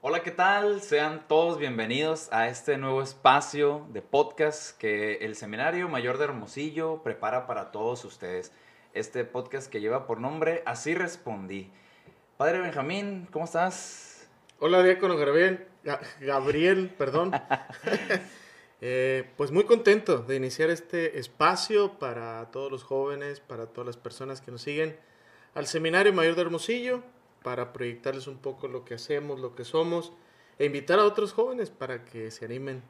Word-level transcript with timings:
Hola, 0.00 0.22
¿qué 0.22 0.30
tal? 0.30 0.80
Sean 0.80 1.26
todos 1.26 1.58
bienvenidos 1.58 2.28
a 2.32 2.48
este 2.48 2.78
nuevo 2.78 3.02
espacio 3.02 3.86
de 3.90 4.00
podcast 4.00 4.78
que 4.78 5.14
el 5.16 5.34
Seminario 5.34 5.88
Mayor 5.88 6.18
de 6.18 6.24
Hermosillo 6.24 7.02
prepara 7.02 7.46
para 7.46 7.72
todos 7.72 8.04
ustedes. 8.04 8.52
Este 8.94 9.24
podcast 9.24 9.70
que 9.70 9.80
lleva 9.80 10.06
por 10.06 10.20
nombre 10.20 10.62
Así 10.66 10.94
Respondí. 10.94 11.70
Padre 12.36 12.60
Benjamín, 12.60 13.26
¿cómo 13.32 13.44
estás? 13.44 14.28
Hola, 14.60 14.82
Diácono 14.82 15.16
Gabriel, 15.16 15.66
Ga- 15.84 16.00
Gabriel, 16.20 16.94
perdón. 16.96 17.32
Eh, 18.80 19.28
pues 19.36 19.50
muy 19.50 19.64
contento 19.64 20.18
de 20.18 20.36
iniciar 20.36 20.70
este 20.70 21.18
espacio 21.18 21.98
para 21.98 22.48
todos 22.52 22.70
los 22.70 22.84
jóvenes, 22.84 23.40
para 23.40 23.66
todas 23.66 23.88
las 23.88 23.96
personas 23.96 24.40
que 24.40 24.52
nos 24.52 24.62
siguen 24.62 24.96
al 25.56 25.66
Seminario 25.66 26.12
Mayor 26.12 26.36
de 26.36 26.42
Hermosillo, 26.42 27.02
para 27.48 27.72
proyectarles 27.72 28.26
un 28.26 28.36
poco 28.36 28.68
lo 28.68 28.84
que 28.84 28.92
hacemos, 28.92 29.40
lo 29.40 29.54
que 29.54 29.64
somos, 29.64 30.12
e 30.58 30.66
invitar 30.66 30.98
a 30.98 31.06
otros 31.06 31.32
jóvenes 31.32 31.70
para 31.70 32.04
que 32.04 32.30
se 32.30 32.44
animen 32.44 32.82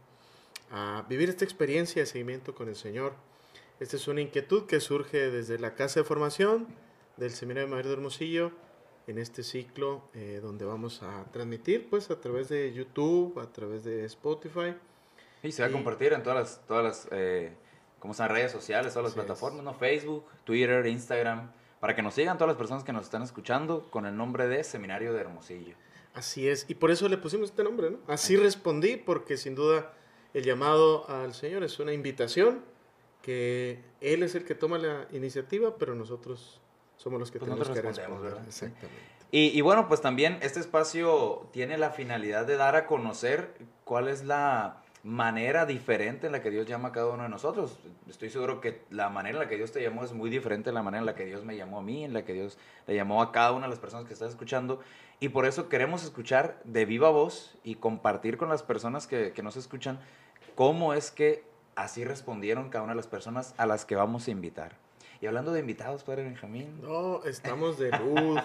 a 0.73 1.07
vivir 1.09 1.29
esta 1.29 1.45
experiencia 1.45 2.03
de 2.03 2.07
seguimiento 2.07 2.57
con 2.57 2.69
el 2.69 2.75
Señor. 2.75 3.13
Esta 3.79 3.95
es 3.95 4.09
una 4.09 4.21
inquietud 4.21 4.67
que 4.67 4.81
surge 4.81 5.31
desde 5.31 5.61
la 5.61 5.77
Casa 5.77 6.01
de 6.01 6.05
Formación 6.05 6.67
del 7.19 7.31
Seminario 7.31 7.69
Mayor 7.69 7.87
de 7.87 7.93
Hermosillo 7.93 8.51
en 9.07 9.19
este 9.19 9.45
ciclo 9.45 10.03
eh, 10.13 10.41
donde 10.43 10.65
vamos 10.65 11.05
a 11.05 11.25
transmitir 11.31 11.89
pues 11.89 12.11
a 12.11 12.21
través 12.21 12.49
de 12.49 12.73
YouTube, 12.73 13.39
a 13.39 13.53
través 13.53 13.85
de 13.85 14.05
Spotify. 14.07 14.75
Y 15.45 15.53
se 15.53 15.63
va 15.63 15.69
a 15.69 15.71
Y- 15.71 15.73
compartir 15.73 16.15
en 16.15 16.25
todas 16.25 16.37
las, 16.41 16.67
todas 16.67 16.83
las 16.85 17.09
eh, 17.13 17.53
¿cómo 18.01 18.13
se 18.13 18.25
llaman? 18.25 18.37
redes 18.39 18.51
sociales, 18.51 18.93
todas 18.93 19.05
las 19.05 19.13
es. 19.13 19.25
plataformas, 19.25 19.63
¿no? 19.63 19.73
Facebook, 19.75 20.25
Twitter, 20.43 20.85
Instagram, 20.85 21.53
para 21.81 21.95
que 21.95 22.03
nos 22.03 22.15
sigan 22.15 22.39
todas 22.39 22.49
las 22.49 22.57
personas 22.57 22.85
que 22.85 22.93
nos 22.93 23.05
están 23.05 23.23
escuchando 23.23 23.89
con 23.91 24.07
el 24.07 24.17
nombre 24.17 24.49
de 24.49 24.65
Seminario 24.65 25.13
de 25.13 25.21
Hermosillo. 25.21 25.75
Así 26.15 26.49
es, 26.49 26.67
y 26.69 26.75
por 26.75 26.91
eso 26.91 27.09
le 27.09 27.19
pusimos 27.19 27.51
este 27.51 27.63
nombre, 27.63 27.91
¿no? 27.91 27.99
Así 28.09 28.37
respondí, 28.37 28.97
porque 28.97 29.37
sin 29.37 29.55
duda 29.55 29.93
el 30.35 30.45
llamado 30.45 31.09
al 31.09 31.35
Señor 31.35 31.63
es 31.63 31.79
una 31.79 31.93
invitación, 31.93 32.65
que 33.23 33.83
Él 34.01 34.23
es 34.23 34.35
el 34.35 34.45
que 34.45 34.55
toma 34.55 34.79
la 34.79 35.07
iniciativa, 35.13 35.77
pero 35.77 35.95
nosotros 35.95 36.61
somos 36.97 37.21
los 37.21 37.31
que 37.31 37.39
Pues 37.39 37.51
tenemos 37.51 37.69
que 37.69 37.83
responder. 37.83 38.21
¿verdad? 38.21 38.45
Exactamente. 38.47 39.19
Y, 39.31 39.57
y 39.57 39.61
bueno, 39.61 39.89
pues 39.89 40.01
también 40.01 40.39
este 40.41 40.59
espacio 40.59 41.49
tiene 41.53 41.77
la 41.77 41.91
finalidad 41.91 42.47
de 42.47 42.57
dar 42.57 42.77
a 42.77 42.87
conocer 42.87 43.55
cuál 43.85 44.09
es 44.09 44.25
la 44.25 44.83
manera 45.03 45.67
diferente 45.67 46.27
en 46.27 46.33
la 46.33 46.43
que 46.43 46.51
Dios 46.51 46.67
llama 46.67 46.89
a 46.89 46.93
cada 46.93 47.09
uno 47.09 47.23
de 47.23 47.29
nosotros. 47.29 47.79
Estoy 48.09 48.31
seguro 48.31 48.61
que 48.61 48.83
la 48.91 49.09
manera 49.09 49.37
en 49.37 49.45
la 49.45 49.49
que 49.49 49.57
Dios 49.57 49.73
te 49.73 49.83
llamó 49.83 50.05
es 50.05 50.13
muy 50.13 50.31
diferente 50.31 50.71
a 50.71 50.73
la 50.73 50.83
manera 50.83 51.01
en 51.01 51.07
la 51.07 51.15
que 51.15 51.25
Dios 51.25 51.45
me 51.45 51.57
llamó 51.57 51.79
a 51.79 51.83
mí, 51.83 52.05
en 52.05 52.13
la 52.13 52.25
que 52.25 52.33
Dios 52.33 52.59
le 52.87 52.95
llamó 52.95 53.23
a 53.23 53.33
cada 53.33 53.53
una 53.53 53.67
de 53.67 53.71
las 53.71 53.79
personas 53.79 54.07
que 54.07 54.15
están 54.15 54.29
escuchando. 54.29 54.81
Y 55.21 55.31
por 55.31 55.47
eso 55.47 55.69
queremos 55.69 56.05
escuchar 56.05 56.61
de 56.65 56.85
viva 56.85 57.11
voz 57.11 57.57
y 57.65 57.77
compartir 57.77 58.37
con 58.37 58.49
las 58.49 58.63
personas 58.63 59.07
que, 59.07 59.33
que 59.33 59.43
nos 59.43 59.57
escuchan 59.57 60.01
cómo 60.55 60.95
es 60.95 61.11
que 61.11 61.45
así 61.77 62.05
respondieron 62.05 62.69
cada 62.71 62.83
una 62.85 62.93
de 62.93 62.97
las 62.97 63.07
personas 63.07 63.55
a 63.57 63.67
las 63.67 63.85
que 63.85 63.95
vamos 63.97 64.27
a 64.27 64.31
invitar. 64.31 64.77
Y 65.21 65.27
hablando 65.27 65.53
de 65.53 65.61
invitados, 65.61 66.05
Padre 66.05 66.23
Benjamín. 66.23 66.81
No, 66.81 67.25
estamos 67.25 67.77
de 67.79 67.91
lujo. 67.91 68.41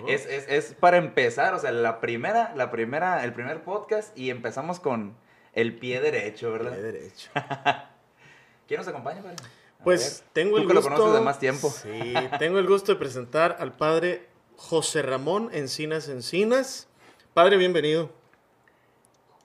¿no? 0.00 0.08
Es, 0.08 0.26
es, 0.26 0.46
es 0.48 0.74
para 0.74 0.98
empezar, 0.98 1.54
o 1.54 1.58
sea, 1.58 1.72
la 1.72 2.00
primera, 2.00 2.54
la 2.56 2.70
primera, 2.70 3.24
el 3.24 3.32
primer 3.32 3.62
podcast 3.62 4.16
y 4.18 4.28
empezamos 4.28 4.80
con 4.80 5.14
el 5.52 5.76
pie 5.78 6.00
derecho, 6.00 6.46
De 6.52 6.58
¿verdad? 6.58 6.76
derecho. 6.76 7.30
¿Quién 8.68 8.78
nos 8.78 8.88
acompaña, 8.88 9.22
padre? 9.22 9.36
A 9.80 9.84
Pues 9.84 10.20
ver, 10.22 10.30
tengo 10.32 10.56
tú 10.56 10.62
el 10.62 10.68
que 10.68 10.74
lo 10.74 10.80
gusto. 10.80 10.94
conoces 10.94 11.14
de 11.18 11.24
más 11.24 11.38
tiempo. 11.38 11.70
Sí, 11.70 12.14
tengo 12.38 12.58
el 12.58 12.66
gusto 12.66 12.92
de 12.92 12.98
presentar 12.98 13.56
al 13.58 13.72
padre 13.76 14.28
José 14.56 15.02
Ramón 15.02 15.50
Encinas 15.52 16.08
Encinas. 16.08 16.86
Padre, 17.34 17.56
bienvenido. 17.56 18.10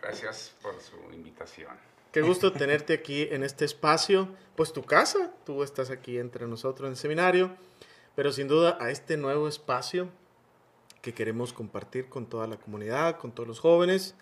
Gracias 0.01 0.53
por 0.61 0.75
su 0.81 0.97
invitación. 1.13 1.75
Qué 2.11 2.21
gusto 2.21 2.51
tenerte 2.53 2.93
aquí 2.93 3.27
en 3.31 3.43
este 3.43 3.65
espacio, 3.65 4.29
pues 4.55 4.73
tu 4.73 4.83
casa, 4.83 5.31
tú 5.45 5.63
estás 5.63 5.89
aquí 5.89 6.17
entre 6.19 6.47
nosotros 6.47 6.87
en 6.87 6.91
el 6.91 6.97
seminario, 6.97 7.55
pero 8.15 8.31
sin 8.31 8.47
duda 8.47 8.77
a 8.79 8.91
este 8.91 9.17
nuevo 9.17 9.47
espacio 9.47 10.09
que 11.01 11.13
queremos 11.13 11.53
compartir 11.53 12.09
con 12.09 12.25
toda 12.27 12.47
la 12.47 12.57
comunidad, 12.57 13.17
con 13.17 13.31
todos 13.31 13.47
los 13.47 13.59
jóvenes. 13.59 14.15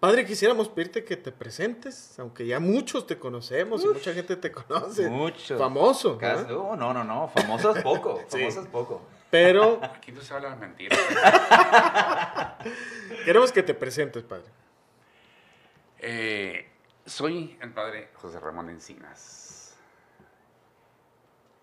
Padre, 0.00 0.26
quisiéramos 0.26 0.68
pedirte 0.68 1.04
que 1.04 1.16
te 1.16 1.32
presentes, 1.32 2.18
aunque 2.18 2.46
ya 2.46 2.60
muchos 2.60 3.06
te 3.06 3.18
conocemos 3.18 3.82
y 3.82 3.88
mucha 3.88 4.12
gente 4.12 4.36
te 4.36 4.52
conoce. 4.52 5.08
Mucho. 5.08 5.58
Famoso, 5.58 6.18
Casi- 6.18 6.42
¿verdad? 6.44 6.56
oh, 6.58 6.76
no, 6.76 6.92
no, 6.92 7.02
no, 7.02 7.28
famoso 7.28 7.74
es 7.74 7.82
poco, 7.82 8.20
Sí. 8.28 8.38
famoso 8.40 8.60
es 8.60 8.66
poco. 8.68 9.02
pero 9.30 9.80
Aquí 9.82 10.12
no 10.12 10.20
se 10.20 10.34
habla 10.34 10.50
de 10.50 10.56
mentiras. 10.56 10.98
queremos 13.24 13.50
que 13.52 13.62
te 13.62 13.72
presentes, 13.74 14.22
Padre. 14.22 14.44
Eh, 15.98 16.68
soy 17.06 17.56
el 17.62 17.72
padre 17.72 18.10
José 18.16 18.38
Ramón 18.38 18.68
Encinas. 18.68 19.74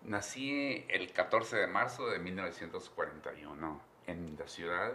Nací 0.02 0.84
el 0.88 1.12
14 1.12 1.56
de 1.56 1.66
marzo 1.68 2.06
de 2.08 2.18
1941 2.18 3.80
en 4.08 4.36
la 4.38 4.48
ciudad 4.48 4.92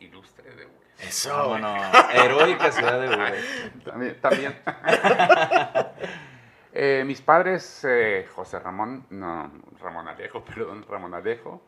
ilustre 0.00 0.50
de 0.54 0.66
Ures. 0.66 0.88
Eso. 1.08 1.36
Vámonos. 1.36 1.80
Heroica 2.14 2.72
ciudad 2.72 3.00
de 3.00 3.08
Ure. 3.08 3.42
También. 3.84 4.20
también. 4.20 4.62
Eh, 6.80 7.02
mis 7.04 7.20
padres, 7.22 7.84
eh, 7.88 8.28
José 8.32 8.60
Ramón, 8.60 9.04
no, 9.10 9.50
Ramón 9.80 10.06
Alejo, 10.06 10.44
perdón, 10.44 10.84
Ramón 10.88 11.12
Alejo, 11.14 11.60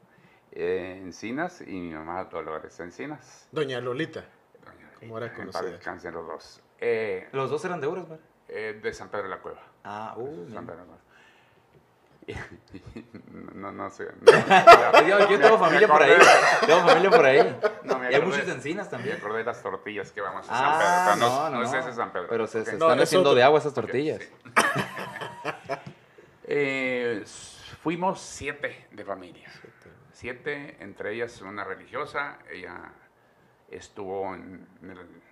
eh, 0.53 1.01
Encinas 1.03 1.63
y 1.63 1.73
mi 1.73 1.93
mamá 1.95 2.25
Dolores 2.27 2.79
Encinas. 2.79 3.49
Doña 3.51 3.81
Lolita. 3.81 4.25
Doña 4.65 4.91
Como 5.01 5.19
era 5.19 5.33
conocida. 5.33 6.11
los 6.13 6.27
dos. 6.27 6.61
Eh, 6.79 7.29
Los 7.33 7.51
dos 7.51 7.65
eran 7.65 7.81
de 7.81 7.89
eh, 8.49 8.79
de 8.81 8.93
San 8.93 9.09
Pedro 9.09 9.25
de 9.25 9.31
la 9.31 9.39
Cueva. 9.39 9.61
Ah, 9.85 10.15
uh, 10.17 10.49
San. 10.53 10.65
Pedro 10.67 10.83
de 10.83 10.87
la 10.87 10.87
Cueva. 10.87 11.01
No, 13.55 13.71
no 13.73 13.91
sé. 13.91 14.07
no. 14.21 15.03
Yo, 15.07 15.19
yo 15.31 15.39
tengo 15.41 15.59
Me 15.59 15.65
familia 15.67 15.89
por 15.89 16.03
ahí. 16.03 16.13
Tengo 16.67 16.81
familia 16.87 17.11
por 17.11 17.25
ahí. 17.25 17.59
No, 17.85 17.99
me 17.99 18.11
Y 18.11 18.15
hay 18.15 18.23
muchos 18.23 18.49
encinas 18.49 18.87
Me 18.87 18.91
también. 18.91 19.17
acordé 19.19 19.39
de 19.39 19.45
las 19.45 19.63
tortillas 19.63 20.11
que 20.13 20.21
vamos 20.21 20.47
a 20.49 20.49
San 20.49 20.57
Ah, 20.59 21.13
Pedro. 21.15 21.29
no, 21.29 21.51
no, 21.51 21.57
no, 21.59 21.63
es 21.65 21.73
ese 21.75 21.93
San 21.95 22.13
Pedro. 22.13 22.27
Pero 22.29 22.47
se, 22.47 22.65
se 22.65 22.73
Ok. 22.73 22.79
No, 22.79 22.87
están 22.87 22.99
es 22.99 23.05
haciendo 23.05 23.35
de 23.35 23.43
agua 23.43 23.59
esas 23.59 23.75
tortillas. 23.75 24.21
sí. 24.21 24.31
Eh, 26.53 27.23
fuimos 27.83 28.21
siete 28.21 28.89
de 28.91 29.05
familia. 29.05 29.49
Siete, 30.13 30.77
entre 30.83 31.13
ellas 31.15 31.41
una 31.43 31.63
religiosa. 31.65 32.39
Ella 32.51 32.93
estuvo 33.69 34.35
en, 34.35 34.67
en 34.83 34.91
el- 34.91 35.23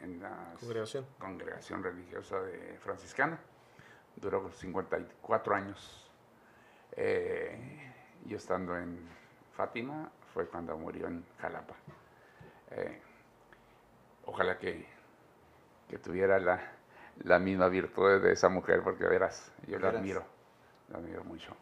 en 0.00 0.20
la 0.22 0.54
Congregación. 0.58 1.06
congregación 1.18 1.82
religiosa 1.84 2.40
de 2.40 2.78
franciscana. 2.80 3.38
Duró 4.16 4.50
54 4.50 5.54
años. 5.54 6.10
Eh, 6.96 7.90
yo 8.26 8.36
estando 8.36 8.76
en 8.76 9.08
Fátima 9.56 10.10
fue 10.32 10.46
cuando 10.46 10.76
murió 10.76 11.06
en 11.08 11.24
Jalapa. 11.40 11.74
Eh, 12.70 13.00
ojalá 14.24 14.58
que, 14.58 14.86
que 15.88 15.98
tuviera 15.98 16.38
la, 16.38 16.60
la 17.24 17.38
misma 17.38 17.68
virtud 17.68 18.22
de 18.22 18.32
esa 18.32 18.48
mujer, 18.48 18.82
porque 18.82 19.04
verás, 19.04 19.52
yo 19.66 19.78
la 19.78 19.88
admiro, 19.88 20.24
la 20.90 20.98
admiro 20.98 21.24
mucho. 21.24 21.56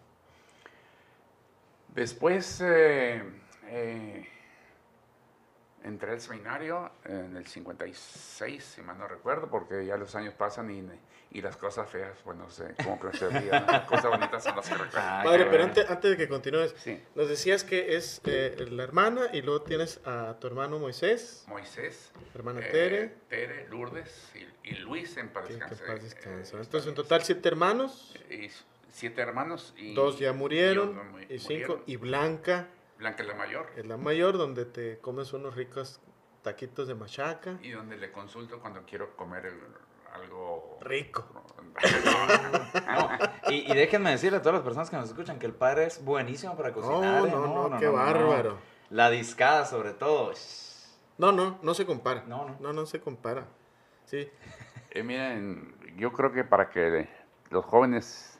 Después 1.89 2.61
eh, 2.61 3.23
eh, 3.67 4.29
entré 5.85 6.13
al 6.13 6.21
seminario 6.21 6.91
en 7.05 7.37
el 7.37 7.47
56, 7.47 8.63
si 8.65 8.83
mal 8.83 8.99
no 8.99 9.09
recuerdo, 9.09 9.49
porque 9.49 9.85
ya 9.87 9.97
los 9.97 10.15
años 10.15 10.35
pasan 10.35 10.71
y, 10.71 10.85
y 11.39 11.41
las 11.43 11.57
cosas 11.57 11.89
feas, 11.89 12.19
pues 12.25 12.37
no 12.37 12.51
sé 12.51 12.75
cómo 12.85 13.01
que 13.01 13.17
se 13.17 13.27
olvidan. 13.27 13.65
Las 13.67 13.87
cosas 13.89 14.07
bonitas 14.11 14.45
son 14.45 14.57
las 14.57 14.69
que 14.69 14.75
recuerdo. 14.75 14.99
Ay, 15.09 15.27
Padre, 15.27 15.47
pero 15.51 15.65
antes, 15.65 15.91
antes 15.91 16.11
de 16.11 16.17
que 16.17 16.29
continúes, 16.29 16.75
Sí. 16.79 17.03
nos 17.15 17.29
decías 17.29 17.65
que 17.65 17.97
es 17.97 18.21
eh, 18.25 18.67
la 18.71 18.83
hermana 18.85 19.29
y 19.33 19.43
luego 19.43 19.63
tienes 19.63 20.01
a 20.05 20.37
tu 20.41 20.47
hermano 20.47 20.79
Moisés, 20.79 21.45
Moisés, 21.49 22.13
hermana 22.35 22.61
eh, 22.61 22.69
Tere, 22.71 23.15
Tere, 23.29 23.69
Lourdes 23.69 24.31
y, 24.35 24.69
y 24.71 24.75
Luis 24.77 25.17
en 25.17 25.29
paz 25.31 25.49
descanse. 25.49 26.17
Eh, 26.25 26.43
Entonces, 26.53 26.87
en 26.87 26.95
total, 26.95 27.23
siete 27.23 27.49
hermanos, 27.49 28.15
y 28.31 28.51
siete 28.93 29.23
hermanos. 29.23 29.73
Y, 29.77 29.95
dos 29.95 30.19
ya 30.19 30.33
murieron, 30.33 31.01
y 31.29 31.35
y 31.35 31.39
cinco, 31.39 31.51
murieron. 31.53 31.83
y 31.87 31.97
Blanca 31.97 32.69
Blanca 33.01 33.23
es 33.23 33.29
la 33.29 33.35
mayor. 33.35 33.67
es 33.77 33.87
la 33.87 33.97
mayor, 33.97 34.37
donde 34.39 34.65
te 34.67 34.99
comes 34.99 35.33
unos 35.33 35.57
ricos 35.57 36.01
taquitos 36.43 36.87
de 36.87 36.95
machaca. 36.95 37.59
Y 37.63 37.71
donde 37.71 37.97
le 37.97 38.13
consulto 38.13 38.61
cuando 38.61 38.83
quiero 38.85 39.17
comer 39.17 39.47
el- 39.47 39.61
algo 40.15 40.79
Rico. 40.83 41.27
No, 42.87 43.09
y, 43.51 43.71
y 43.71 43.75
déjenme 43.75 44.11
decirle 44.11 44.39
a 44.39 44.43
todas 44.43 44.55
las 44.57 44.63
personas 44.65 44.91
que 44.91 44.97
nos 44.97 45.09
escuchan 45.09 45.39
que 45.39 45.47
el 45.47 45.55
padre 45.55 45.87
es 45.87 46.05
buenísimo 46.05 46.57
para 46.57 46.73
cocinar. 46.73 47.23
No, 47.23 47.27
¿eh? 47.27 47.31
no, 47.31 47.69
no, 47.71 47.79
qué 47.79 47.89
bárbaro. 47.89 48.59
La 48.91 49.09
discada, 49.09 49.65
sobre 49.65 49.93
todo. 49.95 50.33
No, 51.19 51.33
no, 51.33 51.59
no 51.63 51.75
se 51.75 51.87
compara. 51.87 52.25
No, 52.27 52.47
no. 52.47 52.57
No, 52.61 52.73
no 52.73 52.87
se 52.87 53.01
compara. 53.01 53.47
Sí. 54.05 54.29
Eh, 54.91 55.03
miren, 55.03 55.75
yo 55.97 56.13
creo 56.13 56.33
que 56.33 56.45
para 56.45 56.69
que 56.71 57.09
los 57.51 57.65
jóvenes 57.65 58.39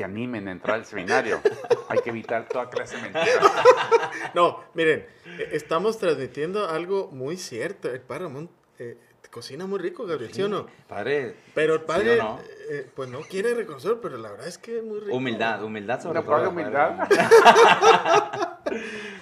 se 0.00 0.04
animen 0.04 0.48
a 0.48 0.52
entrar 0.52 0.76
al 0.76 0.86
seminario. 0.86 1.40
Hay 1.88 1.98
que 1.98 2.08
evitar 2.08 2.48
toda 2.48 2.70
clase 2.70 2.96
de 2.96 3.02
mentiras. 3.02 3.52
No, 4.34 4.62
miren, 4.74 5.06
eh, 5.38 5.48
estamos 5.52 5.98
transmitiendo 5.98 6.68
algo 6.68 7.08
muy 7.12 7.36
cierto. 7.36 7.90
El 7.90 8.00
padre 8.00 8.24
Ramón 8.24 8.50
eh, 8.78 8.96
cocina 9.30 9.66
muy 9.66 9.78
rico, 9.78 10.06
Gabriel, 10.06 10.32
¿sí, 10.32 10.42
o 10.42 10.48
no? 10.48 10.66
Padre, 10.88 11.36
Pero 11.54 11.74
el 11.74 11.80
¿sí 11.80 11.86
padre, 11.86 12.16
no? 12.16 12.40
eh, 12.70 12.88
pues 12.94 13.08
no 13.10 13.20
quiere 13.20 13.54
reconocer, 13.54 13.98
pero 14.00 14.16
la 14.18 14.30
verdad 14.30 14.48
es 14.48 14.56
que 14.58 14.78
es 14.78 14.84
muy 14.84 15.00
rico. 15.00 15.14
humildad, 15.16 15.62
humildad 15.62 16.00
sobre 16.00 16.18
Una 16.18 16.26
todo. 16.26 16.36
prueba 16.36 16.42
de 16.42 16.48
humildad. 16.48 17.08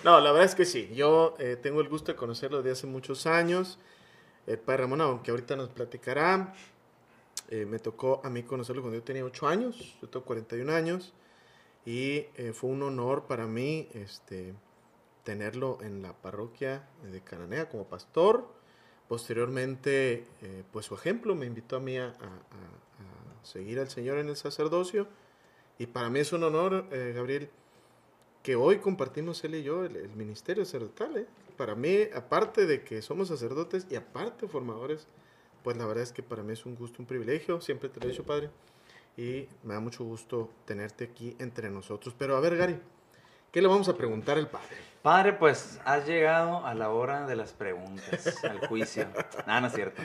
No, 0.05 0.21
la 0.21 0.31
verdad 0.31 0.45
es 0.47 0.55
que 0.55 0.65
sí. 0.65 0.91
Yo 0.95 1.35
eh, 1.39 1.57
tengo 1.61 1.81
el 1.81 1.89
gusto 1.89 2.13
de 2.13 2.17
conocerlo 2.17 2.59
desde 2.59 2.73
hace 2.73 2.87
muchos 2.87 3.27
años. 3.27 3.79
El 4.47 4.59
padre 4.59 4.83
Ramón, 4.83 5.01
aunque 5.01 5.31
ahorita 5.31 5.57
nos 5.57 5.69
platicará, 5.71 6.53
eh, 7.49 7.67
me 7.67 7.79
tocó 7.79 8.21
a 8.25 8.31
mí 8.31 8.43
conocerlo 8.43 8.83
cuando 8.83 8.99
yo 8.99 9.05
tenía 9.05 9.25
8 9.25 9.49
años. 9.49 9.97
Yo 10.01 10.09
tengo 10.09 10.25
41 10.25 10.73
años. 10.73 11.15
Y 11.85 12.27
eh, 12.37 12.53
fue 12.53 12.71
un 12.71 12.83
honor 12.83 13.25
para 13.27 13.47
mí 13.47 13.89
este, 13.95 14.55
tenerlo 15.25 15.79
en 15.81 16.03
la 16.03 16.13
parroquia 16.13 16.89
de 17.11 17.23
Cananea 17.23 17.69
como 17.69 17.85
pastor. 17.85 18.47
Posteriormente, 19.09 20.27
eh, 20.43 20.65
pues 20.71 20.87
su 20.87 20.95
ejemplo 20.95 21.35
me 21.35 21.47
invitó 21.47 21.77
a 21.77 21.81
mí 21.81 21.97
a, 21.97 22.13
seguir 23.43 23.79
al 23.79 23.89
Señor 23.89 24.19
en 24.19 24.29
el 24.29 24.37
sacerdocio. 24.37 25.09
Y 25.79 25.87
para 25.87 26.11
mí 26.11 26.19
es 26.19 26.33
un 26.35 26.45
honor, 26.45 26.87
eh, 26.91 27.13
Gabriel, 27.17 27.49
que 28.43 28.57
hoy 28.57 28.79
compartimos 28.79 29.43
él 29.45 29.55
y 29.55 29.63
yo 29.63 29.85
el, 29.85 29.97
el 29.97 30.11
ministerio 30.11 30.65
sacerdotal. 30.67 31.27
Para 31.57 31.75
mí, 31.75 32.01
aparte 32.15 32.67
de 32.67 32.85
que 32.85 33.01
somos 33.01 33.29
sacerdotes 33.29 33.87
y 33.89 33.97
aparte 33.97 34.49
formadores, 34.49 35.07
pues 35.63 35.77
la 35.77 35.87
verdad 35.87 36.03
es 36.03 36.13
que 36.13 36.23
para 36.23 36.43
mí 36.43 36.53
es 36.53 36.65
un 36.67 36.75
gusto, 36.75 36.97
un 37.01 37.07
privilegio, 37.07 37.61
siempre 37.61 37.89
te 37.89 38.01
lo 38.01 38.07
he 38.07 38.11
dicho, 38.11 38.25
Padre, 38.25 38.51
y 39.17 39.49
me 39.65 39.75
da 39.75 39.81
mucho 39.81 40.05
gusto 40.05 40.51
tenerte 40.65 41.05
aquí 41.05 41.37
entre 41.39 41.71
nosotros. 41.71 42.15
Pero 42.19 42.37
a 42.37 42.41
ver, 42.41 42.57
Gary, 42.57 42.79
¿qué 43.53 43.61
le 43.63 43.69
vamos 43.69 43.89
a 43.89 43.97
preguntar 43.97 44.39
al 44.39 44.49
Padre? 44.49 44.77
Padre, 45.03 45.33
pues 45.33 45.81
has 45.85 46.07
llegado 46.07 46.65
a 46.67 46.75
la 46.75 46.91
hora 46.91 47.27
de 47.27 47.37
las 47.37 47.53
preguntas, 47.53 48.45
al 48.45 48.67
juicio. 48.69 49.07
Nada, 49.47 49.61
no 49.61 49.67
es 49.69 49.73
cierto. 49.73 50.03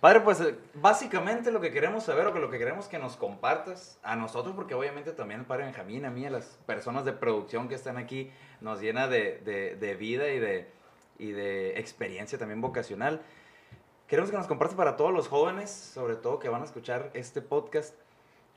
Padre, 0.00 0.20
pues 0.20 0.42
básicamente 0.74 1.50
lo 1.50 1.60
que 1.60 1.72
queremos 1.72 2.04
saber 2.04 2.26
o 2.26 2.32
que 2.32 2.38
lo 2.38 2.50
que 2.50 2.58
queremos 2.58 2.86
que 2.86 2.98
nos 2.98 3.16
compartas 3.16 3.98
a 4.02 4.14
nosotros, 4.14 4.54
porque 4.54 4.74
obviamente 4.74 5.12
también 5.12 5.40
el 5.40 5.46
Padre 5.46 5.64
Benjamín, 5.64 6.04
a 6.04 6.10
mí, 6.10 6.26
a 6.26 6.30
las 6.30 6.58
personas 6.66 7.04
de 7.04 7.12
producción 7.12 7.68
que 7.68 7.74
están 7.74 7.96
aquí, 7.96 8.30
nos 8.60 8.80
llena 8.80 9.08
de, 9.08 9.40
de- 9.44 9.74
de 9.76 9.94
vida 9.94 10.28
y 10.28 10.38
de, 10.38 10.68
y 11.18 11.32
de 11.32 11.78
experiencia 11.80 12.38
también 12.38 12.60
vocacional. 12.60 13.22
Queremos 14.06 14.30
que 14.30 14.36
nos 14.36 14.46
compartas 14.46 14.76
para 14.76 14.96
todos 14.96 15.12
los 15.12 15.28
jóvenes, 15.28 15.70
sobre 15.70 16.16
todo 16.16 16.38
que 16.38 16.48
van 16.48 16.62
a 16.62 16.64
escuchar 16.64 17.10
este 17.14 17.42
podcast, 17.42 17.94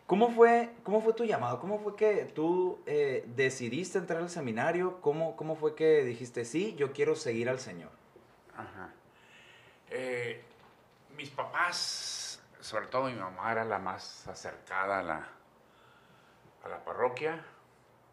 ¿Cómo 0.10 0.32
fue, 0.32 0.74
¿Cómo 0.82 1.02
fue 1.02 1.14
tu 1.14 1.24
llamado? 1.24 1.60
¿Cómo 1.60 1.78
fue 1.78 1.96
que 1.96 2.26
tú 2.26 2.82
eh, 2.88 3.24
decidiste 3.36 4.00
entrar 4.00 4.20
al 4.24 4.32
seminario? 4.32 5.00
¿Cómo, 5.02 5.36
¿Cómo 5.36 5.56
fue 5.56 5.76
que 5.76 6.04
dijiste, 6.04 6.46
sí, 6.46 6.74
yo 6.78 6.94
quiero 6.94 7.16
seguir 7.16 7.48
al 7.48 7.60
Señor? 7.60 7.92
Ajá. 8.58 8.90
Eh, 9.92 10.44
mis 11.16 11.30
papás, 11.30 12.42
sobre 12.60 12.88
todo 12.88 13.04
mi 13.04 13.14
mamá, 13.14 13.52
era 13.52 13.64
la 13.66 13.78
más 13.78 14.28
acercada 14.28 15.02
a 15.02 15.04
la, 15.04 15.28
a 16.64 16.70
la 16.70 16.84
parroquia. 16.84 17.46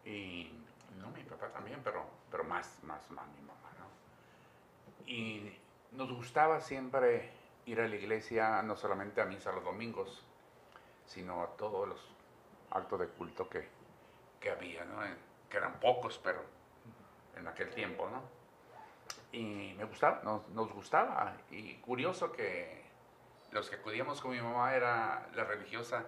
Y 0.05 0.51
no, 0.99 1.09
mi 1.09 1.23
papá 1.23 1.47
también, 1.47 1.81
pero, 1.83 2.05
pero 2.29 2.43
más, 2.43 2.77
más, 2.83 3.09
más 3.09 3.25
mi 3.29 3.41
mamá, 3.41 3.71
¿no? 3.79 5.07
Y 5.11 5.57
nos 5.91 6.11
gustaba 6.11 6.59
siempre 6.61 7.31
ir 7.65 7.81
a 7.81 7.87
la 7.87 7.95
iglesia, 7.95 8.61
no 8.61 8.75
solamente 8.75 9.21
a 9.21 9.25
misa 9.25 9.51
los 9.51 9.63
domingos, 9.63 10.25
sino 11.05 11.43
a 11.43 11.47
todos 11.57 11.87
los 11.87 11.99
actos 12.71 12.99
de 12.99 13.07
culto 13.07 13.49
que, 13.49 13.67
que 14.39 14.51
había, 14.51 14.85
¿no? 14.85 14.99
Que 15.49 15.57
eran 15.57 15.79
pocos, 15.79 16.19
pero 16.23 16.41
en 17.35 17.47
aquel 17.47 17.69
tiempo, 17.71 18.09
¿no? 18.09 18.21
Y 19.31 19.73
me 19.77 19.85
gustaba, 19.85 20.21
nos, 20.23 20.47
nos 20.49 20.71
gustaba. 20.71 21.35
Y 21.51 21.75
curioso 21.75 22.31
que 22.31 22.85
los 23.51 23.69
que 23.69 23.75
acudíamos 23.77 24.21
con 24.21 24.31
mi 24.31 24.41
mamá 24.41 24.75
era 24.75 25.27
la 25.33 25.43
religiosa 25.43 26.05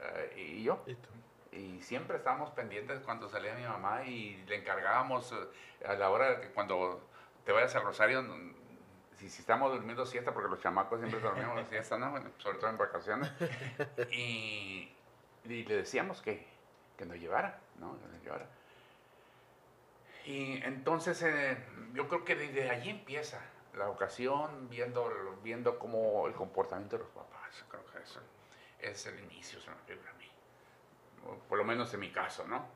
eh, 0.00 0.34
y 0.36 0.62
yo. 0.62 0.82
Y 1.52 1.80
siempre 1.82 2.16
estábamos 2.16 2.50
pendientes 2.50 3.00
cuando 3.00 3.28
salía 3.28 3.54
mi 3.54 3.64
mamá 3.64 4.04
y 4.04 4.36
le 4.46 4.56
encargábamos 4.56 5.32
eh, 5.32 5.86
a 5.86 5.94
la 5.94 6.10
hora 6.10 6.30
de 6.30 6.40
que 6.40 6.48
cuando 6.52 7.00
te 7.44 7.52
vayas 7.52 7.74
al 7.76 7.84
rosario, 7.84 8.24
si, 9.24 9.30
si 9.30 9.40
estamos 9.40 9.72
durmiendo 9.72 10.04
siesta, 10.04 10.32
porque 10.32 10.50
los 10.50 10.60
chamacos 10.60 10.98
siempre 10.98 11.20
dormíamos 11.20 11.66
siesta, 11.68 11.98
¿no? 11.98 12.14
Sobre 12.38 12.58
todo 12.58 12.70
en 12.70 12.78
vacaciones. 12.78 13.30
Y, 14.10 14.92
y 15.44 15.64
le 15.64 15.76
decíamos 15.76 16.20
que, 16.22 16.46
que 16.96 17.04
nos 17.04 17.18
llevara, 17.18 17.58
¿no? 17.78 17.98
Que 17.98 18.06
nos 18.08 18.22
llevara. 18.22 18.46
Y 20.26 20.62
entonces 20.64 21.22
eh, 21.22 21.58
yo 21.92 22.08
creo 22.08 22.24
que 22.24 22.34
desde 22.34 22.70
allí 22.70 22.90
empieza 22.90 23.40
la 23.74 23.88
ocasión, 23.88 24.68
viendo, 24.70 25.10
viendo 25.42 25.78
cómo 25.78 26.26
el 26.26 26.34
comportamiento 26.34 26.96
de 26.96 27.04
los 27.04 27.12
papás. 27.12 27.64
Creo 27.68 27.84
que 27.86 27.98
eso 27.98 28.20
es 28.78 29.06
el 29.06 29.18
inicio, 29.20 29.60
se 29.60 29.70
me 29.70 29.76
figura 29.86 30.10
a 30.10 30.14
mí. 30.14 30.30
Por 31.48 31.58
lo 31.58 31.64
menos 31.64 31.92
en 31.94 32.00
mi 32.00 32.10
caso, 32.10 32.46
¿no? 32.46 32.66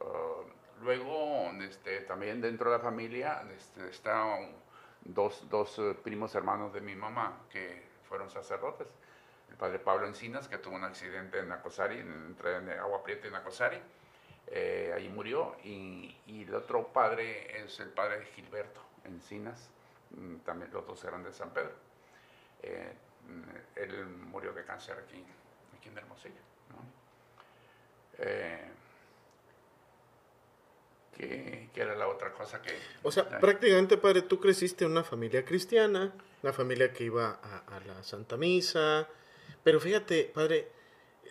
Ah, 0.00 0.42
luego, 0.80 1.50
este, 1.62 2.00
también 2.02 2.40
dentro 2.40 2.70
de 2.70 2.78
la 2.78 2.82
familia, 2.82 3.42
este, 3.54 3.88
están 3.88 4.67
dos, 5.02 5.48
dos 5.48 5.78
eh, 5.78 5.94
primos 6.02 6.34
hermanos 6.34 6.72
de 6.72 6.80
mi 6.80 6.94
mamá 6.94 7.40
que 7.50 7.82
fueron 8.08 8.30
sacerdotes. 8.30 8.88
El 9.50 9.56
padre 9.56 9.78
Pablo 9.78 10.06
Encinas, 10.06 10.48
que 10.48 10.58
tuvo 10.58 10.76
un 10.76 10.84
accidente 10.84 11.38
en 11.38 11.48
Nacosari, 11.48 11.98
entre 11.98 12.56
en 12.56 12.70
Agua 12.70 13.02
Prieta 13.02 13.28
y 13.28 13.30
Nacosari. 13.30 13.80
Eh, 14.46 14.92
allí 14.94 15.08
murió. 15.08 15.56
Y, 15.64 16.16
el 16.26 16.54
otro 16.54 16.88
padre 16.88 17.62
es 17.62 17.80
el 17.80 17.88
padre 17.90 18.24
Gilberto 18.34 18.80
Encinas. 19.04 19.70
mm, 20.10 20.36
También 20.38 20.72
los 20.72 20.86
dos 20.86 21.02
eran 21.04 21.22
de 21.22 21.32
San 21.32 21.50
Pedro. 21.50 21.74
Eh, 22.62 22.92
mm, 23.28 23.78
él 23.78 24.06
murió 24.06 24.52
de 24.52 24.64
cáncer 24.64 24.98
aquí, 24.98 25.24
aquí 25.76 25.88
en 25.88 25.98
Hermosillo. 25.98 26.40
¿Qué, 31.18 31.68
qué 31.74 31.80
era 31.82 31.94
la 31.96 32.08
otra 32.08 32.32
cosa 32.32 32.62
que...? 32.62 32.70
O 33.02 33.10
sea, 33.12 33.26
Ay, 33.30 33.38
prácticamente, 33.40 33.96
Padre, 33.98 34.22
tú 34.22 34.40
creciste 34.40 34.84
en 34.84 34.92
una 34.92 35.04
familia 35.04 35.44
cristiana, 35.44 36.12
una 36.42 36.52
familia 36.52 36.92
que 36.92 37.04
iba 37.04 37.38
a, 37.42 37.76
a 37.76 37.80
la 37.80 38.02
Santa 38.02 38.36
Misa, 38.36 39.08
pero 39.64 39.80
fíjate, 39.80 40.30
Padre, 40.34 40.68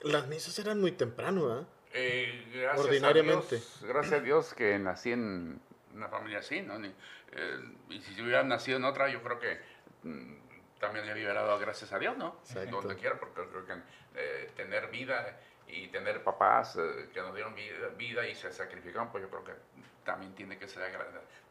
las 0.04 0.28
misas 0.28 0.57
eran 0.60 0.80
muy 0.80 0.92
temprano, 0.92 1.48
¿verdad? 1.48 1.68
Eh, 1.94 2.45
gracias 2.54 2.86
Ordinariamente. 2.86 3.56
A 3.56 3.60
Dios, 3.60 3.80
gracias 3.88 4.13
a 4.13 4.24
Dios 4.24 4.54
que 4.54 4.78
nací 4.78 5.12
en 5.13 5.60
una 5.95 6.10
familia 6.10 6.40
así, 6.40 6.62
¿no? 6.62 6.78
Ni- 6.78 6.94
eh, 7.31 7.59
y 7.90 8.02
si 8.02 8.14
yo 8.16 8.23
hubiera 8.23 8.44
nacido 8.44 8.78
en 8.78 8.83
otra, 8.85 9.09
yo 9.09 9.21
creo 9.23 9.40
que 9.40 9.57
mm, 10.04 10.33
también 10.80 11.06
le 11.06 11.14
hubiera 11.14 11.33
dado 11.33 11.57
gracias 11.59 11.92
a 11.94 12.00
Dios, 12.00 12.16
¿no? 12.18 12.40
Exacto. 12.44 12.81
Donde 12.81 12.95
quiera, 12.97 13.19
porque 13.19 13.42
creo 13.50 13.66
que 13.66 13.73
eh, 14.16 14.52
tener 14.56 14.90
vida 14.92 15.40
y 15.68 15.88
tener 15.90 16.24
papás 16.24 16.76
eh, 16.78 17.09
que 17.14 17.21
nos 17.21 17.33
dieron 17.33 17.54
vida, 17.56 17.88
vida 17.97 18.28
y 18.28 18.36
se 18.36 18.52
sacrificaron, 18.52 19.09
pues 19.12 19.24
yo 19.24 19.30
creo 19.30 19.44
que 19.44 19.54
también 20.06 20.33
tiene 20.36 20.57
que 20.57 20.68
ser 20.68 20.83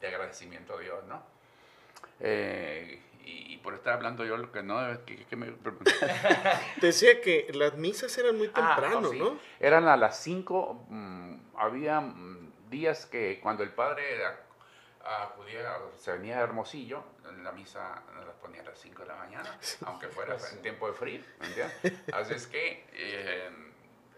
de 0.00 0.06
agradecimiento 0.08 0.76
a 0.76 0.80
Dios, 0.80 1.04
¿no? 1.04 1.22
Eh, 2.20 3.02
y, 3.24 3.54
y 3.54 3.56
por 3.58 3.74
estar 3.74 3.94
hablando 3.94 4.24
yo 4.24 4.36
lo 4.36 4.50
que 4.52 4.62
no, 4.62 4.78
que, 5.04 5.24
que 5.26 5.36
me 5.36 5.50
Te 6.80 6.86
decía 6.86 7.20
que 7.20 7.48
las 7.54 7.74
misas 7.76 8.16
eran 8.18 8.36
muy 8.38 8.50
Ah, 8.54 8.74
temprano, 8.76 9.08
oh, 9.08 9.10
sí. 9.12 9.18
¿no? 9.18 9.38
Eran 9.60 9.88
a 9.88 9.96
las 9.96 10.18
5, 10.22 10.86
había 11.56 12.00
mm, 12.00 12.70
días 12.70 13.06
que 13.06 13.40
cuando 13.42 13.62
el 13.64 13.70
padre 13.70 14.24
a- 14.24 15.24
acudía, 15.24 15.76
se 15.98 16.12
venía 16.12 16.36
de 16.38 16.42
Hermosillo, 16.44 17.04
la 17.42 17.52
misa 17.52 18.02
la 18.24 18.32
ponía 18.40 18.62
a 18.62 18.64
las 18.64 18.78
5 18.78 19.02
de 19.02 19.08
la 19.08 19.16
mañana, 19.16 19.58
aunque 19.86 20.08
fuera 20.08 20.36
en 20.52 20.62
tiempo 20.62 20.86
de 20.86 20.92
frío, 20.94 21.20
¿me 21.40 21.46
entiendes? 21.48 22.14
Así 22.14 22.34
es 22.34 22.46
que, 22.46 22.86
eh, 22.92 23.50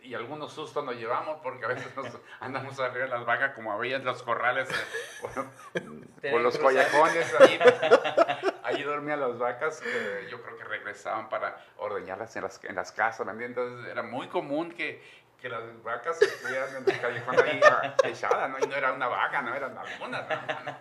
y 0.08 0.14
algunos 0.14 0.50
sustos 0.54 0.82
nos 0.86 0.96
llevamos 0.96 1.38
porque 1.42 1.66
a 1.66 1.68
veces 1.68 1.94
nos 1.94 2.06
andamos 2.40 2.80
arriba 2.80 3.04
de 3.04 3.10
las 3.10 3.26
vacas 3.26 3.52
como 3.54 3.72
había 3.72 3.96
en 3.96 4.06
los 4.06 4.22
corrales, 4.22 4.66
eh, 4.70 4.74
por, 5.20 6.30
por 6.30 6.40
los 6.40 6.56
cruzar. 6.56 6.88
collajones 6.90 7.34
ahí. 7.40 7.58
Allí 8.64 8.82
dormían 8.84 9.20
las 9.20 9.38
vacas, 9.38 9.80
que 9.82 10.28
yo 10.30 10.42
creo 10.42 10.56
que 10.56 10.64
regresaban 10.64 11.28
para 11.28 11.62
ordeñarlas 11.76 12.34
en 12.36 12.42
las, 12.42 12.64
en 12.64 12.74
las 12.74 12.90
casas. 12.92 13.26
Entonces 13.28 13.86
era 13.90 14.02
muy 14.02 14.28
común 14.28 14.72
que, 14.72 15.02
que 15.38 15.50
las 15.50 15.82
vacas 15.82 16.20
estuvieran 16.22 16.76
en 16.76 16.90
el 16.90 17.00
callejón 17.00 17.36
ahí 17.44 17.60
echadas, 18.04 18.48
¿no? 18.48 18.58
Y 18.58 18.66
no 18.66 18.76
era 18.76 18.92
una 18.92 19.08
vaca, 19.08 19.42
no 19.42 19.54
eran 19.54 19.76
algunas, 19.76 20.26
¿no? 20.26 20.76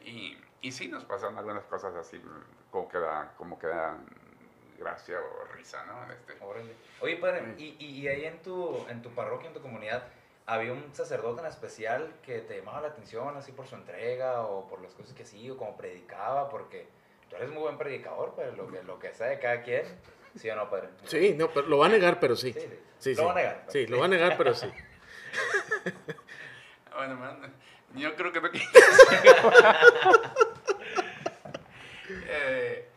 Y, 0.00 0.38
y 0.62 0.72
sí 0.72 0.88
nos 0.88 1.04
pasaron 1.04 1.36
algunas 1.36 1.64
cosas 1.64 1.94
así, 1.96 2.18
como 2.70 2.88
que 2.88 2.98
da, 2.98 3.32
como 3.36 3.58
que 3.58 3.66
da 3.66 3.98
gracia 4.78 5.18
o 5.20 5.44
risa, 5.54 5.84
¿no? 5.86 6.12
Este. 6.12 6.34
Oye, 7.00 7.16
padre, 7.16 7.54
¿y, 7.58 7.76
y, 7.78 8.00
y 8.00 8.08
ahí 8.08 8.24
en 8.24 8.40
tu, 8.42 8.84
en 8.88 9.02
tu 9.02 9.10
parroquia, 9.10 9.48
en 9.48 9.54
tu 9.54 9.60
comunidad, 9.60 10.04
había 10.46 10.72
un 10.72 10.94
sacerdote 10.94 11.40
en 11.40 11.46
especial 11.46 12.12
que 12.22 12.40
te 12.40 12.58
llamaba 12.58 12.80
la 12.82 12.88
atención 12.88 13.36
así 13.36 13.52
por 13.52 13.66
su 13.66 13.74
entrega 13.76 14.42
o 14.42 14.66
por 14.68 14.80
las 14.82 14.92
cosas 14.94 15.14
que 15.14 15.22
hacía 15.22 15.52
o 15.52 15.56
como 15.56 15.76
predicaba? 15.76 16.48
Porque 16.48 16.86
tú 17.28 17.36
eres 17.36 17.48
muy 17.50 17.62
buen 17.62 17.78
predicador, 17.78 18.34
pero 18.36 18.52
lo 18.52 18.70
que, 18.70 18.82
lo 18.82 18.98
que 18.98 19.12
sea 19.12 19.28
de 19.28 19.38
cada 19.38 19.62
quien. 19.62 19.84
¿Sí 20.36 20.50
o 20.50 20.56
no, 20.56 20.68
padre? 20.68 20.88
Sí, 21.04 21.34
no, 21.36 21.48
pero 21.48 21.66
lo 21.68 21.78
va 21.78 21.86
a 21.86 21.90
negar, 21.90 22.18
pero 22.18 22.34
sí. 22.36 22.52
Sí, 22.52 22.60
sí. 22.60 22.78
Sí, 22.98 23.10
Lo 23.14 23.16
sí. 23.16 23.24
va 23.24 23.32
a 23.32 23.34
negar. 23.34 23.64
Sí, 23.68 23.86
lo 23.86 23.98
va 23.98 24.04
a 24.06 24.08
negar, 24.08 24.36
pero 24.36 24.54
sí. 24.54 24.66
Bueno, 26.96 27.16
man, 27.16 27.52
yo 27.96 28.14
creo 28.14 28.32
que 28.32 28.40
no 28.40 28.48
Eh, 32.28 32.88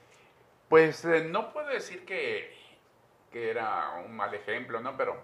Pues 0.69 1.05
eh, 1.05 1.23
no 1.23 1.53
puedo 1.53 1.67
decir 1.69 2.05
que, 2.05 2.55
que 3.31 3.49
era 3.51 4.01
un 4.05 4.15
mal 4.15 4.33
ejemplo, 4.33 4.79
¿no? 4.81 4.97
Pero, 4.97 5.17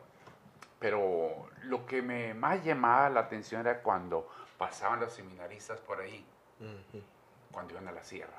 pero 0.79 1.49
lo 1.63 1.85
que 1.85 2.01
me 2.01 2.33
más 2.33 2.63
llamaba 2.63 3.09
la 3.09 3.21
atención 3.21 3.61
era 3.61 3.81
cuando 3.81 4.29
pasaban 4.57 4.99
los 4.99 5.13
seminaristas 5.13 5.79
por 5.81 5.99
ahí, 5.99 6.25
Ujú. 6.59 7.03
cuando 7.51 7.73
iban 7.73 7.87
a 7.87 7.91
la 7.91 8.03
sierra. 8.03 8.31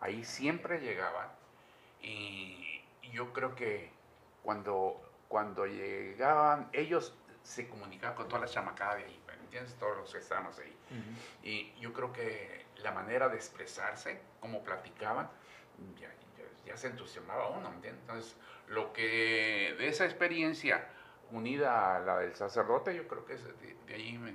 Ahí 0.00 0.24
siempre 0.24 0.80
llegaban 0.80 1.28
y 2.00 2.80
yo 3.12 3.32
creo 3.32 3.54
que 3.54 3.90
cuando, 4.42 5.00
cuando 5.28 5.66
llegaban, 5.66 6.68
ellos 6.72 7.14
se 7.42 7.68
comunicaban 7.68 8.16
con 8.16 8.28
toda 8.28 8.42
la 8.42 8.46
chamacada 8.48 8.96
de 8.96 9.04
ahí, 9.04 9.22
¿me 9.26 9.32
¿entiendes? 9.34 9.74
Todos 9.76 9.96
los 9.96 10.12
que 10.12 10.18
estábamos 10.18 10.58
ahí. 10.58 10.76
Ujú. 10.90 11.46
Y 11.48 11.74
yo 11.80 11.92
creo 11.92 12.12
que 12.12 12.66
la 12.76 12.92
manera 12.92 13.28
de 13.28 13.36
expresarse, 13.36 14.20
como 14.40 14.62
platicaban, 14.62 15.28
ya, 15.98 16.08
ya- 16.66 16.76
se 16.76 16.88
entusiasmaba 16.88 17.48
uno, 17.50 17.70
¿me 17.70 17.76
entiendes? 17.76 18.00
Entonces, 18.02 18.36
lo 18.68 18.92
que 18.92 19.74
de 19.78 19.88
esa 19.88 20.04
experiencia 20.04 20.86
unida 21.30 21.96
a 21.96 22.00
la 22.00 22.18
del 22.18 22.34
sacerdote, 22.34 22.94
yo 22.94 23.06
creo 23.08 23.24
que 23.24 23.36
de, 23.36 23.76
de 23.86 23.94
ahí 23.94 24.18
me 24.18 24.34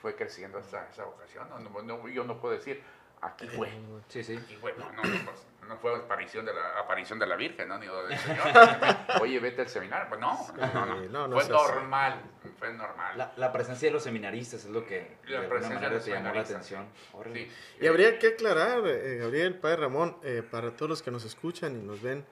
fue 0.00 0.14
creciendo 0.14 0.58
hasta 0.58 0.88
esa 0.90 1.06
ocasión. 1.06 1.48
No, 1.48 1.58
no- 1.58 1.82
no- 1.82 2.08
yo 2.08 2.24
no 2.24 2.40
puedo 2.40 2.54
decir, 2.54 2.82
aquí 3.26 3.46
fue. 3.48 3.68
Sí, 4.08 4.22
sí. 4.24 4.36
Aquí 4.36 4.56
fue. 4.56 4.74
No, 4.78 4.90
no, 4.92 5.02
no, 5.02 5.24
pues, 5.24 5.46
no 5.68 5.76
fue 5.78 5.94
aparición 5.96 6.46
de 6.46 6.54
la 6.54 6.78
aparición 6.80 7.18
de 7.18 7.26
la 7.26 7.34
Virgen, 7.36 7.68
¿no? 7.68 7.78
Ni 7.78 7.86
del 7.86 8.18
Señor. 8.18 8.46
Oye, 9.20 9.40
vete 9.40 9.62
al 9.62 9.68
seminario. 9.68 10.08
Pues 10.08 10.20
no, 10.20 10.46
no, 10.56 10.86
no. 10.86 11.02
Sí, 11.02 11.08
no, 11.10 11.28
no 11.28 11.40
fue 11.40 11.48
normal, 11.48 12.20
fue 12.58 12.72
normal. 12.72 13.18
La, 13.18 13.32
la 13.36 13.52
presencia 13.52 13.88
de 13.88 13.92
los 13.92 14.02
seminaristas 14.04 14.64
es 14.64 14.70
lo 14.70 14.86
que 14.86 15.16
La 15.26 15.40
de 15.40 15.48
presencia 15.48 15.88
de 15.88 15.94
los 15.96 16.04
te 16.04 16.10
llamó 16.12 16.32
la 16.32 16.40
atención. 16.42 16.86
Sí. 17.34 17.48
Y 17.80 17.86
habría 17.88 18.18
que 18.18 18.28
aclarar, 18.28 18.86
eh, 18.86 19.16
Gabriel, 19.18 19.58
Padre 19.58 19.76
Ramón, 19.78 20.16
eh, 20.22 20.42
para 20.48 20.70
todos 20.76 20.88
los 20.88 21.02
que 21.02 21.10
nos 21.10 21.24
escuchan 21.24 21.74
y 21.76 21.82
nos 21.82 22.00
ven 22.00 22.24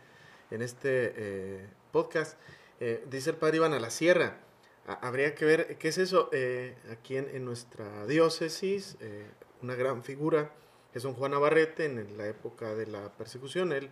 en 0.53 0.63
este 0.63 1.13
eh, 1.17 1.67
podcast, 1.91 2.39
eh, 2.79 3.03
dice 3.09 3.31
el 3.31 3.37
Padre 3.37 3.57
Iván 3.57 3.73
a 3.73 3.81
la 3.81 3.91
sierra. 3.91 4.37
Ha- 4.87 5.07
habría 5.09 5.35
que 5.35 5.45
ver 5.45 5.77
qué 5.79 5.89
es 5.89 5.99
eso. 5.99 6.29
Eh, 6.33 6.77
aquí 6.93 7.17
en, 7.17 7.29
en 7.35 7.45
nuestra 7.45 8.07
diócesis, 8.07 8.97
eh, 9.01 9.27
una 9.63 9.75
gran 9.75 10.05
figura 10.05 10.51
es 10.95 11.03
don 11.03 11.15
Juan 11.15 11.33
Navarrete 11.33 11.85
en 11.87 12.17
la 12.17 12.27
época 12.29 12.75
de 12.75 12.87
la 12.87 13.13
persecución. 13.17 13.73
Él 13.73 13.91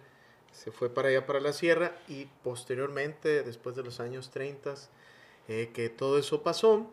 se 0.53 0.71
fue 0.71 0.89
para 0.89 1.09
allá, 1.09 1.27
para 1.27 1.41
la 1.41 1.53
sierra, 1.53 1.97
y 2.09 2.27
posteriormente, 2.45 3.43
después 3.43 3.75
de 3.77 3.83
los 3.83 4.01
años 4.01 4.31
30, 4.31 4.75
eh, 5.49 5.71
que 5.75 5.89
todo 5.89 6.19
eso 6.19 6.43
pasó, 6.43 6.87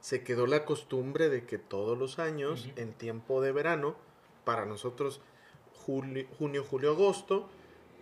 se 0.00 0.22
quedó 0.24 0.46
la 0.46 0.64
costumbre 0.64 1.28
de 1.28 1.44
que 1.44 1.58
todos 1.58 1.96
los 1.98 2.18
años, 2.18 2.68
en 2.76 2.92
tiempo 2.92 3.40
de 3.42 3.52
verano, 3.52 3.96
para 4.44 4.64
nosotros 4.66 5.20
juli- 5.86 6.26
junio, 6.38 6.64
julio, 6.68 6.90
agosto, 6.92 7.48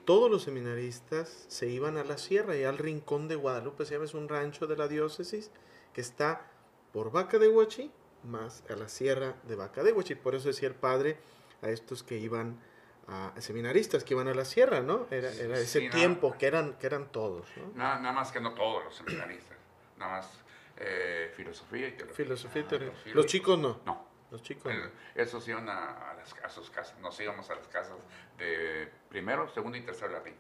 todos 0.05 0.31
los 0.31 0.45
seminaristas 0.45 1.45
se 1.49 1.69
iban 1.69 1.99
a 1.99 2.05
la 2.05 2.17
sierra 2.17 2.57
y 2.57 2.65
al 2.65 2.79
rincón 2.79 3.29
de 3.29 3.35
Guadalupe, 3.37 3.85
se 3.85 3.95
llama, 3.95 4.07
es 4.07 4.15
un 4.15 4.29
rancho 4.29 4.67
de 4.67 4.77
la 4.77 4.89
diócesis 4.89 5.51
que 5.93 6.01
está 6.01 6.51
por 6.93 7.11
Vaca 7.11 7.39
de 7.39 7.49
Huachi, 7.49 7.91
más 8.25 8.63
a 8.71 8.77
la 8.77 8.89
sierra 8.89 9.35
de 9.45 9.55
Vaca 9.57 9.83
de 9.83 9.93
Huachi. 9.93 10.15
Por 10.15 10.35
eso 10.35 10.49
decía 10.49 10.69
el 10.69 10.75
padre 10.75 11.19
a 11.63 11.69
estos 11.71 12.03
que 12.03 12.17
iban 12.19 12.59
a, 13.07 13.33
seminaristas 13.41 14.05
que 14.05 14.15
iban 14.15 14.29
a 14.29 14.35
la 14.35 14.45
sierra, 14.45 14.81
¿no? 14.81 15.07
Era, 15.11 15.29
ese 15.31 15.81
sí, 15.81 15.87
no. 15.89 15.95
tiempo 15.95 16.37
que 16.39 16.47
eran, 16.47 16.75
que 16.75 16.87
eran 16.87 17.11
todos, 17.11 17.47
¿no? 17.57 17.73
Nada, 17.75 17.99
nada 18.01 18.13
más 18.13 18.31
que 18.33 18.41
no 18.41 18.53
todos 18.55 18.85
los 18.85 18.95
seminaristas. 18.97 19.57
Nada 19.97 20.13
más 20.19 20.31
eh, 20.77 21.33
filosofía 21.35 21.89
y 21.89 21.93
teología. 21.93 22.17
Filosofía 22.25 22.63
y 22.63 22.65
Ah, 22.65 22.69
teología. 22.69 23.03
los 23.07 23.15
Los 23.15 23.27
chicos 23.27 23.59
no. 23.59 23.81
No. 23.87 24.07
Los 24.31 24.43
chicos 24.43 24.73
no. 24.73 24.85
Eh, 24.85 24.91
Esos 25.15 25.49
iban 25.49 25.69
a, 25.69 26.11
a, 26.11 26.15
las, 26.15 26.35
a 26.45 26.49
sus 26.51 26.71
casas. 26.71 26.99
Nos 27.01 27.19
íbamos 27.19 27.49
a 27.51 27.55
las 27.55 27.67
casas 27.69 27.97
de 28.37 28.89
primero, 29.09 29.49
segundo 29.49 29.79
y 29.79 29.83
tercer 29.83 30.11
latín. 30.11 30.35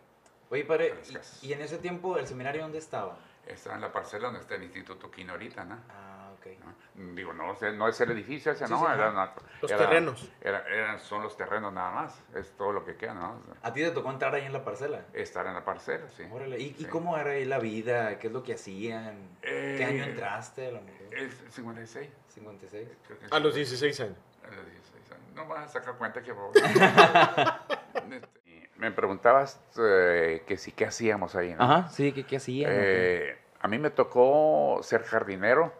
Oye, 0.50 0.64
padre, 0.64 0.94
y, 1.42 1.46
y 1.48 1.52
en 1.54 1.60
ese 1.62 1.78
tiempo 1.78 2.18
el 2.18 2.26
seminario 2.26 2.62
dónde 2.62 2.78
estaba? 2.78 3.18
Está 3.46 3.74
en 3.74 3.80
la 3.80 3.90
parcela 3.92 4.26
donde 4.26 4.40
está 4.40 4.54
el 4.56 4.62
Instituto 4.64 5.10
Quino 5.10 5.32
ahorita, 5.32 5.64
¿no? 5.64 5.78
Ah. 5.88 6.17
¿No? 6.56 7.14
Digo, 7.14 7.32
no, 7.32 7.54
no 7.74 7.88
es 7.88 8.00
el 8.00 8.10
edificio 8.12 8.52
ese, 8.52 8.66
Sí, 8.66 8.72
no, 8.72 8.78
sí, 8.80 8.84
era 8.86 9.08
ajá. 9.08 9.10
una- 9.12 9.32
Los 9.60 9.70
era- 9.70 9.78
terrenos. 9.88 10.30
era- 10.40 10.64
eran- 10.68 10.98
son 11.00 11.22
los 11.22 11.36
terrenos 11.36 11.72
nada 11.72 11.90
más, 11.90 12.22
es 12.34 12.50
todo 12.56 12.72
lo 12.72 12.84
que 12.84 12.96
queda, 12.96 13.14
¿no? 13.14 13.40
¿A 13.62 13.72
ti 13.72 13.82
te 13.82 13.90
tocó 13.90 14.10
entrar 14.10 14.34
ahí 14.34 14.44
en 14.46 14.52
la 14.52 14.64
parcela? 14.64 15.02
Estar 15.12 15.46
en 15.46 15.54
la 15.54 15.64
parcela, 15.64 16.08
sí. 16.16 16.24
Órale. 16.30 16.58
¿Y, 16.58 16.74
y 16.78 16.84
cómo 16.86 17.16
era 17.18 17.30
ahí 17.32 17.44
la 17.44 17.58
vida? 17.58 18.18
¿Qué 18.18 18.28
es 18.28 18.32
lo 18.32 18.42
que 18.42 18.54
hacían? 18.54 19.36
¿Qué 19.42 19.76
Eh, 19.80 19.84
año 19.84 20.04
entraste 20.04 20.68
a 20.68 20.70
lo 20.72 20.80
mejor? 20.82 21.14
Es 21.14 21.34
56. 21.50 22.08
56. 22.28 22.88
creo 23.06 23.18
que 23.18 23.26
A 23.30 23.38
los 23.38 23.52
sí. 23.54 23.60
16 23.60 24.00
años. 24.00 24.16
A 24.44 24.54
los 24.54 24.66
16 24.66 25.12
años. 25.12 25.34
No 25.34 25.46
vas 25.46 25.64
a 25.66 25.68
sacar 25.68 25.94
cuenta 25.96 26.22
que... 26.22 26.32
Este, 28.10 28.68
Me 28.76 28.90
preguntabas 28.92 29.60
eh, 29.78 30.44
que 30.46 30.56
sí, 30.56 30.72
¿qué 30.72 30.86
hacíamos 30.86 31.34
ahí? 31.34 31.54
¿no? 31.54 31.62
Ajá, 31.64 31.88
sí, 31.90 32.12
¿qué, 32.12 32.24
qué 32.24 32.36
hacían? 32.36 32.70
Eh, 32.72 33.36
a 33.60 33.66
mí 33.68 33.78
me 33.78 33.90
tocó 33.90 34.78
ser 34.82 35.02
jardinero, 35.02 35.72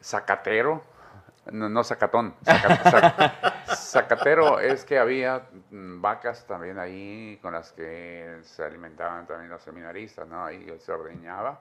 zacatero, 0.00 0.82
no, 1.52 1.68
no 1.68 1.84
zacatón, 1.84 2.34
zaca- 2.44 2.82
zac- 2.84 3.66
zacatero 3.76 4.58
es 4.60 4.84
que 4.84 4.98
había 4.98 5.42
mm, 5.70 6.00
vacas 6.00 6.44
también 6.46 6.78
ahí 6.78 7.38
con 7.42 7.52
las 7.52 7.72
que 7.72 8.40
se 8.42 8.64
alimentaban 8.64 9.26
también 9.26 9.50
los 9.50 9.62
seminaristas, 9.62 10.26
¿no? 10.26 10.44
Ahí 10.44 10.74
se 10.80 10.92
ordeñaba. 10.92 11.60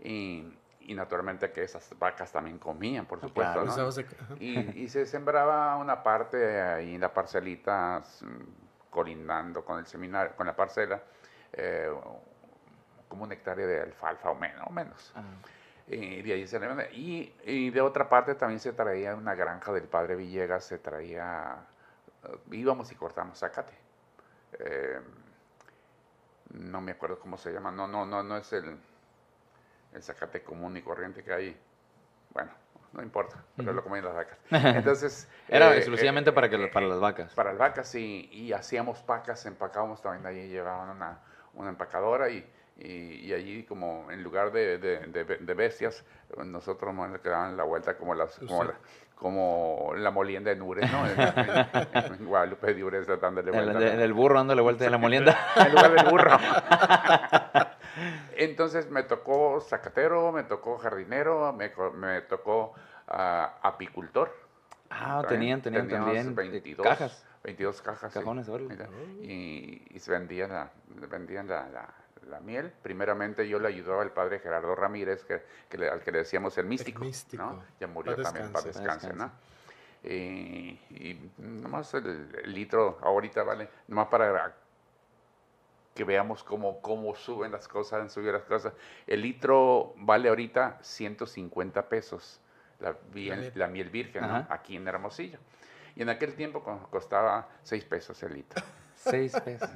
Y, 0.00 0.56
y 0.80 0.94
naturalmente 0.94 1.50
que 1.52 1.62
esas 1.64 1.96
vacas 1.98 2.32
también 2.32 2.58
comían, 2.58 3.06
por 3.06 3.20
supuesto, 3.20 3.52
claro. 3.52 3.66
¿no? 3.66 3.72
Y, 4.40 4.84
y 4.84 4.88
se 4.88 5.06
sembraba 5.06 5.76
una 5.76 6.02
parte 6.02 6.60
ahí 6.60 6.94
en 6.94 7.00
la 7.00 7.12
parcelita, 7.12 7.98
s- 8.04 8.24
colindando 8.90 9.64
con 9.64 9.78
el 9.78 9.86
seminario, 9.86 10.34
con 10.36 10.46
la 10.46 10.56
parcela, 10.56 11.00
eh, 11.52 11.90
como 13.08 13.24
un 13.24 13.32
hectárea 13.32 13.66
de 13.66 13.80
alfalfa 13.82 14.30
o 14.30 14.34
menos. 14.34 14.66
O 14.66 14.70
menos. 14.70 15.12
Ah, 15.14 15.22
Y 15.90 16.20
de 16.22 16.32
ahí 16.34 16.46
se 16.46 16.58
y, 16.92 17.34
y 17.44 17.70
de 17.70 17.80
otra 17.80 18.08
parte 18.08 18.34
también 18.34 18.60
se 18.60 18.72
traía 18.72 19.14
una 19.14 19.34
granja 19.34 19.72
del 19.72 19.84
padre 19.84 20.16
Villegas, 20.16 20.64
se 20.64 20.78
traía, 20.78 21.56
eh, 22.24 22.38
íbamos 22.52 22.92
y 22.92 22.94
cortamos 22.94 23.38
zacate. 23.38 23.72
Eh, 24.58 25.00
no 26.50 26.80
me 26.82 26.92
acuerdo 26.92 27.18
cómo 27.18 27.38
se 27.38 27.52
llama, 27.52 27.70
no, 27.70 27.88
no, 27.88 28.04
no, 28.04 28.22
no 28.22 28.36
es 28.36 28.52
el, 28.52 28.76
el 29.94 30.02
zacate 30.02 30.42
común 30.42 30.76
y 30.76 30.82
corriente 30.82 31.24
que 31.24 31.32
hay. 31.32 31.60
Bueno, 32.34 32.50
no 32.92 33.02
importa, 33.02 33.42
pero 33.56 33.72
lo 33.72 33.82
comían 33.82 34.04
las 34.04 34.14
vacas. 34.14 34.38
Entonces, 34.50 35.26
Era 35.48 35.74
eh, 35.74 35.78
exclusivamente 35.78 36.30
eh, 36.30 36.32
para, 36.34 36.50
que, 36.50 36.62
eh, 36.62 36.68
para 36.68 36.86
las 36.86 37.00
vacas. 37.00 37.32
para 37.32 37.50
las 37.50 37.58
vacas 37.58 37.94
y, 37.94 38.28
y 38.30 38.52
hacíamos 38.52 39.02
pacas, 39.02 39.46
empacábamos 39.46 40.02
también 40.02 40.26
allí, 40.26 40.48
llevaban 40.48 40.90
una, 40.90 41.20
una 41.54 41.70
empacadora 41.70 42.28
y, 42.28 42.46
y, 42.78 43.26
y 43.26 43.32
allí 43.34 43.64
como 43.64 44.10
en 44.10 44.22
lugar 44.22 44.52
de, 44.52 44.78
de, 44.78 44.98
de- 45.06 45.24
de 45.24 45.54
bestias, 45.54 46.04
nosotros 46.44 46.94
nos 46.94 47.18
quedaban 47.20 47.56
la 47.56 47.64
vuelta 47.64 47.96
como 47.96 48.14
las 48.14 48.38
como 48.38 48.64
la, 48.64 48.74
como 49.16 49.92
la 49.96 50.10
molienda 50.12 50.50
de 50.50 50.56
Nures, 50.56 50.90
¿no? 50.92 51.04
En, 51.08 51.20
en- 51.20 52.14
en 52.14 52.24
Guadalupe 52.26 52.72
de 52.74 52.84
Ures 52.84 53.06
dándole 53.20 53.50
En 53.50 53.64
vuelta. 53.64 53.92
en 53.94 54.00
el 54.00 54.12
burro 54.12 54.36
dándole 54.36 54.62
vuelta 54.62 54.84
de 54.84 54.90
la 54.90 54.98
molienda. 54.98 55.36
en 55.56 55.70
lugar 55.72 55.92
del 55.92 56.06
burro. 56.08 56.38
Entonces 58.36 58.88
me 58.90 59.02
tocó 59.02 59.60
zacatero, 59.60 60.30
me 60.32 60.44
tocó 60.44 60.78
jardinero, 60.78 61.52
me, 61.52 61.72
co- 61.72 61.90
me 61.92 62.20
tocó 62.22 62.74
ah, 63.08 63.58
apicultor. 63.62 64.32
Ah, 64.90 65.22
También 65.28 65.60
tenían, 65.60 65.88
tenían 65.88 65.88
teníamos 65.88 66.34
también 66.34 66.52
22 66.52 66.86
cajas. 66.86 67.26
22 67.44 67.82
cajas. 67.82 68.14
Cajones, 68.14 68.48
y 69.92 69.98
se 69.98 70.10
vendían, 70.10 70.50
la, 70.50 70.70
vendían 71.10 71.48
la, 71.48 71.68
la- 71.68 71.94
la 72.28 72.40
miel. 72.40 72.72
Primeramente 72.82 73.48
yo 73.48 73.58
le 73.58 73.68
ayudaba 73.68 74.02
al 74.02 74.12
padre 74.12 74.38
Gerardo 74.40 74.74
Ramírez, 74.74 75.24
que, 75.24 75.42
que 75.68 75.78
le- 75.78 75.88
al 75.88 76.00
que 76.02 76.12
le 76.12 76.18
decíamos 76.18 76.56
el 76.58 76.66
místico. 76.66 77.00
místico. 77.00 77.42
¿no? 77.42 77.62
Ya 77.80 77.86
murió 77.86 78.14
también, 78.22 78.52
para 78.52 78.64
descanse. 78.66 79.12
¿no? 79.14 79.30
Y, 80.04 80.78
y 80.90 81.32
nomás 81.38 81.92
el, 81.94 82.30
el 82.44 82.54
litro 82.54 82.98
ahorita 83.02 83.42
vale, 83.42 83.68
nomás 83.88 84.06
para 84.08 84.54
que 85.94 86.04
veamos 86.04 86.44
cómo, 86.44 86.80
cómo 86.80 87.14
suben 87.16 87.50
las 87.50 87.66
cosas, 87.66 88.00
han 88.02 88.10
subido 88.10 88.32
las 88.32 88.44
cosas. 88.44 88.72
El 89.06 89.22
litro 89.22 89.94
vale 89.96 90.28
ahorita 90.28 90.78
150 90.80 91.88
pesos, 91.88 92.40
la, 92.78 92.94
miel, 93.12 93.40
miel. 93.40 93.52
la 93.56 93.66
miel 93.66 93.90
virgen, 93.90 94.22
aquí 94.48 94.76
en 94.76 94.86
Hermosillo. 94.86 95.38
Y 95.96 96.02
en 96.02 96.10
aquel 96.10 96.36
tiempo 96.36 96.62
co- 96.62 96.86
costaba 96.90 97.48
6 97.64 97.84
pesos 97.84 98.22
el 98.22 98.34
litro. 98.34 98.62
Seis 98.98 99.32
pesos. 99.44 99.70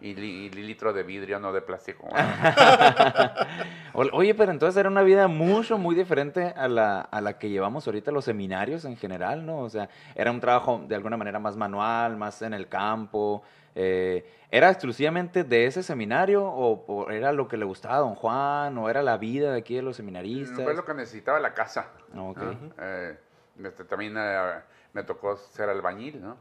Y, 0.00 0.14
li- 0.14 0.46
y 0.46 0.50
litro 0.50 0.92
de 0.92 1.02
vidrio, 1.04 1.38
no 1.38 1.52
de 1.52 1.62
plástico. 1.62 2.06
Oye, 4.12 4.34
pero 4.34 4.50
entonces 4.50 4.76
era 4.78 4.88
una 4.88 5.02
vida 5.02 5.28
mucho, 5.28 5.78
muy 5.78 5.94
diferente 5.94 6.52
a 6.56 6.66
la, 6.68 7.00
a 7.00 7.20
la 7.20 7.38
que 7.38 7.48
llevamos 7.48 7.86
ahorita 7.86 8.10
los 8.10 8.24
seminarios 8.24 8.84
en 8.84 8.96
general, 8.96 9.46
¿no? 9.46 9.58
O 9.60 9.70
sea, 9.70 9.88
era 10.14 10.30
un 10.30 10.40
trabajo 10.40 10.82
de 10.88 10.94
alguna 10.96 11.16
manera 11.16 11.38
más 11.38 11.56
manual, 11.56 12.16
más 12.16 12.42
en 12.42 12.52
el 12.54 12.68
campo. 12.68 13.42
eh, 13.76 14.28
¿Era 14.50 14.70
exclusivamente 14.70 15.44
de 15.44 15.66
ese 15.66 15.82
seminario 15.82 16.44
o, 16.44 16.84
o 16.86 17.10
era 17.10 17.32
lo 17.32 17.46
que 17.48 17.56
le 17.56 17.64
gustaba 17.64 17.96
a 17.96 18.00
don 18.00 18.14
Juan 18.14 18.76
o 18.78 18.88
era 18.90 19.02
la 19.02 19.16
vida 19.16 19.52
de 19.52 19.58
aquí 19.58 19.74
de 19.76 19.82
los 19.82 19.96
seminaristas? 19.96 20.62
Fue 20.62 20.74
lo 20.74 20.84
que 20.84 20.94
necesitaba 20.94 21.38
la 21.40 21.54
casa. 21.54 21.88
Ok. 22.16 22.38
¿no? 22.38 22.56
Eh, 22.78 23.18
este, 23.64 23.84
también 23.84 24.14
eh, 24.18 24.60
me 24.92 25.04
tocó 25.04 25.36
ser 25.36 25.68
albañil, 25.68 26.20
¿no? 26.22 26.36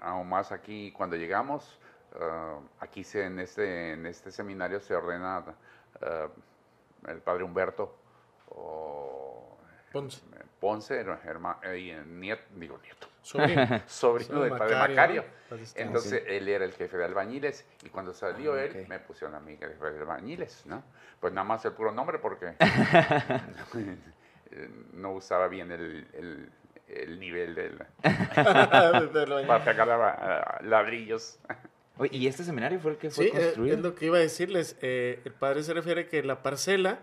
Aún 0.00 0.28
más 0.28 0.52
aquí, 0.52 0.92
cuando 0.92 1.16
llegamos, 1.16 1.78
eh, 2.14 2.56
aquí 2.80 3.04
se, 3.04 3.24
en, 3.24 3.38
este, 3.40 3.92
en 3.92 4.06
este 4.06 4.30
seminario 4.30 4.80
se 4.80 4.94
ordena 4.94 5.44
eh, 6.00 6.28
el 7.08 7.18
padre 7.20 7.44
Humberto 7.44 7.94
o 8.50 9.56
Ponce. 9.92 10.20
eh, 10.34 10.42
Ponce, 10.60 10.98
hermano, 11.00 11.58
nieto, 12.06 12.42
digo 12.54 12.78
nieto, 12.82 13.06
Sobrino. 13.22 13.80
sobrino 13.86 14.42
del 14.42 14.56
padre 14.56 14.74
Macario, 14.76 14.96
Macario. 14.96 15.22
¿no? 15.22 15.28
Paz 15.50 15.58
descanse. 15.60 15.82
Entonces 15.82 16.22
él 16.26 16.48
era 16.48 16.64
el 16.64 16.72
jefe 16.72 16.96
de 16.96 17.04
albañiles 17.04 17.64
y 17.84 17.88
cuando 17.88 18.12
salió 18.14 18.54
Ah, 18.54 18.64
él 18.64 18.86
me 18.88 18.98
pusieron 18.98 19.34
a 19.36 19.40
mí 19.40 19.56
jefe 19.56 19.90
de 19.92 19.98
albañiles, 20.00 20.64
¿no? 20.66 20.82
Pues 21.20 21.32
nada 21.32 21.46
más 21.46 21.64
el 21.64 21.72
puro 21.72 21.92
nombre 21.92 22.18
porque 22.18 22.54
no 24.92 25.12
usaba 25.12 25.48
bien 25.48 25.70
el, 25.72 26.08
el- 26.14 26.50
el 26.88 27.18
nivel 27.18 27.54
del, 27.54 27.78
para 28.34 28.64
a- 28.64 30.40
a 30.58 30.62
ladrillos. 30.62 31.38
Oye, 31.98 32.10
¿y 32.16 32.26
este 32.26 32.44
seminario 32.44 32.78
fue 32.78 32.92
el 32.92 32.98
que 32.98 33.10
fue 33.10 33.24
Sí, 33.24 33.30
eh, 33.34 33.40
construido? 33.40 33.76
es 33.76 33.82
lo 33.82 33.94
que 33.94 34.06
iba 34.06 34.18
a 34.18 34.20
decirles. 34.20 34.76
Eh, 34.82 35.20
el 35.24 35.32
padre 35.32 35.62
se 35.62 35.72
refiere 35.74 36.08
que 36.08 36.22
la 36.22 36.42
parcela, 36.42 37.00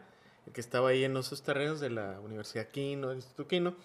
que 0.53 0.61
estaba 0.61 0.89
ahí 0.89 1.03
en 1.03 1.17
esos 1.17 1.41
terrenos 1.43 1.79
de 1.79 1.89
la 1.89 2.19
Universidad 2.19 2.67
Quino, 2.67 3.07
del 3.09 3.17
Instituto 3.17 3.47
Quino, 3.47 3.75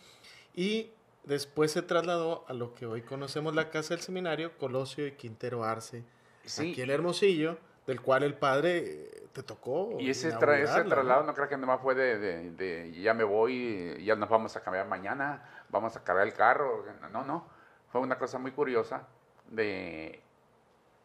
y 0.55 0.91
después 1.25 1.73
se 1.73 1.83
trasladó 1.83 2.45
a 2.49 2.53
lo 2.53 2.75
que 2.75 2.85
hoy 2.87 3.03
conocemos 3.03 3.55
la 3.55 3.71
casa 3.71 3.95
del 3.95 4.03
seminario, 4.03 4.57
Colosio 4.59 5.07
y 5.07 5.13
Quintero 5.13 5.65
Arce, 5.65 6.03
Sí, 6.45 6.73
aquí 6.73 6.81
el 6.83 6.91
Hermosillo, 6.91 7.59
del 7.87 8.01
cual 8.01 8.23
el 8.23 8.35
padre 8.35 8.79
eh, 8.79 9.18
te 9.33 9.43
tocó. 9.43 9.97
y 10.01 10.11
ese, 10.11 10.29
tra- 10.41 10.59
ese 10.65 10.73
traslado 10.91 11.23
no 11.25 11.35
creo 11.35 11.49
que 11.49 11.57
nomás 11.57 11.81
fue 11.81 11.95
de, 11.95 12.19
de- 12.19 12.51
de 12.53 12.93
ya 13.01 13.15
me 13.15 13.25
voy, 13.25 14.03
ya 14.05 14.17
nos 14.17 14.29
vamos 14.29 14.57
a 14.57 14.63
cambiar 14.63 14.87
mañana, 14.87 15.43
vamos 15.69 15.97
a 15.97 16.05
cargar 16.05 16.27
el 16.27 16.35
carro. 16.35 16.85
No, 17.13 17.25
no, 17.25 17.47
fue 17.91 18.01
una 18.01 18.19
cosa 18.19 18.39
muy 18.39 18.53
curiosa 18.53 19.07
de 19.49 20.21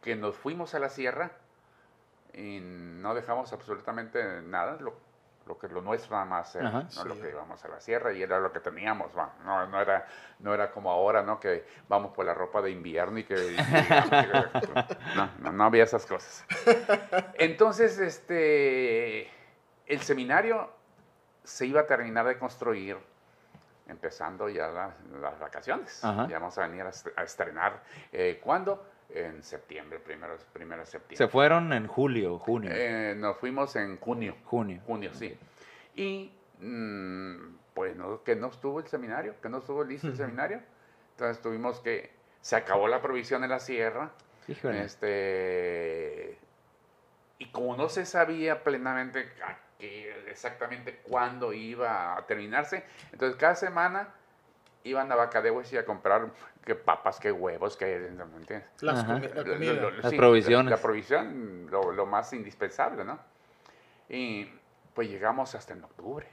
que 0.02 0.16
nos 0.16 0.36
fuimos 0.36 0.74
a 0.76 0.80
la 0.80 0.90
sierra 0.90 1.32
y 2.34 2.60
no 2.62 3.14
dejamos 3.14 3.54
absolutamente 3.54 4.42
nada, 4.42 4.78
lo, 4.82 4.94
lo 5.46 5.58
que 5.58 5.68
lo 5.68 5.82
nuestro 5.82 6.12
nada 6.14 6.26
más 6.26 6.56
era, 6.56 6.70
Ajá. 6.70 6.84
¿no? 6.84 6.90
Sí. 6.90 7.08
lo 7.08 7.20
que 7.20 7.30
íbamos 7.30 7.64
a 7.66 7.68
la 7.68 7.82
sierra 7.82 8.14
y 8.14 8.22
era 8.24 8.40
lo 8.40 8.52
que 8.54 8.60
teníamos, 8.62 9.12
va, 9.18 9.34
no, 9.44 9.68
no, 9.68 9.82
era, 9.82 10.08
no 10.40 10.54
era 10.54 10.72
como 10.72 10.90
ahora, 10.90 11.22
¿no? 11.22 11.40
que 11.40 11.66
vamos 11.90 12.14
por 12.14 12.26
la 12.26 12.34
ropa 12.34 12.62
de 12.62 12.72
invierno 12.72 13.18
y 13.20 13.26
que... 13.26 13.36
no, 15.16 15.30
no, 15.40 15.52
no 15.52 15.64
había 15.66 15.84
esas 15.84 16.06
cosas. 16.06 16.46
Entonces, 17.36 18.00
este, 18.00 19.30
el 19.86 20.02
seminario 20.02 20.70
se 21.44 21.66
iba 21.66 21.82
a 21.82 21.86
terminar 21.88 22.26
de 22.26 22.38
construir 22.38 22.98
empezando 23.88 24.48
ya 24.50 24.68
la- 24.70 24.96
las 25.20 25.38
vacaciones. 25.40 26.04
Ajá. 26.06 26.28
Ya 26.30 26.40
vamos 26.40 26.58
a 26.58 26.68
venir 26.68 26.86
a 27.18 27.24
estrenar. 27.24 27.82
Eh, 28.12 28.40
¿Cuándo? 28.42 28.86
En 29.10 29.44
septiembre, 29.44 30.00
primero, 30.00 30.36
primero 30.54 30.82
de 30.82 30.88
septiembre. 30.88 31.18
Se 31.18 31.28
fueron 31.28 31.72
en 31.74 31.88
julio, 31.88 32.40
junio. 32.40 32.72
Eh, 32.74 33.14
nos 33.18 33.38
fuimos 33.38 33.76
en 33.76 33.98
junio. 33.98 34.36
junio. 34.46 34.82
Junio, 34.88 35.12
sí. 35.14 35.38
Y 35.96 36.32
mm, 36.60 37.58
pues 37.74 37.96
no, 37.96 38.24
que 38.24 38.36
no 38.36 38.48
estuvo 38.48 38.80
el 38.80 38.88
seminario, 38.88 39.36
que 39.42 39.50
no 39.50 39.60
estuvo 39.60 39.84
listo 39.84 40.08
el 40.08 40.18
seminario. 40.18 40.62
Entonces 41.12 41.42
tuvimos 41.42 41.80
que, 41.82 42.12
se 42.42 42.56
acabó 42.58 42.88
la 42.88 43.02
provisión 43.02 43.44
en 43.44 43.52
la 43.52 43.60
sierra. 43.60 44.12
Híjole. 44.48 44.84
Este, 44.84 46.38
y 47.40 47.46
como 47.52 47.76
no 47.78 47.90
se 47.90 48.06
sabía 48.06 48.64
plenamente 48.64 49.20
a 49.46 49.58
qué- 49.80 50.26
exactamente 50.30 50.98
cuándo 51.04 51.54
iba 51.54 52.18
a 52.18 52.26
terminarse, 52.26 52.84
entonces 53.12 53.38
cada 53.38 53.56
semana 53.56 54.10
iban 54.84 55.12
a 55.12 55.16
Bacadehues 55.16 55.72
y 55.74 55.78
a 55.78 55.86
comprar 55.86 56.28
que 56.66 56.76
papas, 56.76 57.20
que 57.20 57.32
huevos, 57.32 57.78
que... 57.78 58.12
Las 58.82 59.06
comi- 59.08 59.34
la 59.34 59.44
comida. 59.44 59.74
lo- 59.74 59.82
lo- 59.82 59.92
Las 59.92 60.10
sí, 60.10 60.18
provisiones. 60.18 60.70
La, 60.72 60.76
la 60.78 60.82
provisión, 60.82 61.68
lo, 61.70 61.92
lo 61.92 62.06
más 62.06 62.32
indispensable, 62.34 63.04
¿no? 63.04 63.20
Y 64.10 64.50
pues 64.94 65.10
llegamos 65.10 65.56
hasta 65.56 65.74
en 65.74 65.84
octubre. 65.84 66.28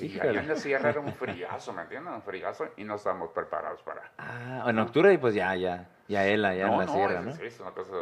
Y 0.00 0.06
Híjole. 0.06 0.30
allá 0.30 0.40
en 0.40 0.48
la 0.48 0.56
sierra 0.56 0.88
era 0.88 1.00
un 1.00 1.12
friazo, 1.12 1.72
¿me 1.74 1.82
entiendes? 1.82 2.14
Un 2.14 2.22
friazo 2.22 2.68
y 2.78 2.84
no 2.84 2.94
estábamos 2.94 3.30
preparados 3.30 3.82
para... 3.82 4.10
Ah, 4.16 4.64
en 4.68 4.78
octubre 4.78 5.12
y 5.12 5.18
pues 5.18 5.34
ya, 5.34 5.54
ya, 5.54 5.86
ya 6.08 6.26
él 6.26 6.44
allá 6.46 6.66
en 6.66 6.78
la 6.78 6.88
sierra, 6.88 7.18
es, 7.20 7.24
¿no? 7.26 7.32
sí, 7.36 7.42
es 7.44 7.60
una 7.60 7.70
cosa 7.72 7.92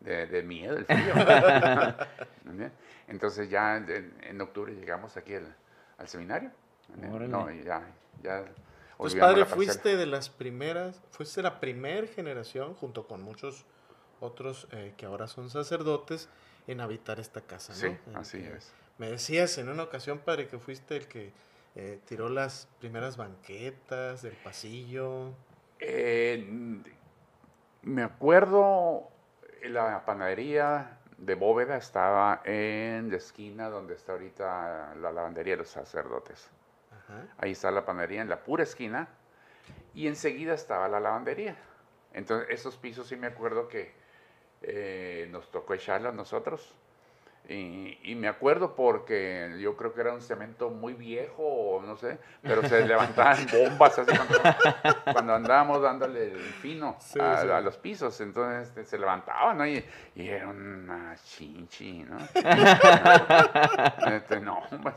de, 0.00 0.26
de 0.26 0.42
miedo, 0.42 0.76
el 0.78 0.86
frío. 0.86 1.14
Entonces 3.08 3.50
ya 3.50 3.76
en, 3.76 4.14
en 4.22 4.40
octubre 4.40 4.72
llegamos 4.74 5.16
aquí 5.18 5.34
al, 5.34 5.54
al 5.98 6.08
seminario. 6.08 6.50
Órale. 7.12 7.28
No, 7.28 7.50
y 7.50 7.62
ya, 7.62 7.82
ya 8.22 8.44
olvidamos 8.98 9.34
padre, 9.34 9.44
fuiste 9.46 9.96
de 9.96 10.06
las 10.06 10.28
primeras, 10.30 11.00
fuiste 11.10 11.42
la 11.42 11.60
primera 11.60 12.06
generación, 12.06 12.74
junto 12.74 13.06
con 13.06 13.22
muchos 13.22 13.64
otros 14.20 14.68
eh, 14.72 14.94
que 14.96 15.06
ahora 15.06 15.26
son 15.26 15.50
sacerdotes, 15.50 16.28
en 16.66 16.80
habitar 16.80 17.20
esta 17.20 17.40
casa, 17.42 17.72
¿no? 17.74 17.78
Sí, 17.78 17.86
En 18.06 18.16
así 18.16 18.38
que- 18.38 18.56
es. 18.56 18.72
Me 18.96 19.10
decías 19.10 19.58
en 19.58 19.68
una 19.68 19.82
ocasión, 19.82 20.20
padre, 20.20 20.46
que 20.46 20.58
fuiste 20.58 20.96
el 20.96 21.08
que 21.08 21.32
eh, 21.74 21.98
tiró 22.06 22.28
las 22.28 22.68
primeras 22.78 23.16
banquetas 23.16 24.22
del 24.22 24.34
pasillo. 24.36 25.32
Eh, 25.80 26.48
me 27.82 28.02
acuerdo, 28.04 29.08
la 29.64 30.04
panadería 30.06 30.98
de 31.18 31.34
Bóveda 31.34 31.76
estaba 31.76 32.40
en 32.44 33.10
la 33.10 33.16
esquina 33.16 33.68
donde 33.68 33.94
está 33.94 34.12
ahorita 34.12 34.94
la 35.00 35.10
lavandería 35.12 35.54
de 35.54 35.58
los 35.58 35.68
sacerdotes. 35.70 36.48
Ajá. 37.08 37.22
Ahí 37.38 37.52
está 37.52 37.70
la 37.70 37.84
panadería 37.84 38.22
en 38.22 38.28
la 38.28 38.40
pura 38.44 38.62
esquina 38.62 39.08
y 39.94 40.06
enseguida 40.08 40.54
estaba 40.54 40.88
la 40.88 41.00
lavandería. 41.00 41.56
Entonces, 42.12 42.48
esos 42.50 42.76
pisos 42.76 43.06
sí 43.08 43.16
me 43.16 43.26
acuerdo 43.26 43.68
que 43.68 43.92
eh, 44.62 45.28
nos 45.30 45.50
tocó 45.50 45.74
echarla 45.74 46.10
a 46.10 46.12
nosotros. 46.12 46.74
Y, 47.46 47.98
y 48.02 48.14
me 48.14 48.26
acuerdo 48.26 48.74
porque 48.74 49.54
yo 49.60 49.76
creo 49.76 49.92
que 49.92 50.00
era 50.00 50.14
un 50.14 50.22
cemento 50.22 50.70
muy 50.70 50.94
viejo, 50.94 51.42
o 51.42 51.82
no 51.82 51.94
sé, 51.94 52.18
pero 52.40 52.66
se 52.66 52.82
levantaban 52.86 53.46
bombas 53.52 53.98
así 53.98 54.16
cuando, 54.16 54.38
cuando 55.12 55.34
andábamos 55.34 55.82
dándole 55.82 56.32
el 56.32 56.38
fino 56.38 56.96
Sí, 57.00 57.20
a, 57.20 57.42
sí. 57.42 57.48
a 57.50 57.60
los 57.60 57.76
pisos. 57.76 58.18
Entonces 58.22 58.68
este, 58.68 58.84
se 58.86 58.96
levantaban, 58.98 59.58
¿no? 59.58 59.66
Y, 59.66 59.84
y 60.14 60.26
era 60.28 60.48
una 60.48 61.14
chinchi, 61.22 62.04
¿no? 62.04 62.16
Este, 64.10 64.40
no, 64.40 64.62
pues, 64.82 64.94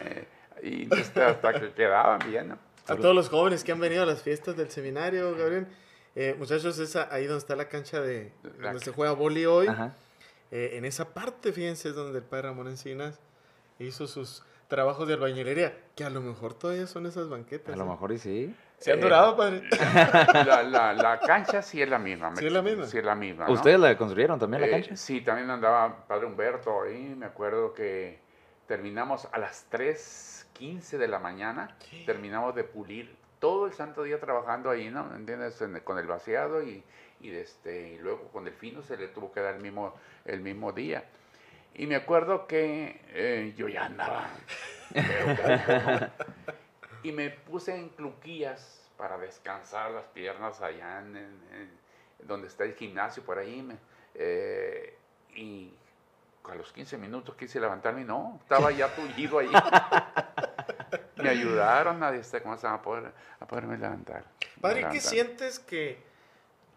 eh, 0.00 0.26
y 0.62 0.88
este, 0.94 1.22
hasta 1.22 1.52
que 1.60 1.72
quedaban 1.72 2.18
bien, 2.28 2.48
¿no? 2.48 2.58
A 2.88 2.94
todos 2.96 3.14
los 3.14 3.28
jóvenes 3.28 3.64
que 3.64 3.72
han 3.72 3.80
venido 3.80 4.02
a 4.04 4.06
las 4.06 4.22
fiestas 4.22 4.56
del 4.56 4.70
seminario, 4.70 5.34
Gabriel. 5.36 5.66
Eh, 6.14 6.34
muchachos, 6.38 6.78
es 6.78 6.94
ahí 6.96 7.26
donde 7.26 7.38
está 7.40 7.56
la 7.56 7.68
cancha 7.68 8.00
de 8.00 8.32
La 8.58 8.68
donde 8.68 8.84
se 8.84 8.92
juega 8.92 9.12
boli 9.12 9.44
hoy. 9.44 9.66
Ajá. 9.66 9.94
Eh, 10.52 10.70
en 10.74 10.84
esa 10.84 11.12
parte, 11.12 11.52
fíjense, 11.52 11.88
es 11.88 11.94
donde 11.96 12.18
el 12.18 12.24
padre 12.24 12.48
Ramón 12.48 12.68
Encinas 12.68 13.18
hizo 13.80 14.06
sus 14.06 14.42
trabajos 14.68 15.06
de 15.08 15.14
albañilería, 15.14 15.76
que 15.96 16.04
a 16.04 16.10
lo 16.10 16.20
mejor 16.20 16.54
todavía 16.54 16.86
son 16.86 17.06
esas 17.06 17.28
banquetas. 17.28 17.74
A 17.74 17.76
lo 17.76 17.84
¿eh? 17.84 17.88
mejor 17.88 18.12
y 18.12 18.18
sí. 18.18 18.54
¿Se 18.78 18.92
han 18.92 18.98
Eh, 18.98 19.02
durado, 19.02 19.36
padre? 19.36 19.62
La, 20.46 20.62
la, 20.62 20.92
la 20.94 21.18
cancha 21.20 21.62
sí 21.62 21.82
es 21.82 21.88
la 21.88 21.98
misma. 21.98 22.30
me- 22.30 22.36
¿Sí 22.36 22.46
es 22.46 22.52
la 22.52 22.62
misma? 22.62 22.86
Sí 22.86 22.98
es 22.98 23.04
la 23.04 23.14
misma. 23.14 23.46
¿no? 23.46 23.52
¿Ustedes 23.52 23.80
la 23.80 23.96
construyeron 23.98 24.38
también 24.38 24.60
la 24.62 24.68
Eh, 24.68 24.70
cancha? 24.70 24.96
Sí, 24.96 25.20
también 25.22 25.50
andaba 25.50 26.06
Padre 26.06 26.26
Humberto 26.26 26.82
ahí. 26.82 27.14
Me 27.16 27.26
acuerdo 27.26 27.72
que 27.74 28.20
terminamos 28.66 29.28
a 29.32 29.38
las 29.38 29.64
3.15 30.60 30.98
de 30.98 31.08
la 31.08 31.18
mañana. 31.18 31.76
Terminamos 32.04 32.54
de 32.54 32.64
pulir 32.64 33.14
todo 33.38 33.66
el 33.66 33.72
santo 33.74 34.02
día 34.02 34.18
trabajando 34.20 34.70
ahí, 34.70 34.90
¿no? 34.90 35.14
¿Entiendes? 35.14 35.60
En- 35.60 35.80
con 35.80 35.98
el 35.98 36.06
vaciado 36.06 36.62
y, 36.62 36.82
y, 37.20 37.30
este, 37.34 37.92
y 37.94 37.98
luego 37.98 38.28
con 38.28 38.46
el 38.46 38.54
fino 38.54 38.82
se 38.82 38.96
le 38.96 39.08
tuvo 39.08 39.32
que 39.32 39.40
dar 39.40 39.54
el 39.56 39.62
mismo, 39.62 39.94
el 40.24 40.40
mismo 40.40 40.72
día. 40.72 41.04
Y 41.74 41.86
me 41.86 41.96
acuerdo 41.96 42.46
que 42.46 43.02
eh, 43.08 43.52
yo 43.56 43.68
ya 43.68 43.84
andaba. 43.86 44.30
y 47.02 47.12
me 47.12 47.30
puse 47.30 47.74
en 47.76 47.90
cluquillas 47.90 48.88
para 48.96 49.18
descansar 49.18 49.90
las 49.90 50.04
piernas 50.06 50.62
allá 50.62 51.00
en, 51.00 51.38
donde 52.20 52.46
está 52.48 52.64
el 52.64 52.74
gimnasio 52.74 53.22
por 53.22 53.38
ahí. 53.38 53.68
eh, 54.14 54.96
y 55.34 55.74
a 56.50 56.54
los 56.54 56.72
15 56.72 56.96
minutos 56.96 57.34
quise 57.34 57.60
levantarme 57.60 58.04
no, 58.04 58.38
estaba 58.40 58.70
ya 58.70 58.94
tullido 58.94 59.40
ahí. 59.40 59.50
Me 61.26 61.40
ayudaron 61.40 62.02
a, 62.02 62.10
este, 62.14 62.42
¿cómo 62.42 62.56
se 62.56 62.66
a, 62.66 62.80
poder, 62.80 63.12
a 63.40 63.46
poderme 63.46 63.76
levantar. 63.78 64.24
Padre, 64.60 64.76
¿qué 64.76 64.80
levantar. 64.80 65.02
sientes 65.02 65.58
que 65.58 66.02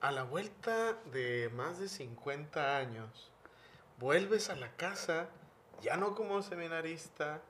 a 0.01 0.11
la 0.11 0.23
vuelta 0.23 0.93
de 1.11 1.49
más 1.55 1.79
de 1.79 1.89
50 1.89 2.77
años, 2.77 3.31
vuelves 3.99 4.49
a 4.49 4.55
la 4.55 4.71
casa, 4.75 5.27
ya 5.81 5.97
no 5.97 6.15
como 6.15 6.41
seminarista, 6.41 7.41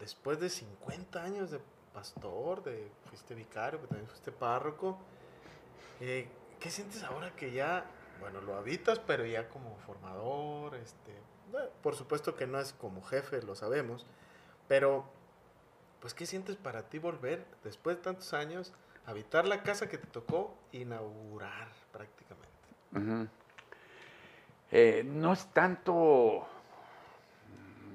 después 0.00 0.40
de 0.40 0.50
50 0.50 1.22
años 1.22 1.50
de 1.50 1.60
pastor, 1.92 2.64
de 2.64 2.90
fuiste 3.08 3.34
vicario, 3.34 3.80
que 3.80 3.86
también 3.86 4.08
fuiste 4.08 4.32
párroco. 4.32 4.98
Eh, 6.00 6.28
¿Qué 6.58 6.70
sientes 6.70 7.02
ahora 7.04 7.30
que 7.36 7.52
ya, 7.52 7.84
bueno, 8.20 8.40
lo 8.40 8.56
habitas, 8.56 8.98
pero 8.98 9.24
ya 9.24 9.48
como 9.48 9.76
formador, 9.86 10.74
este, 10.74 11.12
bueno, 11.52 11.68
por 11.82 11.94
supuesto 11.94 12.34
que 12.34 12.46
no 12.46 12.58
es 12.58 12.72
como 12.72 13.02
jefe, 13.02 13.40
lo 13.42 13.54
sabemos, 13.54 14.06
pero 14.66 15.04
pues 16.04 16.12
¿qué 16.12 16.26
sientes 16.26 16.56
para 16.56 16.82
ti 16.82 16.98
volver 16.98 17.42
después 17.62 17.96
de 17.96 18.02
tantos 18.02 18.34
años 18.34 18.74
a 19.06 19.12
habitar 19.12 19.46
la 19.46 19.62
casa 19.62 19.88
que 19.88 19.96
te 19.96 20.06
tocó 20.06 20.54
inaugurar 20.70 21.68
prácticamente? 21.94 23.30
Eh, 24.70 25.02
no 25.06 25.32
es 25.32 25.46
tanto, 25.54 26.46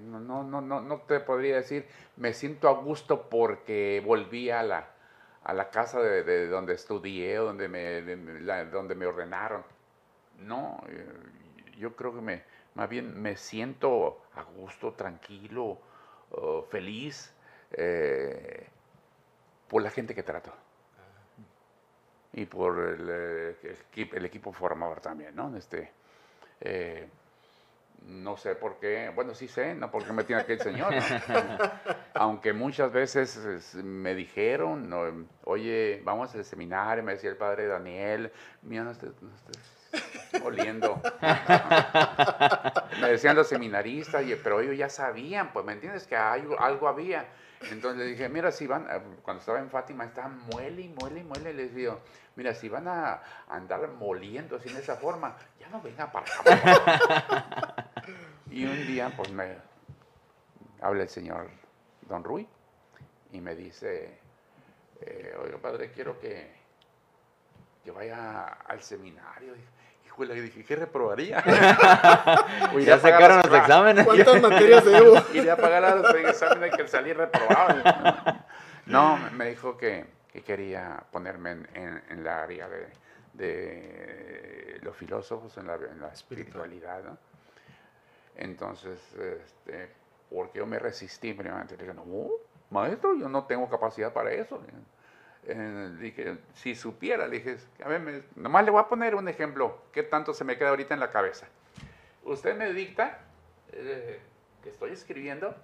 no, 0.07 0.19
no, 0.19 0.43
no, 0.43 0.81
no, 0.81 0.97
te 1.01 1.19
podría 1.19 1.57
decir, 1.57 1.85
me 2.17 2.33
siento 2.33 2.67
a 2.67 2.71
gusto 2.81 3.29
porque 3.29 4.01
volví 4.03 4.49
a 4.49 4.63
la, 4.63 4.89
a 5.43 5.53
la 5.53 5.69
casa 5.69 6.01
de, 6.01 6.23
de 6.23 6.47
donde 6.47 6.73
estudié, 6.73 7.35
donde 7.35 7.67
me, 7.67 8.01
donde 8.71 8.95
me 8.95 9.05
ordenaron. 9.05 9.63
No, 10.39 10.81
eh, 10.87 11.05
yo 11.77 11.95
creo 11.95 12.15
que 12.15 12.21
me, 12.21 12.41
más 12.73 12.89
bien 12.89 13.21
me 13.21 13.37
siento 13.37 14.23
a 14.33 14.41
gusto, 14.41 14.93
tranquilo, 14.93 15.77
oh, 16.31 16.63
feliz 16.63 17.35
eh, 17.73 18.67
por 19.67 19.81
la 19.81 19.91
gente 19.91 20.15
que 20.15 20.23
trato 20.23 20.51
y 22.33 22.45
por 22.45 22.79
el, 22.79 23.07
eh, 23.09 23.55
el 23.63 23.71
equipo, 23.91 24.15
el 24.15 24.25
equipo 24.25 24.51
formador 24.53 25.01
también, 25.01 25.35
¿no? 25.35 25.55
Este, 25.57 25.91
eh, 26.61 27.07
no 28.05 28.37
sé 28.37 28.55
por 28.55 28.79
qué, 28.79 29.11
bueno, 29.13 29.33
sí 29.35 29.47
sé, 29.47 29.73
no 29.75 29.91
porque 29.91 30.13
me 30.13 30.23
tiene 30.23 30.41
aquí 30.43 30.53
el 30.53 30.59
Señor, 30.59 30.93
¿no? 30.93 31.01
aunque 32.13 32.53
muchas 32.53 32.91
veces 32.91 33.35
es, 33.37 33.75
me 33.75 34.15
dijeron, 34.15 34.89
no, 34.89 35.27
oye, 35.45 36.01
vamos 36.03 36.33
al 36.35 36.45
seminario, 36.45 37.03
me 37.03 37.13
decía 37.13 37.29
el 37.29 37.37
padre 37.37 37.67
Daniel, 37.67 38.31
mira, 38.61 38.83
no 38.83 38.91
estés, 38.91 39.11
no 39.21 39.29
estés 39.35 40.41
oliendo. 40.43 41.01
me 43.01 43.09
decían 43.09 43.35
los 43.35 43.47
seminaristas, 43.47 44.23
y- 44.25 44.35
pero 44.35 44.59
ellos 44.61 44.77
ya 44.77 44.89
sabían, 44.89 45.51
pues, 45.51 45.65
¿me 45.65 45.73
entiendes? 45.73 46.07
Que 46.07 46.15
algo, 46.15 46.59
algo 46.59 46.87
había. 46.87 47.25
Entonces 47.71 47.99
le 47.99 48.05
dije, 48.05 48.29
mira, 48.29 48.51
si 48.51 48.67
van, 48.67 48.89
a- 48.89 49.01
cuando 49.21 49.39
estaba 49.41 49.59
en 49.59 49.69
Fátima, 49.69 50.05
estaban 50.05 50.39
muele 50.47 50.81
y 50.81 50.87
muele 50.89 51.19
y 51.19 51.23
muele, 51.23 51.53
les 51.53 51.75
digo, 51.75 51.99
mira, 52.35 52.53
si 52.53 52.69
van 52.69 52.87
a 52.87 53.21
andar 53.49 53.87
moliendo 53.89 54.55
así 54.55 54.69
en 54.69 54.77
esa 54.77 54.95
forma, 54.95 55.35
ya 55.59 55.69
no 55.69 55.81
vengan 55.81 56.11
para 56.11 56.25
acá. 56.25 56.43
por 56.43 56.57
favor". 56.57 56.81
y 58.51 58.65
un 58.65 58.85
día, 58.87 59.11
pues, 59.15 59.29
me 59.31 59.57
habla 60.81 61.03
el 61.03 61.09
señor 61.09 61.49
Don 62.07 62.23
Rui 62.23 62.47
y 63.31 63.41
me 63.41 63.55
dice, 63.55 64.17
eh, 65.01 65.35
oiga, 65.43 65.57
padre, 65.57 65.91
quiero 65.91 66.19
que, 66.19 66.51
que 67.83 67.91
vaya 67.91 68.45
al 68.45 68.81
seminario. 68.81 69.53
Híjole, 70.19 70.37
y 70.37 70.41
dije, 70.41 70.63
¿qué 70.65 70.75
reprobaría? 70.75 71.41
Iré 72.73 72.83
Ya 72.83 72.99
sacaron 72.99 73.37
los 73.37 73.53
exámenes. 73.53 74.05
¿Cuántas 74.05 74.41
materias 74.41 74.83
debo? 74.83 75.15
Iré 75.33 75.49
a 75.51 75.55
pagar 75.55 75.85
a 75.85 75.95
los 75.95 76.13
exámenes 76.15 76.75
que 76.75 76.85
salí 76.89 77.13
reprobado. 77.13 77.81
No, 78.85 79.17
me- 79.33 79.49
dijo 79.49 79.77
que, 79.77 80.05
que 80.33 80.41
quería 80.41 81.01
ponerme 81.11 81.51
en, 81.51 81.67
en- 81.73 82.03
en 82.09 82.23
la 82.25 82.43
área 82.43 82.67
de, 82.67 82.87
de 83.33 84.79
los 84.81 84.93
filósofos, 84.97 85.57
en 85.57 85.67
la, 85.67 85.75
en 85.75 86.01
la 86.01 86.09
espiritualidad. 86.09 87.01
¿no? 87.03 87.17
Entonces, 88.35 88.99
este, 89.15 89.89
porque 90.29 90.59
yo 90.59 90.65
me 90.65 90.79
resistí 90.79 91.33
primeramente. 91.33 91.77
Le 91.77 91.83
dije, 91.83 91.95
no, 91.95 92.03
maestro, 92.71 93.15
yo 93.17 93.29
no 93.29 93.45
tengo 93.45 93.69
capacidad 93.69 94.11
para 94.11 94.31
eso. 94.33 94.59
Dije, 95.99 96.37
si 96.53 96.75
supiera, 96.75 97.27
le 97.27 97.37
dije, 97.37 97.57
a 97.83 97.87
ver, 97.89 98.25
nomás 98.35 98.65
le 98.65 98.71
voy 98.71 98.81
a 98.81 98.87
poner 98.87 99.15
un 99.15 99.27
ejemplo, 99.27 99.81
¿qué 99.91 100.03
tanto 100.03 100.33
se 100.33 100.43
me 100.43 100.57
queda 100.57 100.69
ahorita 100.69 100.93
en 100.93 100.99
la 100.99 101.09
cabeza? 101.09 101.47
Usted 102.23 102.55
me 102.55 102.71
dicta 102.73 103.19
eh, 103.71 104.19
que 104.63 104.69
estoy 104.69 104.91
escribiendo, 104.91 105.55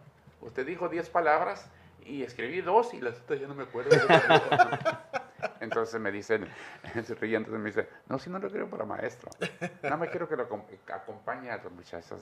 usted 0.41 0.65
dijo 0.65 0.89
10 0.89 1.09
palabras 1.09 1.69
y 2.03 2.23
escribí 2.23 2.61
dos 2.61 2.93
y 2.93 3.01
las 3.01 3.19
otras 3.19 3.39
ya 3.39 3.47
no 3.47 3.53
me 3.55 3.63
acuerdo. 3.63 3.91
Entonces 5.59 5.99
me 5.99 6.11
dice, 6.11 6.39
riendo, 7.19 7.51
me 7.51 7.69
dice, 7.69 7.87
no, 8.07 8.17
si 8.17 8.29
no 8.29 8.39
lo 8.39 8.49
quiero 8.49 8.69
para 8.69 8.85
maestro, 8.85 9.29
nada 9.83 9.97
más 9.97 10.09
quiero 10.09 10.27
que 10.27 10.35
lo 10.35 10.47
acom- 10.49 10.63
acompañe 10.91 11.51
a 11.51 11.57
los 11.57 11.71
muchachos 11.71 12.19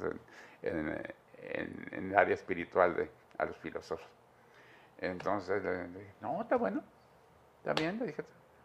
en, 0.61 0.69
en- 0.69 1.13
en- 1.41 1.87
en 1.91 2.09
el 2.11 2.17
área 2.17 2.33
espiritual 2.33 2.95
de 2.95 3.09
a 3.37 3.45
los 3.45 3.57
filósofos. 3.57 4.05
Entonces 4.99 5.61
no, 6.21 6.41
está 6.41 6.55
bueno, 6.55 6.83
bien, 7.71 7.97
le 7.99 8.07
dije, 8.07 8.23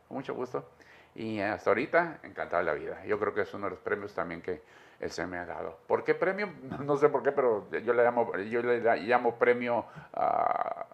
con 0.08 0.16
mucho 0.16 0.34
gusto. 0.34 0.68
Y 1.14 1.40
hasta 1.40 1.70
ahorita, 1.70 2.18
encantado 2.24 2.64
de 2.64 2.72
la 2.72 2.74
vida. 2.74 3.04
Yo 3.04 3.18
creo 3.18 3.32
que 3.32 3.42
es 3.42 3.54
uno 3.54 3.66
de 3.66 3.70
los 3.70 3.78
premios 3.78 4.12
también 4.14 4.42
que 4.42 4.62
él 4.98 5.10
se 5.10 5.26
me 5.26 5.38
ha 5.38 5.46
dado. 5.46 5.78
¿Por 5.86 6.02
qué 6.02 6.14
premio? 6.14 6.48
No 6.80 6.96
sé 6.96 7.08
por 7.08 7.22
qué, 7.22 7.32
pero 7.32 7.70
yo 7.70 7.92
le 7.92 8.02
llamo, 8.02 8.36
yo 8.36 8.62
le 8.62 8.80
llamo 8.80 9.36
premio 9.36 9.84
ah, 10.14 10.86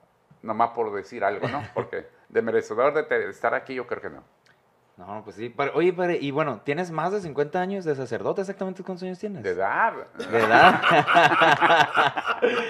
nomás 0.43 0.71
por 0.71 0.93
decir 0.93 1.25
algo, 1.25 1.49
¿no? 1.49 1.63
Porque 1.75 2.07
de 2.29 2.43
merecedor 2.43 2.93
de 2.93 3.31
estar 3.31 3.55
aquí 3.55 3.75
yo 3.75 3.87
creo 3.87 4.03
que 4.03 4.11
no. 4.11 4.23
No, 4.97 5.23
pues 5.25 5.37
sí. 5.37 5.49
Padre, 5.49 5.73
Oye, 5.75 5.93
padre, 5.93 6.19
y 6.21 6.31
bueno, 6.31 6.61
tienes 6.65 6.93
más 6.93 7.11
de 7.13 7.21
50 7.21 7.61
años 7.61 7.85
de 7.85 7.97
sacerdote, 7.97 8.43
¿exactamente 8.43 8.85
cuántos 8.85 9.03
años 9.03 9.19
tienes? 9.19 9.43
De 9.43 9.51
edad. 9.51 9.93
¿De 10.31 10.39
edad? 10.39 10.81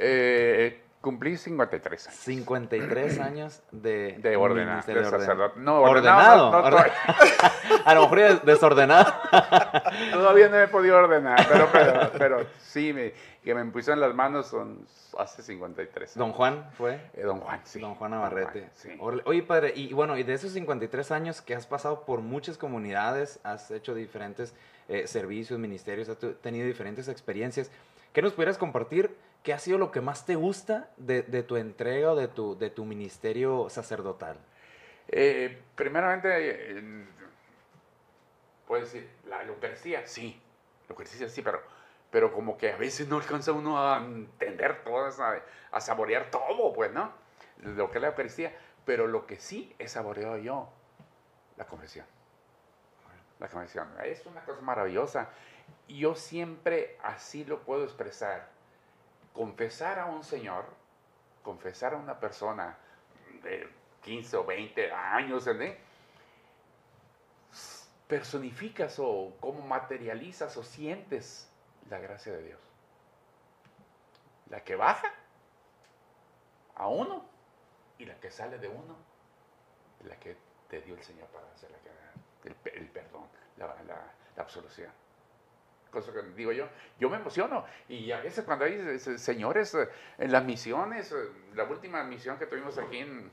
Eh, 0.00 0.84
cumplí 1.00 1.36
53 1.36 2.06
años. 2.08 2.18
53 2.20 3.18
años 3.20 3.62
de... 3.70 4.18
De 4.20 4.36
ministerio 4.38 5.02
de 5.02 5.10
sacerdote. 5.10 5.60
No, 5.60 5.80
ordenado. 5.82 6.48
ordenado. 6.48 6.62
no- 6.62 6.70
no 6.70 6.76
orden- 6.78 6.92
A 7.84 7.94
lo 7.94 8.02
mejor 8.02 8.18
ya 8.18 8.34
desordenado. 8.36 9.12
Todavía 10.12 10.48
no 10.48 10.58
he 10.58 10.68
podido 10.68 10.96
ordenar, 10.98 11.46
pero, 11.50 11.68
pero, 11.72 12.10
pero 12.18 12.46
sí, 12.60 12.92
me, 12.92 13.12
que 13.42 13.54
me 13.54 13.64
pusieron 13.66 14.00
las 14.00 14.14
manos 14.14 14.46
son 14.46 14.86
hace 15.18 15.42
53 15.42 16.08
años. 16.10 16.16
Don 16.16 16.32
Juan 16.32 16.68
fue. 16.76 17.00
Eh, 17.14 17.22
don 17.22 17.40
Juan, 17.40 17.60
sí. 17.64 17.80
Don 17.80 17.94
Juan 17.94 18.10
Navarrete. 18.12 18.68
sí. 18.74 18.90
Oye, 19.00 19.42
padre, 19.42 19.72
y 19.74 19.92
bueno, 19.92 20.16
y 20.16 20.22
de 20.22 20.34
esos 20.34 20.52
53 20.52 21.10
años 21.12 21.40
que 21.40 21.54
has 21.54 21.66
pasado 21.66 22.04
por 22.04 22.20
muchas 22.20 22.58
comunidades, 22.58 23.40
has 23.44 23.70
hecho 23.70 23.94
diferentes 23.94 24.54
eh, 24.88 25.06
servicios, 25.06 25.58
ministerios, 25.58 26.08
has 26.08 26.18
tenido 26.40 26.66
diferentes 26.66 27.08
experiencias, 27.08 27.70
¿qué 28.12 28.22
nos 28.22 28.32
pudieras 28.32 28.58
compartir? 28.58 29.14
¿Qué 29.48 29.54
ha 29.54 29.58
sido 29.58 29.78
lo 29.78 29.90
que 29.90 30.02
más 30.02 30.26
te 30.26 30.36
gusta 30.36 30.90
de, 30.98 31.22
tu 31.42 31.56
entrega 31.56 32.12
o 32.12 32.16
de 32.16 32.28
tu, 32.68 32.84
ministerio 32.84 33.70
sacerdotal? 33.70 34.36
Eh, 35.08 35.62
primeramente, 35.74 36.84
puedes 38.66 38.92
decir, 38.92 39.08
la 39.26 39.42
Eucaristía, 39.44 40.06
sí, 40.06 40.38
la 40.82 40.90
Eucaristía 40.90 41.30
sí, 41.30 41.42
pero, 42.10 42.30
como 42.30 42.58
que 42.58 42.72
a 42.72 42.76
veces 42.76 43.08
no 43.08 43.16
alcanza 43.16 43.52
uno 43.52 43.82
a 43.82 43.96
entender 44.04 44.84
todo, 44.84 45.08
esa- 45.08 45.42
a 45.70 45.80
saborear 45.80 46.30
todo, 46.30 46.74
pues, 46.74 46.92
¿no? 46.92 47.10
Lo 47.62 47.90
que 47.90 47.96
es 47.96 48.02
la 48.02 48.08
Eucaristía, 48.08 48.54
pero 48.84 49.06
lo 49.06 49.26
que 49.26 49.38
sí 49.38 49.74
he 49.78 49.88
saboreado 49.88 50.36
yo, 50.36 50.68
la 51.56 51.64
confesión. 51.64 52.04
La 53.38 53.48
confesión, 53.48 53.88
es 54.04 54.26
una 54.26 54.42
cosa 54.42 54.60
maravillosa. 54.60 55.30
Yo 55.88 56.14
siempre 56.14 56.98
así 57.02 57.46
lo 57.46 57.60
puedo 57.60 57.84
expresar. 57.84 58.57
Confesar 59.32 59.98
a 59.98 60.06
un 60.06 60.24
Señor, 60.24 60.64
confesar 61.42 61.94
a 61.94 61.96
una 61.96 62.18
persona 62.18 62.76
de 63.42 63.68
15 64.02 64.36
o 64.36 64.44
20 64.44 64.92
años, 64.92 65.46
personificas 68.08 68.98
o 68.98 69.36
cómo 69.40 69.60
materializas 69.66 70.56
o 70.56 70.62
sientes 70.64 71.48
la 71.90 71.98
gracia 71.98 72.32
de 72.32 72.42
Dios. 72.42 72.60
La 74.50 74.64
que 74.64 74.76
baja 74.76 75.12
a 76.74 76.88
uno 76.88 77.24
y 77.98 78.06
la 78.06 78.14
que 78.18 78.30
sale 78.30 78.58
de 78.58 78.68
uno, 78.68 78.96
la 80.04 80.16
que 80.16 80.36
te 80.70 80.80
dio 80.80 80.94
el 80.94 81.02
Señor 81.02 81.28
para 81.28 81.46
hacer 81.52 81.70
la 81.70 81.78
el, 82.44 82.56
el 82.74 82.88
perdón, 82.88 83.24
la- 83.56 83.74
la 83.84 84.42
absolución. 84.42 84.90
Cosa 85.90 86.12
que 86.12 86.22
digo 86.34 86.52
yo, 86.52 86.68
yo 86.98 87.08
me 87.08 87.16
emociono. 87.16 87.64
Y 87.88 88.12
a 88.12 88.20
veces 88.20 88.44
cuando 88.44 88.64
hay 88.66 88.74
eh, 88.74 88.98
señores 88.98 89.74
eh, 89.74 89.88
en 90.18 90.30
las 90.32 90.44
misiones, 90.44 91.12
eh, 91.12 91.16
la 91.54 91.64
última 91.64 92.02
misión 92.04 92.38
que 92.38 92.46
tuvimos 92.46 92.76
aquí 92.78 92.98
en... 92.98 93.30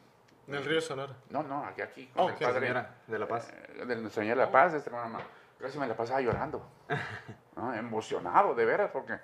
En 0.48 0.54
el 0.54 0.64
río 0.64 0.80
Sonora. 0.80 1.16
No, 1.30 1.42
no, 1.44 1.66
aquí, 1.66 1.82
aquí 1.82 2.08
con 2.08 2.26
Oh, 2.26 2.30
el 2.30 2.36
padre 2.36 2.60
Señora 2.68 2.96
de 3.08 3.20
la 3.20 3.28
Paz. 3.28 3.52
eh, 3.52 3.86
del 3.86 4.10
Señor 4.12 4.38
de 4.38 4.46
la 4.46 4.52
Paz, 4.52 4.74
este 4.74 4.90
hermano, 4.90 5.18
casi 5.60 5.78
me 5.80 5.88
la 5.88 5.98
pasaba 5.98 6.22
llorando, 6.22 6.66
¿no? 7.56 7.74
emocionado, 7.74 8.54
de 8.56 8.64
veras, 8.66 8.92
porque 8.92 9.20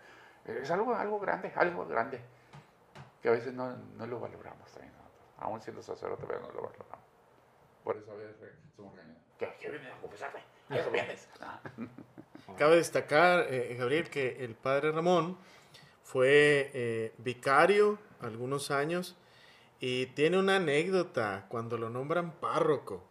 es 0.46 0.70
algo, 0.72 0.94
algo 0.96 1.20
grande, 1.20 1.54
algo 1.56 1.86
grande, 1.86 2.20
que 3.22 3.30
a 3.30 3.32
veces 3.34 3.54
no, 3.54 3.72
no 3.78 4.08
lo 4.08 4.20
valoramos 4.20 4.70
también 4.72 4.94
nosotros, 4.96 5.22
aún 5.38 5.62
siendo 5.62 5.82
sacerdote, 5.84 6.26
pero 6.28 6.40
no 6.40 6.48
lo 6.52 6.64
valoramos. 6.64 7.06
Por 7.84 7.98
eso 7.98 8.12
a 8.12 8.16
veces 8.16 8.36
somos 8.76 8.96
regañados. 8.96 9.22
¿Qué, 9.38 9.56
qué 9.60 9.70
vienes 9.70 9.94
a 9.94 9.98
confesarte? 10.02 10.40
¿A 10.70 10.76
eso 10.76 10.90
vienes? 10.92 11.30
Ah. 11.40 11.60
Cabe 12.62 12.76
destacar, 12.76 13.48
eh, 13.50 13.76
Gabriel, 13.80 14.08
que 14.12 14.46
el 14.46 14.54
padre 14.54 14.92
Ramón 14.92 15.36
fue 16.04 16.70
eh, 16.76 17.12
vicario 17.18 17.98
algunos 18.20 18.70
años 18.70 19.18
y 19.80 20.06
tiene 20.06 20.38
una 20.38 20.58
anécdota 20.58 21.48
cuando 21.50 21.80
lo 21.80 21.90
nombran 21.90 22.34
párroco. 22.34 23.04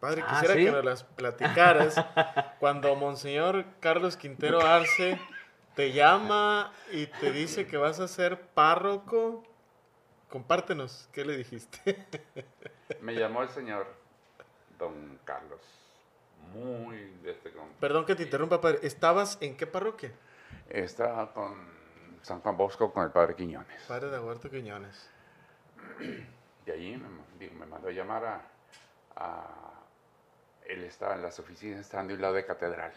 Padre, 0.00 0.24
Ah, 0.26 0.30
quisiera 0.40 0.54
¿sí? 0.54 0.64
que 0.64 0.72
nos 0.72 0.84
las 0.84 1.04
platicaras. 1.04 1.94
cuando 2.58 2.96
Monseñor 2.96 3.66
Carlos 3.78 4.16
Quintero 4.16 4.60
Arce 4.60 5.20
te 5.76 5.92
llama 5.92 6.72
y 6.90 7.06
te 7.06 7.30
dice 7.30 7.68
que 7.68 7.76
vas 7.76 8.00
a 8.00 8.08
ser 8.08 8.40
párroco, 8.40 9.44
compártenos, 10.28 11.08
¿qué 11.12 11.24
le 11.24 11.36
dijiste? 11.36 12.04
Me 13.00 13.14
llamó 13.14 13.44
el 13.44 13.50
señor 13.50 13.86
Don 14.80 15.20
Carlos. 15.24 15.85
Muy 16.52 16.96
de 17.22 17.32
este 17.32 17.52
Perdón 17.80 18.06
que 18.06 18.14
te 18.14 18.22
interrumpa, 18.22 18.60
padre. 18.60 18.80
¿Estabas 18.82 19.38
en 19.40 19.56
qué 19.56 19.66
parroquia? 19.66 20.12
Estaba 20.68 21.32
con 21.32 21.54
San 22.22 22.40
Juan 22.40 22.56
Bosco 22.56 22.92
con 22.92 23.04
el 23.04 23.10
padre 23.10 23.34
Quiñones. 23.34 23.82
Padre 23.86 24.08
de 24.10 24.18
Huerto 24.18 24.50
Quiñones. 24.50 25.10
Y 26.66 26.70
allí 26.70 26.96
me, 26.96 27.48
me 27.50 27.66
mandó 27.66 27.88
a 27.88 27.92
llamar 27.92 28.24
a, 28.24 28.40
a- 29.16 29.80
Él 30.66 30.82
estaba 30.84 31.14
en 31.14 31.22
las 31.22 31.38
oficinas, 31.38 31.80
estaban 31.80 32.08
de 32.08 32.14
un 32.14 32.20
lado 32.22 32.34
de 32.34 32.44
catedral. 32.46 32.92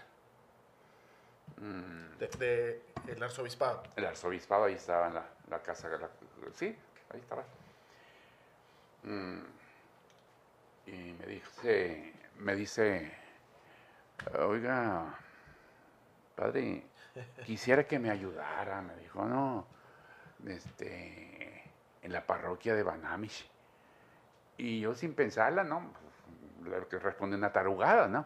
Mm, 1.58 2.18
De, 2.20 2.28
de 2.38 2.82
el 3.08 3.22
arzobispado. 3.24 3.84
el 3.96 4.06
arzobispado 4.06 4.66
ahí 4.66 4.76
estaba 4.76 5.08
en 5.08 5.14
la, 5.16 5.26
la 5.50 5.62
casa. 5.62 5.90
la- 5.90 6.10
sí, 6.56 6.76
ahí 7.14 7.20
estaba. 7.20 7.44
Mm, 9.04 9.40
y 10.88 11.14
me 11.20 11.26
dice, 11.28 12.14
me 12.38 12.56
dice, 12.56 13.12
oiga, 14.40 15.18
padre, 16.36 16.84
quisiera 17.46 17.84
que 17.86 18.00
me 18.00 18.10
ayudara. 18.10 18.82
Me 18.82 18.96
dijo, 18.98 19.26
no, 19.26 19.66
este, 20.48 21.64
en 22.02 22.14
la 22.14 22.26
parroquia 22.26 22.76
de 22.76 22.84
Banamish. 22.84 23.50
Y 24.58 24.82
yo 24.82 24.94
sin 24.96 25.14
pensarla, 25.14 25.64
¿no? 25.64 25.94
Le 26.66 26.86
que 26.88 27.00
responde 27.00 27.38
una 27.38 27.52
tarugada, 27.52 28.08
¿no? 28.08 28.26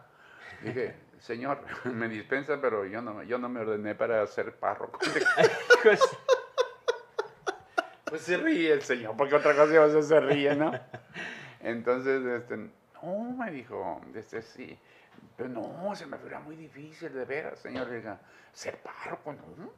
Dije, 0.63 0.95
señor, 1.19 1.59
me 1.85 2.07
dispensa, 2.07 2.59
pero 2.59 2.85
yo 2.85 3.01
no, 3.01 3.23
yo 3.23 3.37
no 3.37 3.49
me 3.49 3.61
ordené 3.61 3.95
para 3.95 4.25
ser 4.27 4.55
párroco. 4.55 4.99
Pues 8.13 8.21
se 8.21 8.37
ríe 8.37 8.71
el 8.71 8.83
señor, 8.83 9.17
porque 9.17 9.33
otra 9.33 9.55
cosa 9.55 9.99
se 10.03 10.19
ríe, 10.19 10.55
¿no? 10.55 10.71
Entonces, 11.61 12.23
este, 12.23 12.57
no, 13.01 13.35
me 13.35 13.49
dijo, 13.49 14.01
este, 14.13 14.43
sí, 14.43 14.77
pero 15.37 15.49
no, 15.49 15.95
se 15.95 16.05
me 16.05 16.17
figura 16.17 16.39
muy 16.39 16.55
difícil, 16.55 17.13
de 17.13 17.25
veras, 17.25 17.59
señor, 17.59 17.87
le 17.87 18.01
digo, 18.01 18.17
ser 18.53 18.77
párroco, 18.79 19.33
¿no? 19.33 19.71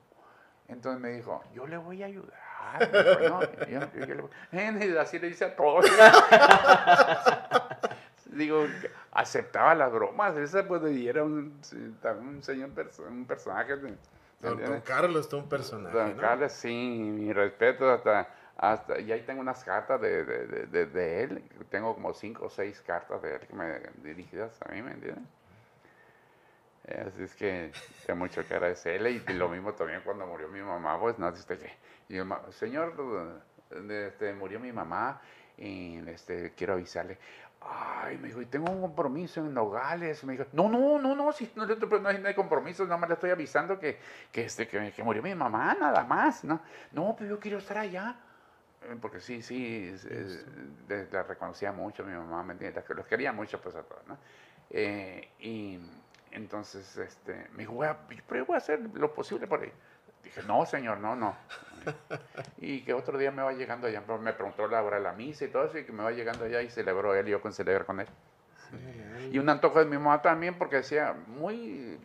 Entonces 0.67 0.99
me 0.99 1.09
dijo, 1.11 1.43
yo 1.53 1.67
le 1.67 1.77
voy 1.77 2.01
a 2.03 2.07
ayudar. 2.07 2.89
Me 2.91 3.03
dijo, 3.03 3.29
"No, 3.29 3.41
yo- 3.67 3.79
yo- 3.93 4.05
yo 4.05 4.15
le 4.15 4.21
voy-". 4.23 4.31
Eh, 4.51 4.97
Así 4.99 5.19
le 5.19 5.27
dice 5.27 5.45
a 5.45 5.55
todos. 5.55 5.85
Digo, 8.25 8.65
aceptaba 9.11 9.75
las 9.75 9.91
bromas, 9.93 10.35
esa 10.37 10.67
pues 10.67 10.81
y 10.91 11.07
era 11.07 11.23
un, 11.23 11.61
un 12.19 12.43
señor, 12.43 12.71
un 13.07 13.25
personaje. 13.25 13.77
de- 13.77 13.95
Don, 14.41 14.81
Carlos, 14.81 15.29
tú 15.29 15.37
un 15.37 15.47
personaje. 15.47 15.95
Don 15.95 16.15
¿no? 16.15 16.21
Carlos, 16.21 16.51
sí, 16.51 16.67
mi 17.13 17.31
respeto 17.31 17.89
hasta, 17.89 18.27
hasta, 18.57 18.99
y 18.99 19.11
ahí 19.11 19.21
tengo 19.21 19.41
unas 19.41 19.63
cartas 19.63 19.99
de, 20.01 20.23
de, 20.23 20.65
de- 20.67 20.85
de- 20.85 21.23
él, 21.23 21.43
tengo 21.69 21.93
como 21.93 22.13
cinco 22.13 22.45
o 22.45 22.49
seis 22.49 22.81
cartas 22.81 23.21
de 23.21 23.35
él 23.35 23.41
que 23.41 23.53
me 23.53 23.79
dirigidas 24.03 24.57
a 24.61 24.71
mí, 24.71 24.81
¿me 24.81 24.91
entiendes? 24.91 25.23
Así 26.87 27.23
es 27.23 27.33
que 27.35 27.71
tengo 28.05 28.19
mucho 28.19 28.47
que 28.47 28.53
agradecerle 28.53 29.11
y 29.11 29.33
lo 29.33 29.49
mismo 29.49 29.73
también 29.73 30.01
cuando 30.05 30.25
murió 30.27 30.47
mi 30.49 30.61
mamá, 30.61 30.99
pues 30.99 31.17
no, 31.17 31.27
este, 31.29 31.57
y 32.09 32.19
"Ma- 32.21 32.41
señor, 32.51 32.93
este, 33.89 34.33
murió 34.33 34.59
mi 34.59 34.71
mamá 34.71 35.19
y 35.57 35.97
este, 36.07 36.53
quiero 36.55 36.73
avisarle. 36.73 37.17
Ay, 37.67 38.19
me 38.19 38.27
dijo, 38.27 38.39
y 38.41 38.45
tengo 38.45 38.71
un 38.71 38.81
compromiso 38.81 39.39
en 39.39 39.51
Nogales. 39.51 40.23
Me 40.23 40.33
dijo, 40.33 40.45
no, 40.53 40.69
no, 40.69 40.99
no, 40.99 41.15
no, 41.15 41.31
si 41.31 41.51
no, 41.55 41.65
no, 41.65 42.07
hay, 42.09 42.19
no 42.19 42.27
hay 42.27 42.35
compromiso, 42.35 42.83
nada 42.83 42.97
más 42.97 43.09
le 43.09 43.15
estoy 43.15 43.31
avisando 43.31 43.79
que, 43.79 43.97
que, 44.31 44.45
este, 44.45 44.67
que, 44.67 44.91
que 44.91 45.03
murió 45.03 45.23
mi 45.23 45.33
mamá, 45.33 45.75
nada 45.79 46.03
más, 46.03 46.43
¿no? 46.43 46.61
No, 46.91 47.15
pero 47.17 47.31
yo 47.31 47.39
quiero 47.39 47.57
estar 47.57 47.79
allá. 47.79 48.15
Eh, 48.85 48.97
Porque 49.01 49.19
sí, 49.19 49.41
sí, 49.41 49.89
es- 49.93 50.05
es- 50.05 50.45
de- 50.87 51.07
la 51.11 51.23
reconocía 51.23 51.71
mucho 51.71 52.03
mi 52.03 52.13
mamá, 52.13 52.43
¿me 52.43 52.53
entiendes? 52.53 52.83
Los 52.89 53.05
quería 53.07 53.31
mucho, 53.31 53.59
pues 53.61 53.75
a 53.75 53.83
todos, 53.83 54.05
¿no? 54.07 54.17
Eh, 54.69 55.29
y 55.39 55.79
entonces, 56.31 56.97
este, 56.97 57.47
me 57.51 57.59
dijo, 57.59 57.73
voy 57.73 57.87
a, 57.87 57.97
pero 58.27 58.45
voy 58.45 58.55
a 58.55 58.57
hacer 58.57 58.79
lo 58.93 59.13
posible 59.13 59.47
por 59.47 59.61
ahí. 59.61 59.71
Dije, 60.23 60.41
no, 60.47 60.65
señor, 60.65 60.97
no, 60.99 61.15
no. 61.15 61.35
Y 62.57 62.81
que 62.81 62.93
otro 62.93 63.17
día 63.17 63.29
me 63.31 63.43
va 63.43 63.53
llegando 63.53 63.87
allá, 63.87 64.01
me 64.19 64.33
preguntó 64.33 64.67
la 64.67 64.81
hora 64.83 64.97
de 64.97 65.03
la 65.03 65.13
misa 65.13 65.45
y 65.45 65.49
todo 65.49 65.65
eso, 65.65 65.77
y 65.77 65.83
que 65.85 65.91
me 65.91 66.03
va 66.03 66.11
llegando 66.11 66.45
allá 66.45 66.61
y 66.61 66.69
celebró 66.69 67.13
él 67.13 67.27
y 67.27 67.31
yo 67.31 67.41
con 67.41 67.53
celebrar 67.53 67.85
con 67.85 67.99
él. 67.99 68.07
Y 69.31 69.37
un 69.39 69.47
antojo 69.49 69.79
de 69.79 69.85
mi 69.85 69.97
mamá 69.97 70.21
también, 70.21 70.57
porque 70.57 70.77
decía, 70.77 71.15
muy, 71.27 71.99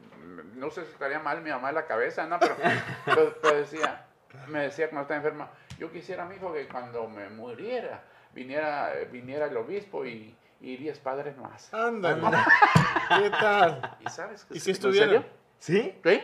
no 0.55 0.71
sé 0.71 0.85
si 0.85 0.93
estaría 0.93 1.19
mal 1.19 1.41
mi 1.43 1.51
mamá 1.51 1.71
en 1.71 1.77
la 1.77 1.87
cabeza, 1.87 2.27
¿no? 2.27 2.39
Pero, 2.39 2.57
pero- 3.07 3.35
pero 3.41 3.57
decía, 3.57 4.05
me 4.49 4.61
decía 4.61 4.89
cuando 4.91 5.03
estaba 5.03 5.17
enferma, 5.19 5.51
yo 5.81 5.91
quisiera, 5.91 6.25
mi 6.27 6.37
hijo, 6.37 6.53
que 6.53 6.69
cuando 6.69 7.09
me 7.09 7.29
muriera, 7.31 8.05
viniera, 8.35 8.93
viniera 9.11 9.47
el 9.47 9.57
obispo 9.57 10.05
y, 10.07 10.37
y 10.61 10.77
diez 10.77 10.99
padres 11.01 11.37
más. 11.39 11.73
Ándale. 11.75 12.23
¿Qué 13.19 13.31
tal? 13.31 13.97
¿Y 14.01 14.09
sabes 14.11 14.45
qué 14.45 14.57
¿Y 14.57 14.61
si 14.61 14.71
¿en 14.71 14.75
estuvieron? 14.77 15.27
¿Sí? 15.59 15.99
¿Sí? 16.05 16.23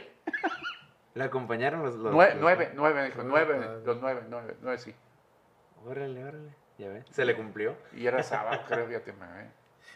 ¿Le 1.14 1.24
acompañaron 1.24 1.82
los, 1.82 1.94
los- 1.96 2.12
Nueve, 2.12 2.34
los- 2.34 2.42
nueve, 2.42 2.72
nueve, 2.74 3.04
dijo, 3.06 3.22
Nueve 3.24 3.54
nueve, 3.58 3.82
los 3.84 4.00
nueve, 4.00 4.22
nueve, 4.28 4.56
nueve, 4.60 4.78
sí. 4.78 4.94
Órale, 5.84 6.22
órale. 6.24 6.54
Ya 6.78 6.88
ve. 6.90 7.04
Se 7.10 7.24
le 7.24 7.34
cumplió. 7.34 7.74
Y 7.94 8.06
era 8.06 8.22
sábado, 8.22 8.60
creo, 8.68 8.90
ya 8.90 9.00
te 9.00 9.12
me 9.14 9.26
ve. 9.26 9.46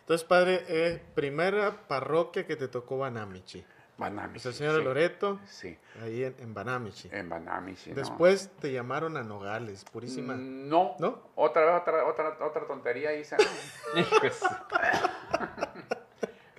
Entonces, 0.00 0.26
padre, 0.26 0.64
eh, 0.68 1.02
primera 1.14 1.86
parroquia 1.86 2.46
que 2.46 2.56
te 2.56 2.68
tocó 2.68 2.96
Banamichi. 2.98 3.64
Banami. 4.00 4.32
Pues 4.32 4.46
el 4.46 4.54
señor 4.54 4.78
sí. 4.78 4.84
Loreto, 4.84 5.38
Sí, 5.46 5.78
ahí 6.02 6.24
en, 6.24 6.34
en 6.40 6.52
Banamichi. 6.54 7.08
en 7.12 7.28
Banami, 7.28 7.76
sí. 7.76 7.90
no. 7.90 7.96
Después 7.96 8.50
te 8.58 8.72
llamaron 8.72 9.16
a 9.16 9.22
Nogales, 9.22 9.84
purísima. 9.84 10.34
Mm, 10.34 10.68
No, 10.68 10.96
¿No? 10.98 11.22
Otra 11.36 11.64
vez, 11.66 11.80
otra, 11.82 12.04
otra, 12.06 12.36
otra 12.44 12.66
tontería 12.66 13.14
hice. 13.14 13.36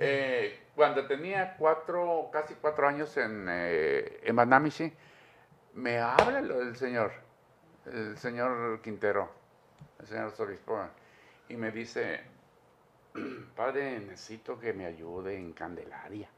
Eh, 0.03 0.59
cuando 0.75 1.05
tenía 1.05 1.55
cuatro, 1.57 2.29
casi 2.33 2.55
cuatro 2.55 2.87
años 2.87 3.15
en, 3.17 3.45
eh, 3.47 4.19
en 4.23 4.35
Banamichi, 4.35 4.91
me 5.75 5.99
habla 5.99 6.41
del 6.41 6.75
señor, 6.75 7.11
el 7.85 8.17
señor 8.17 8.81
Quintero, 8.81 9.29
el 9.99 10.07
señor 10.07 10.31
Sobispo, 10.31 10.79
y 11.49 11.55
me 11.55 11.69
dice, 11.71 12.21
padre, 13.55 13.99
necesito 13.99 14.59
que 14.59 14.73
me 14.73 14.87
ayude 14.87 15.35
en 15.37 15.53
Candelaria. 15.53 16.29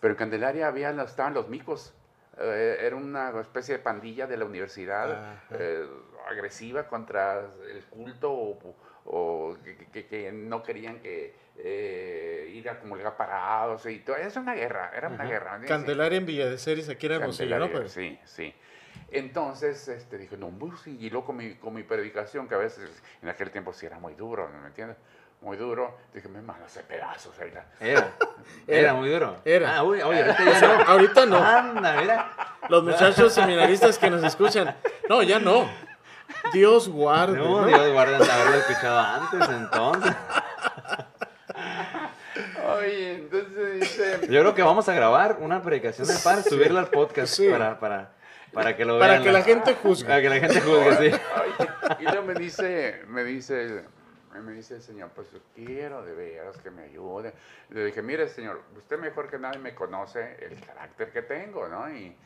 Pero 0.00 0.12
en 0.12 0.18
Candelaria 0.18 0.68
había, 0.68 0.90
estaban 1.02 1.34
los 1.34 1.48
micos, 1.48 1.94
eh, 2.38 2.78
era 2.80 2.96
una 2.96 3.38
especie 3.40 3.76
de 3.78 3.82
pandilla 3.82 4.26
de 4.26 4.36
la 4.36 4.44
universidad, 4.44 5.40
eh, 5.50 5.86
agresiva 6.28 6.86
contra 6.86 7.40
el 7.70 7.84
culto 7.86 8.30
o, 8.32 8.76
o 9.06 9.56
que, 9.64 9.76
que- 9.92 10.06
que 10.06 10.32
no 10.32 10.62
querían 10.62 11.00
que 11.00 11.34
eh, 11.58 12.50
ir 12.52 12.68
a 12.68 12.78
comulgar 12.78 13.16
parados 13.16 13.86
y 13.86 14.00
todo. 14.00 14.16
Es 14.16 14.36
una 14.36 14.54
guerra, 14.54 14.90
era 14.94 15.08
una 15.08 15.16
Ajá. 15.22 15.26
guerra. 15.26 15.60
Candelaria 15.66 16.18
en 16.18 16.26
Villa 16.26 16.46
de 16.50 16.58
Ceres, 16.58 16.88
aquí 16.88 17.06
era 17.06 17.16
Hermosillo, 17.16 17.58
¿no? 17.58 17.70
Pues? 17.70 17.92
Sí, 17.92 18.18
sí. 18.24 18.54
Entonces, 19.10 19.88
este, 19.88 20.18
dije, 20.18 20.36
no, 20.36 20.50
pues, 20.50 20.80
sí, 20.80 20.96
y 21.00 21.10
luego 21.10 21.26
con 21.26 21.36
mi, 21.36 21.54
con 21.54 21.72
mi 21.74 21.84
predicación, 21.84 22.48
que 22.48 22.54
a 22.54 22.58
veces 22.58 23.02
en 23.22 23.28
aquel 23.28 23.50
tiempo 23.50 23.72
sí 23.72 23.86
era 23.86 23.98
muy 23.98 24.14
duro, 24.14 24.48
¿no 24.50 24.60
me 24.60 24.68
entiendes? 24.68 24.96
Muy 25.40 25.56
duro. 25.56 25.96
Dije, 26.12 26.28
me 26.28 26.40
pedazos. 26.88 27.38
ahí 27.38 27.50
la- 27.52 27.64
era. 27.80 28.00
Era. 28.66 28.80
Era 28.80 28.94
muy 28.94 29.08
duro. 29.10 29.36
Era. 29.44 29.76
Ah, 29.76 29.82
uy, 29.84 30.02
oye, 30.02 30.22
ahorita 30.22 30.44
ya 30.44 30.60
No, 30.60 30.84
ahorita 30.90 31.26
no. 31.26 31.36
Anda, 31.44 31.96
mira. 32.00 32.32
Los 32.68 32.82
muchachos 32.82 33.32
seminaristas 33.32 33.98
que 33.98 34.10
nos 34.10 34.24
escuchan. 34.24 34.74
No, 35.08 35.22
ya 35.22 35.38
no. 35.38 35.68
Dios 36.52 36.88
guarde. 36.88 37.38
No, 37.38 37.60
¿no? 37.62 37.66
Dios 37.66 37.92
guarda 37.92 38.18
de 38.18 38.30
haberlo 38.30 38.56
escuchado 38.56 38.98
antes, 38.98 39.48
entonces. 39.48 40.12
Oye, 42.78 43.14
entonces 43.14 43.80
dice... 43.80 44.18
Yo 44.28 44.40
creo 44.40 44.54
que 44.54 44.62
vamos 44.62 44.88
a 44.88 44.94
grabar 44.94 45.36
una 45.40 45.62
predicación 45.62 46.06
del 46.06 46.18
padre, 46.22 46.42
subirla 46.42 46.80
al 46.80 46.88
podcast 46.88 47.32
Sí. 47.34 47.48
para, 47.48 47.78
para, 47.78 48.10
para 48.52 48.76
que 48.76 48.84
lo 48.84 48.98
Para 48.98 49.20
la 49.20 49.42
gente 49.42 49.74
juzgue. 49.80 50.08
Para 50.08 50.20
que 50.20 50.28
la 50.28 50.36
gente 50.36 50.60
juzgue, 50.60 50.96
sí. 51.10 51.20
Oye, 51.36 51.96
y 52.00 52.02
luego 52.02 52.22
me 52.24 52.34
dice, 52.34 53.02
me 53.08 53.22
dice, 53.24 53.84
me 54.42 54.52
dice 54.52 54.74
el 54.76 54.82
señor, 54.82 55.10
pues 55.14 55.28
quiero 55.54 56.04
de 56.04 56.14
veras 56.14 56.56
que 56.58 56.70
me 56.70 56.82
ayude. 56.84 57.32
Le 57.70 57.84
dije, 57.86 58.02
mire 58.02 58.28
señor, 58.28 58.62
usted 58.76 58.98
mejor 58.98 59.30
que 59.30 59.38
nadie 59.38 59.58
me 59.58 59.74
conoce 59.74 60.36
el 60.44 60.60
carácter 60.64 61.12
que 61.12 61.22
tengo, 61.22 61.68
¿no? 61.68 61.88
Y, 61.90 62.16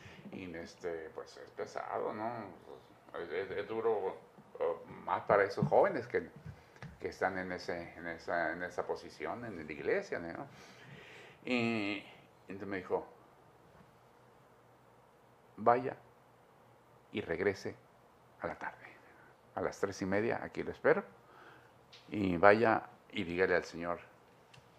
este, 0.55 1.09
pues 1.15 1.37
es 1.37 1.49
pesado, 1.51 2.13
¿no? 2.13 2.31
Es, 3.21 3.51
es- 3.51 3.67
duro 3.67 4.17
uh, 4.59 4.91
más 5.05 5.23
para 5.23 5.43
esos 5.43 5.67
jóvenes 5.67 6.07
que, 6.07 6.29
que 6.99 7.09
están 7.09 7.37
en, 7.37 7.51
ese, 7.51 7.93
en, 7.97 8.07
esa, 8.07 8.53
en 8.53 8.63
esa 8.63 8.85
posición 8.85 9.43
en 9.45 9.55
la 9.65 9.71
iglesia. 9.71 10.19
¿no? 10.19 10.47
Y 11.45 12.03
entonces 12.47 12.67
me 12.67 12.77
dijo, 12.77 13.05
vaya 15.57 15.95
y 17.11 17.21
regrese 17.21 17.75
a 18.41 18.47
la 18.47 18.55
tarde. 18.57 18.77
A 19.55 19.61
las 19.61 19.79
tres 19.79 20.01
y 20.01 20.05
media, 20.05 20.39
aquí 20.43 20.63
lo 20.63 20.71
espero. 20.71 21.03
Y 22.09 22.37
vaya 22.37 22.83
y 23.11 23.23
dígale 23.23 23.55
al 23.55 23.63
Señor 23.63 23.99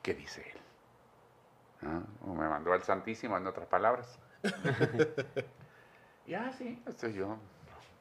qué 0.03 0.15
dice 0.15 0.43
Él. 0.53 0.61
¿Ah? 1.87 2.01
O 2.27 2.35
me 2.35 2.49
mandó 2.49 2.73
al 2.73 2.83
Santísimo, 2.83 3.37
en 3.37 3.47
otras 3.47 3.67
palabras. 3.67 4.19
y 6.27 6.35
ah, 6.35 6.53
sí, 6.57 6.83
estoy 6.87 7.15
yo 7.15 7.39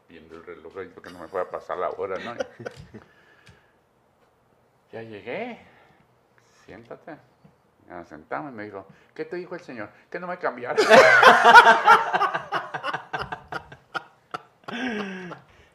viendo 0.09 0.35
el 0.35 0.43
reloj 0.43 0.73
que 1.01 1.09
no 1.11 1.19
me 1.19 1.27
pueda 1.27 1.49
pasar 1.49 1.77
la 1.77 1.89
hora, 1.89 2.17
¿no? 2.19 2.35
ya 4.91 5.01
llegué, 5.01 5.57
siéntate. 6.65 7.15
Ya 7.87 8.03
sentamos 8.05 8.51
y 8.51 8.55
me 8.55 8.65
dijo, 8.65 8.85
¿qué 9.15 9.23
te 9.25 9.37
dijo 9.37 9.55
el 9.55 9.61
Señor? 9.61 9.89
Que 10.09 10.19
no 10.19 10.27
me 10.27 10.37
cambiara. 10.37 10.75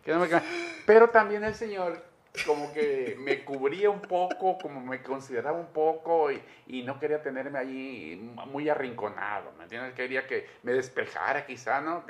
que 0.05 0.13
no 0.13 0.21
me 0.21 0.29
cambiara. 0.29 0.45
Pero 0.87 1.09
también 1.11 1.45
el 1.45 1.55
Señor 1.55 2.03
como 2.45 2.73
que 2.73 3.17
me 3.19 3.45
cubría 3.45 3.91
un 3.91 4.01
poco, 4.01 4.59
como 4.59 4.81
me 4.81 5.03
consideraba 5.03 5.59
un 5.59 5.73
poco 5.73 6.31
y, 6.31 6.83
no 6.83 6.99
quería 7.01 7.23
tenerme 7.23 7.59
allí 7.59 8.17
muy 8.47 8.69
arrinconado, 8.69 9.53
¿me 9.57 9.65
entiendes? 9.65 9.95
Quería 9.95 10.27
que 10.27 10.49
me 10.63 10.73
despejara 10.73 11.47
quizá, 11.47 11.81
¿no? 11.81 12.05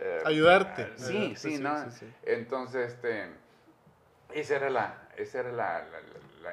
Eh, 0.00 0.22
Ayudarte. 0.24 0.92
Sí, 0.96 1.34
sí, 1.36 1.58
¿no? 1.58 1.74
Entonces, 2.22 2.92
este, 2.92 3.28
esa 4.32 4.56
era 4.56 4.70
la, 4.70 5.08
esa 5.16 5.40
era 5.40 5.52
la, 5.52 5.84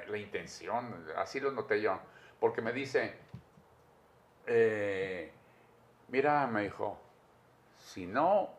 la, 0.08 0.18
intención, 0.18 1.06
así 1.16 1.40
lo 1.40 1.52
noté 1.52 1.82
yo, 1.82 2.00
porque 2.40 2.62
me 2.62 2.74
dice, 2.74 3.14
eh, 4.48 5.32
mira, 6.08 6.48
me 6.48 6.64
dijo, 6.64 7.00
si 7.78 8.08
no 8.08 8.50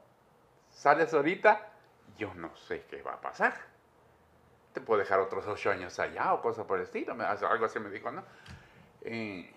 sales 0.71 1.13
ahorita, 1.13 1.73
yo 2.17 2.33
no 2.35 2.55
sé 2.57 2.85
qué 2.89 3.03
va 3.03 3.15
a 3.15 3.21
pasar 3.21 3.76
te 4.77 4.83
puedo 4.83 5.01
dejar 5.01 5.21
otros 5.21 5.47
ocho 5.47 5.71
años 5.71 5.99
allá 5.99 6.35
o 6.35 6.43
cosas 6.43 6.67
por 6.67 6.77
el 6.77 6.85
estilo. 6.85 7.17
Algo 7.19 7.65
así 7.65 7.81
me 7.81 7.89
dijo, 7.89 8.11
¿no? 8.11 8.23
Y 9.07 9.49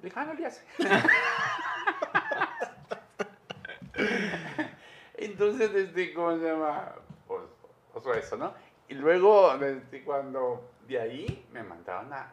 dije, 0.00 0.14
ah, 0.14 0.26
no 0.26 0.34
le 0.34 0.44
hace. 0.44 0.62
Entonces, 5.14 5.74
este, 5.74 6.12
¿cómo 6.12 6.36
se 6.36 6.44
llama? 6.44 6.92
Pues, 7.26 7.44
pues 7.94 8.18
eso, 8.18 8.36
¿no? 8.36 8.52
Y 8.88 8.94
luego, 8.94 9.56
desde 9.56 10.04
cuando 10.04 10.70
de 10.86 11.00
ahí 11.00 11.48
me 11.50 11.62
mandaron 11.62 12.12
a, 12.12 12.30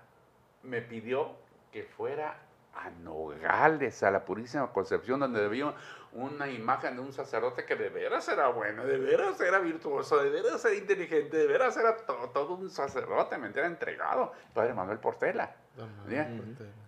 me 0.64 0.82
pidió 0.82 1.38
que 1.72 1.84
fuera 1.84 2.36
a 2.76 2.90
Nogales, 2.90 4.04
a 4.04 4.12
la 4.12 4.26
Purísima 4.26 4.74
Concepción, 4.74 5.22
donde 5.22 5.46
había 5.46 5.74
una 6.14 6.48
imagen 6.48 6.96
de 6.96 7.02
un 7.02 7.14
sacerdote 7.14 7.66
que 7.66 7.76
de 7.76 7.90
veras 7.90 8.28
era 8.28 8.48
bueno, 8.48 8.84
de 8.86 8.98
veras 8.98 9.40
era 9.42 9.60
virtuoso, 9.60 10.18
de 10.18 10.30
veras 10.30 10.64
era 10.66 10.76
inteligente, 10.76 11.38
de 11.38 11.48
veras 11.48 11.78
era 11.78 11.96
todo, 11.98 12.56
un 12.56 12.70
sacerdote, 12.70 13.38
me 13.38 13.48
entiendes, 13.48 13.74
entregado. 13.74 14.34
Padre 14.54 14.74
Manuel 14.74 15.00
Portela. 15.00 15.56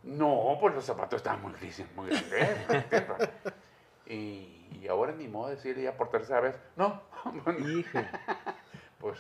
No, 0.03 0.57
pues 0.60 0.73
los 0.73 0.86
zapatos 0.86 1.17
estaban 1.17 1.41
muy 1.41 1.53
grises, 1.53 1.86
muy 1.95 2.10
grandes. 2.10 3.29
y, 4.07 4.79
y 4.81 4.88
ahora 4.88 5.12
ni 5.12 5.27
modo 5.27 5.49
de 5.49 5.55
decirle 5.55 5.84
ya 5.84 5.95
por 5.95 6.10
tercera 6.10 6.41
vez, 6.41 6.60
no. 6.75 7.01
Hijo. 7.60 7.99
Pues 9.01 9.19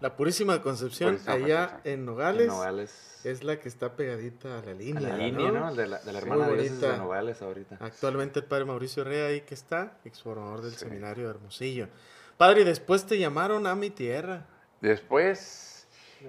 La 0.00 0.16
Purísima 0.16 0.62
Concepción, 0.62 1.18
allá 1.26 1.80
en 1.84 2.06
Nogales, 2.06 3.20
es 3.24 3.42
la 3.42 3.58
que 3.58 3.68
está 3.68 3.96
pegadita 3.96 4.58
a 4.58 4.62
la 4.62 4.72
línea. 4.72 5.08
la 5.08 5.16
línea, 5.16 5.50
¿no? 5.50 5.74
De 5.74 5.86
la, 5.86 5.98
de 5.98 6.12
la 6.12 6.18
hermana 6.18 6.48
de, 6.48 6.70
de 6.70 6.96
Nogales 6.96 7.42
ahorita. 7.42 7.78
Actualmente 7.80 8.38
el 8.40 8.46
padre 8.46 8.64
Mauricio 8.64 9.02
Rea 9.02 9.26
ahí 9.26 9.40
que 9.40 9.54
está, 9.54 9.98
ex 10.04 10.22
formador 10.22 10.62
del 10.62 10.74
seminario 10.74 11.24
de 11.24 11.30
Hermosillo. 11.30 11.88
Padre, 12.36 12.62
y 12.62 12.64
después 12.64 13.04
te 13.04 13.18
llamaron 13.18 13.66
a 13.66 13.74
mi 13.74 13.90
tierra. 13.90 14.46
Después, 14.80 15.88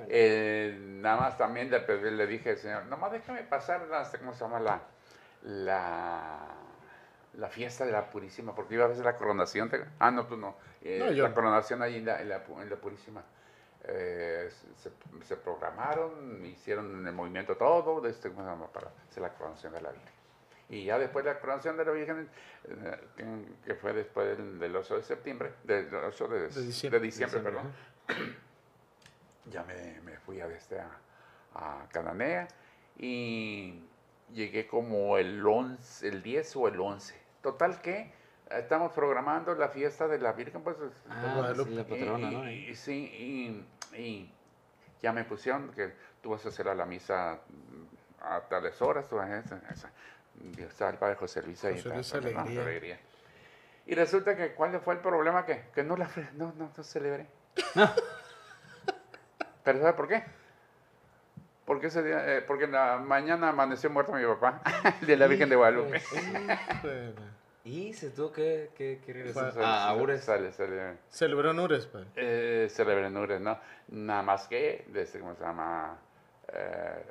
eh, 0.09 0.77
nada 0.79 1.17
más 1.17 1.37
también 1.37 1.69
le, 1.69 2.11
le 2.11 2.27
dije 2.27 2.51
al 2.51 2.57
Señor, 2.57 2.85
nomás 2.85 3.11
déjame 3.11 3.43
pasar, 3.43 3.87
¿cómo 4.19 4.33
se 4.33 4.39
llama 4.39 4.59
la... 4.59 4.81
la 5.43 6.39
la 7.37 7.49
fiesta 7.49 7.85
de 7.85 7.91
la 7.91 8.09
Purísima, 8.09 8.55
porque 8.55 8.75
iba 8.75 8.85
a 8.85 8.87
veces 8.87 9.03
la 9.03 9.15
coronación. 9.15 9.69
ah, 9.99 10.11
no, 10.11 10.25
tú 10.25 10.37
no. 10.37 10.55
Eh, 10.81 11.11
la 11.13 11.33
coronación 11.33 11.81
ahí 11.81 11.97
en 11.97 12.05
la, 12.05 12.21
en 12.21 12.29
la, 12.29 12.43
Purísima. 12.43 13.23
Eh, 13.83 14.49
se, 15.23 15.37
programaron, 15.37 16.45
hicieron 16.45 17.05
el 17.05 17.13
movimiento 17.13 17.55
todo 17.55 18.01
de 18.01 18.09
este, 18.09 18.29
para 18.29 18.53
hacer 19.09 19.21
la 19.21 19.33
coronación 19.33 19.73
de 19.73 19.81
la 19.81 19.91
Virgen. 19.91 20.15
Y 20.69 20.85
ya 20.85 20.97
después 20.97 21.23
de 21.23 21.33
la 21.33 21.39
coronación 21.39 21.77
de 21.77 21.85
la 21.85 21.91
Virgen, 21.91 22.29
eh, 22.63 23.47
que, 23.63 23.75
fue 23.75 23.93
después 23.93 24.37
del, 24.37 24.75
8 24.75 24.95
de 24.97 25.03
septiembre, 25.03 25.53
del 25.63 25.93
8 25.93 26.27
de, 26.27 26.49
de 26.89 26.99
diciembre, 26.99 27.39
perdón, 27.41 27.71
ya 29.51 29.63
me, 29.63 30.01
me, 30.01 30.17
fui 30.17 30.41
a, 30.41 30.47
este, 30.47 30.79
a, 30.79 30.89
a 31.53 31.87
Cananea 31.91 32.47
y 32.97 33.83
llegué 34.33 34.65
como 34.65 35.19
el 35.19 35.45
11, 35.45 36.07
el 36.07 36.23
10 36.23 36.55
o 36.55 36.67
el 36.67 36.79
11 36.79 37.24
Total 37.45 37.79
que 37.79 38.11
estamos 38.49 38.91
programando 38.91 39.53
la 39.53 39.69
fiesta 39.69 40.07
de 40.07 40.17
la 40.17 40.31
Virgen, 40.33 40.63
pues. 40.63 40.77
Ah, 41.07 41.53
la 41.55 41.83
patrona, 41.83 42.31
¿no? 42.31 42.49
Y, 42.49 42.73
sí, 42.73 43.63
y, 43.95 44.31
ya 44.99 45.13
me 45.13 45.25
pusieron 45.25 45.69
que 45.69 45.93
tú 46.23 46.31
vas 46.31 46.43
a 46.47 46.49
hacer 46.49 46.67
a 46.69 46.73
la 46.73 46.87
misa 46.87 47.37
a 48.19 48.41
tales 48.49 48.81
horas, 48.81 49.07
tú 49.07 49.17
vas 49.17 49.29
a 49.29 49.37
esa, 49.69 50.89
el 50.89 50.97
padre 50.97 51.13
José 51.17 51.43
Luis 51.43 51.63
ahí. 51.65 51.79
José 51.79 52.19
Luis 52.19 52.35
alegría. 52.35 52.99
Y 53.85 53.93
resulta 53.93 54.35
que, 54.35 54.55
¿cuál 54.55 54.79
fue 54.79 54.95
el 54.95 55.01
problema? 55.01 55.45
Que, 55.45 55.65
que 55.71 55.83
no 55.83 55.97
la 55.97 56.09
no, 56.33 56.51
no, 56.57 56.71
no 56.75 56.83
celebré. 56.83 57.27
¿Pero 59.63 59.79
sabe 59.81 59.93
por 59.93 60.07
qué? 60.07 60.23
Porque 61.65 61.87
ese 61.87 62.03
día, 62.03 62.37
eh, 62.37 62.41
porque 62.41 62.65
en 62.65 62.73
la 62.73 62.97
mañana 62.97 63.49
amaneció 63.49 63.89
muerto 63.89 64.13
mi 64.13 64.23
papá, 64.23 64.61
el 65.01 65.07
de 65.07 65.17
la 65.17 65.27
Virgen 65.27 65.49
de 65.49 65.55
Guadalupe. 65.55 66.01
¿Y 67.63 67.93
se 67.93 68.11
tuvo 68.11 68.31
que, 68.31 68.69
que, 68.75 69.01
regresar 69.07 69.51
a 69.59 69.91
Ures? 69.95 70.23
Sale, 70.23 70.51
sale. 70.51 70.97
¿Celebró 71.09 71.49
en 71.49 71.59
Ures, 71.59 71.87
padre? 71.87 72.05
Eh, 72.15 72.67
celebró 72.69 73.07
en 73.07 73.17
Ures, 73.17 73.41
¿no? 73.41 73.57
Nada 73.87 74.21
más 74.21 74.47
que, 74.47 74.85
desde, 74.89 75.19
¿cómo 75.19 75.33
se 75.33 75.41
llama? 75.41 75.97
Eh, 76.53 77.03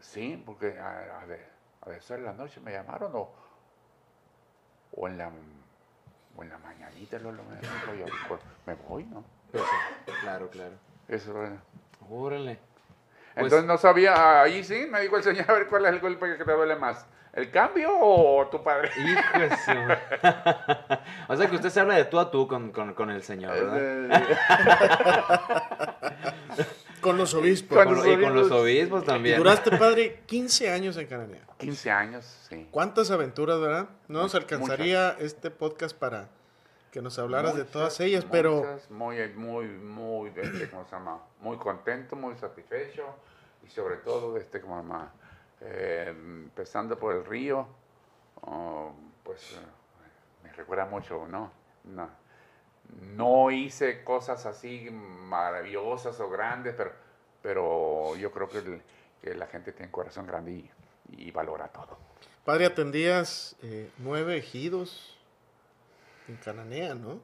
sí, 0.00 0.42
porque 0.44 0.76
a, 0.80 1.20
a, 1.20 1.92
eso 1.92 2.16
en 2.16 2.24
la 2.24 2.32
noche 2.32 2.60
me 2.60 2.72
llamaron 2.72 3.12
o, 3.14 3.30
o 4.96 5.06
en 5.06 5.18
la 5.18 5.30
o 6.36 6.42
en 6.42 6.50
la 6.50 6.58
mañanita 6.58 7.18
lo, 7.20 7.32
lo 7.32 7.44
me, 7.44 7.60
yo, 7.98 8.06
pues, 8.28 8.40
me 8.66 8.74
voy, 8.74 9.04
¿no? 9.04 9.24
claro, 10.22 10.50
claro. 10.50 10.74
Eso, 11.08 11.32
bueno. 11.32 11.60
Órale. 12.10 12.58
Entonces 13.36 13.58
pues 13.58 13.66
no 13.66 13.76
sabía, 13.76 14.40
ahí 14.40 14.64
sí, 14.64 14.86
me 14.90 15.02
dijo 15.02 15.18
el 15.18 15.22
señor, 15.22 15.44
a 15.50 15.52
ver 15.52 15.66
cuál 15.68 15.84
es 15.84 15.92
el 15.92 16.00
golpe 16.00 16.38
que 16.38 16.44
te 16.44 16.52
duele 16.52 16.76
más. 16.76 17.04
¿El 17.34 17.50
cambio 17.50 17.90
o 17.92 18.46
tu 18.46 18.64
padre? 18.64 18.90
Hijo 18.96 19.38
de 19.38 19.50
O 21.28 21.36
sea 21.36 21.50
que 21.50 21.56
usted 21.56 21.68
se 21.68 21.80
habla 21.80 21.96
de 21.96 22.06
tú 22.06 22.18
a 22.18 22.30
tú 22.30 22.48
con, 22.48 22.72
con, 22.72 23.10
el 23.10 23.22
señor, 23.22 23.52
¿verdad? 23.52 24.22
con 27.02 27.18
los 27.18 27.34
obispos. 27.34 27.76
y 28.06 28.22
con 28.22 28.34
los 28.34 28.50
obispos 28.50 29.04
también. 29.04 29.36
Duraste, 29.36 29.76
padre, 29.76 30.22
15 30.24 30.70
años 30.70 30.96
en 30.96 31.06
Cananea. 31.06 31.42
15 31.58 31.90
años, 31.90 32.24
sí. 32.48 32.66
¿Cuántas 32.70 33.10
aventuras, 33.10 33.60
verdad? 33.60 33.90
No 34.08 34.22
nos 34.22 34.34
alcanzaría 34.34 35.14
este 35.18 35.50
podcast 35.50 35.94
para 35.94 36.30
que 36.90 37.02
nos 37.02 37.18
hablaras 37.18 37.54
de 37.54 37.64
todas 37.64 38.00
ellas, 38.00 38.24
pero... 38.30 38.80
Muy, 38.88 39.28
muy, 39.34 39.66
muy, 39.66 40.30
¿cómo 40.70 40.86
se 40.86 40.92
llama? 40.92 41.20
Muy 41.42 41.58
contento, 41.58 42.16
muy 42.16 42.34
satisfecho 42.36 43.04
y 43.66 43.70
sobre 43.70 43.96
todo, 43.96 44.36
este, 44.36 44.60
como 44.60 44.82
más, 44.82 45.10
eh, 45.60 46.06
empezando 46.08 46.98
por 46.98 47.14
el 47.14 47.24
río, 47.24 47.66
oh, 48.42 48.92
pues 49.24 49.52
eh, 49.52 50.44
me 50.44 50.52
recuerda 50.52 50.86
mucho, 50.86 51.26
¿no? 51.26 51.50
¿no? 51.84 52.08
No 53.16 53.50
hice 53.50 54.04
cosas 54.04 54.46
así 54.46 54.88
maravillosas 54.90 56.18
o 56.20 56.30
grandes, 56.30 56.74
pero, 56.76 56.92
pero 57.42 58.16
yo 58.16 58.30
creo 58.30 58.48
que, 58.48 58.80
que 59.20 59.34
la 59.34 59.46
gente 59.46 59.72
tiene 59.72 59.86
un 59.86 59.92
corazón 59.92 60.26
grande 60.26 60.70
y, 61.10 61.30
valora 61.32 61.68
todo. 61.68 61.98
Padre, 62.44 62.66
atendías 62.66 63.56
eh, 63.62 63.90
nueve 63.98 64.36
ejidos 64.36 65.18
en 66.28 66.36
Cananea, 66.36 66.94
¿no? 66.94 67.20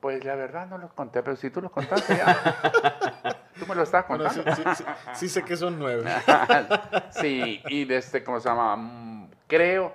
pues 0.00 0.22
la 0.22 0.34
verdad 0.34 0.66
no 0.66 0.76
los 0.76 0.92
conté, 0.92 1.22
pero 1.22 1.34
si 1.34 1.48
tú 1.48 1.62
los 1.62 1.72
contaste 1.72 2.14
ya. 2.14 3.32
tú 3.58 3.66
me 3.66 3.74
lo 3.74 3.82
estás 3.82 4.04
contando. 4.04 4.44
sí, 5.14 5.28
sé 5.28 5.44
que 5.44 5.56
son 5.56 5.78
nueve. 5.78 6.04
sí, 7.10 7.62
y 7.66 7.84
desde, 7.84 8.22
¿cómo 8.24 8.40
se 8.40 8.48
llama? 8.48 8.76
Mm, 8.76 9.30
creo 9.46 9.94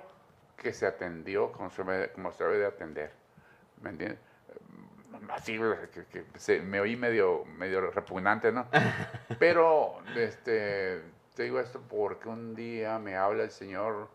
que 0.56 0.72
se 0.72 0.86
atendió 0.86 1.52
como 1.52 1.70
se, 1.70 1.82
como 2.14 2.32
se 2.32 2.44
debe 2.44 2.58
de 2.58 2.66
atender. 2.66 3.12
¿Me 3.80 3.90
entiendes? 3.90 4.18
así, 5.30 5.58
que, 5.92 6.04
que 6.06 6.24
se- 6.38 6.60
me 6.60 6.80
oí 6.80 6.96
medio, 6.96 7.44
medio 7.44 7.90
repugnante, 7.90 8.50
¿no? 8.52 8.66
Pero, 9.38 9.98
este, 10.14 11.02
te 11.34 11.44
digo 11.44 11.60
esto 11.60 11.80
porque 11.88 12.28
un 12.28 12.54
día 12.54 12.98
me 12.98 13.16
habla 13.16 13.44
el 13.44 13.50
señor, 13.50 14.08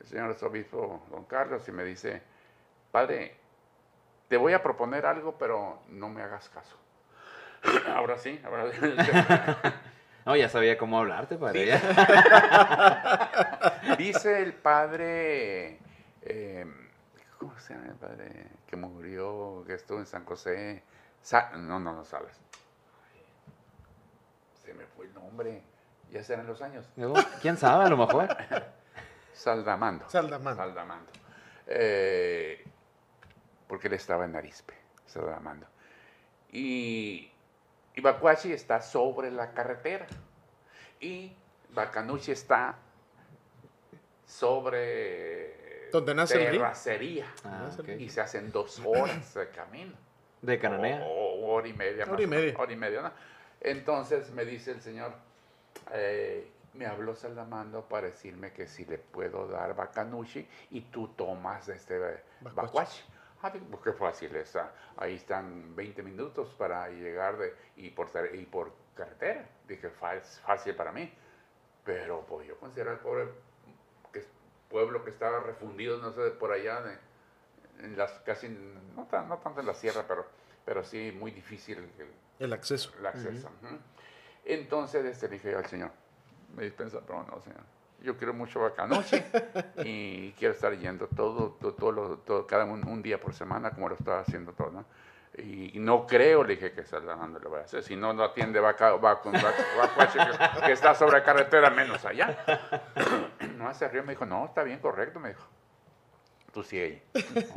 el 0.00 0.06
señor 0.06 0.30
arzobispo 0.30 1.02
don 1.10 1.24
Carlos 1.24 1.66
y 1.68 1.72
me 1.72 1.84
dice, 1.84 2.22
padre, 2.90 3.36
te 4.28 4.36
voy 4.36 4.54
a 4.54 4.62
proponer 4.62 5.06
algo, 5.06 5.36
pero 5.38 5.80
no 5.88 6.08
me 6.08 6.22
hagas 6.22 6.48
caso. 6.48 6.76
Ahora 7.94 8.18
sí, 8.18 8.40
ahora 8.44 8.70
sí. 8.72 8.78
No, 10.26 10.34
ya 10.34 10.48
sabía 10.48 10.76
cómo 10.76 10.98
hablarte, 10.98 11.36
padre. 11.36 11.66
Ya. 11.66 11.78
Dice 13.96 14.42
el 14.42 14.54
padre, 14.54 15.78
eh, 16.22 16.66
¿cómo 17.38 17.56
se 17.60 17.74
llama 17.74 17.86
el 17.86 17.94
padre 17.94 18.46
que 18.66 18.74
murió, 18.74 19.62
que 19.68 19.74
estuvo 19.74 20.00
en 20.00 20.06
San 20.06 20.24
José? 20.24 20.82
Sa- 21.22 21.50
no, 21.56 21.78
no, 21.78 21.92
no 21.92 22.04
sabes. 22.04 22.36
Se 24.64 24.74
me 24.74 24.84
fue 24.86 25.06
el 25.06 25.14
nombre, 25.14 25.62
ya 26.10 26.24
serán 26.24 26.48
los 26.48 26.60
años. 26.60 26.84
¿Quién 27.40 27.56
sabe? 27.56 27.84
A 27.84 27.88
lo 27.88 27.96
mejor. 27.96 28.26
Saldamando. 29.32 30.08
Saldamán. 30.08 30.56
Saldamando. 30.56 31.12
Eh, 31.68 32.64
porque 33.68 33.86
él 33.86 33.94
estaba 33.94 34.24
en 34.24 34.34
Arispe, 34.34 34.74
Saldamando. 35.06 35.68
Y, 36.50 37.30
y 37.96 38.00
Bacuachi 38.02 38.52
está 38.52 38.80
sobre 38.80 39.30
la 39.30 39.52
carretera. 39.52 40.06
Y 41.00 41.34
Bacanuchi 41.70 42.30
está 42.30 42.76
sobre 44.26 45.88
Donde 45.90 46.14
nace 46.14 46.44
el 46.44 46.52
terracería. 46.52 47.26
Ah. 47.44 47.70
Y 47.98 48.08
se 48.10 48.20
hacen 48.20 48.52
dos 48.52 48.80
horas 48.84 49.34
de 49.34 49.48
camino. 49.48 49.94
De 50.42 50.58
Cananea. 50.58 51.02
O, 51.04 51.46
o 51.46 51.54
hora 51.54 51.68
y 51.68 51.72
media. 51.72 52.04
Hora 52.04 52.12
más 52.12 52.20
y 52.20 52.26
media. 52.26 52.54
Hora 52.58 52.72
y 52.72 52.76
media, 52.76 53.02
¿no? 53.02 53.12
Entonces 53.62 54.30
me 54.30 54.44
dice 54.44 54.72
el 54.72 54.82
señor, 54.82 55.12
eh, 55.92 56.50
me 56.74 56.84
habló 56.84 57.14
Salamando 57.14 57.88
para 57.88 58.08
decirme 58.08 58.52
que 58.52 58.68
si 58.68 58.84
le 58.84 58.98
puedo 58.98 59.48
dar 59.48 59.74
Bacanuchi 59.74 60.46
y 60.70 60.82
tú 60.82 61.08
tomas 61.08 61.66
este 61.68 61.98
Bacuachi. 62.42 63.02
Ah, 63.42 63.52
pues 63.52 63.82
qué 63.82 63.92
fácil 63.92 64.34
está. 64.36 64.72
Ahí 64.96 65.14
están 65.16 65.76
20 65.76 66.02
minutos 66.02 66.48
para 66.58 66.88
llegar 66.88 67.36
de, 67.38 67.54
y, 67.76 67.90
por, 67.90 68.08
y 68.32 68.44
por 68.46 68.72
carretera. 68.96 69.46
Dije, 69.68 69.90
"Fa- 69.90 70.14
es 70.16 70.40
fácil 70.40 70.74
para 70.74 70.90
mí. 70.92 71.12
Pero 71.84 72.24
pues 72.26 72.48
yo 72.48 72.58
considero 72.58 72.92
el 72.92 72.98
pobre 72.98 73.28
que 74.12 74.20
es- 74.20 74.28
pueblo 74.68 75.04
que 75.04 75.10
estaba 75.10 75.40
refundido, 75.40 75.98
no 75.98 76.12
sé, 76.12 76.30
por 76.30 76.50
allá, 76.52 76.80
de- 76.82 76.98
en 77.84 77.96
las 77.96 78.10
casi, 78.20 78.48
no, 78.96 79.06
tan- 79.06 79.28
no 79.28 79.38
tanto 79.38 79.60
en 79.60 79.66
la 79.66 79.74
sierra, 79.74 80.04
pero, 80.08 80.26
pero 80.64 80.82
sí 80.82 81.12
muy 81.16 81.30
difícil 81.30 81.78
el, 81.98 82.12
El 82.46 82.52
acceso. 82.52 82.92
el 82.98 83.06
acceso. 83.06 83.48
ujú. 83.62 83.78
Entonces 84.44 85.04
este, 85.04 85.28
le 85.28 85.34
dije 85.34 85.54
al 85.54 85.66
señor, 85.66 85.90
me 86.56 86.64
dispensa, 86.64 87.00
pero 87.06 87.22
no, 87.24 87.40
señor. 87.42 87.60
Yo 88.02 88.16
quiero 88.16 88.34
mucho 88.34 88.60
Bacanoche 88.60 89.24
y 89.84 90.32
quiero 90.32 90.54
estar 90.54 90.76
yendo 90.76 91.08
todo, 91.08 91.56
todo, 91.60 91.72
todo, 91.74 92.18
todo- 92.18 92.46
cada 92.46 92.64
un, 92.64 92.86
un 92.86 93.02
día 93.02 93.20
por 93.20 93.34
semana 93.34 93.70
como 93.70 93.88
lo 93.88 93.94
estaba 93.96 94.20
haciendo 94.20 94.52
todo, 94.52 94.70
¿no? 94.70 94.84
Y 95.38 95.72
no 95.80 96.06
creo, 96.06 96.44
le 96.44 96.54
dije 96.54 96.72
que 96.72 96.84
Saldamando 96.84 97.38
lo 97.40 97.50
voy 97.50 97.60
a 97.60 97.64
hacer. 97.64 97.82
Si 97.82 97.94
no 97.96 98.12
lo 98.14 98.24
atiende 98.24 98.58
Baca, 98.60 98.92
Baca- 98.92 99.30
Baca- 99.30 100.56
que, 100.60 100.66
que 100.66 100.72
está 100.72 100.94
sobre 100.94 101.22
carretera, 101.22 101.70
menos 101.70 102.04
allá. 102.04 102.38
No, 103.56 103.72
se 103.74 103.88
rió, 103.88 104.04
me 104.04 104.12
dijo, 104.12 104.26
no, 104.26 104.44
está 104.44 104.62
bien, 104.62 104.78
correcto, 104.78 105.18
me 105.18 105.30
dijo. 105.30 105.42
Tú 106.52 106.62
sí, 106.62 106.78
ella. 106.78 107.00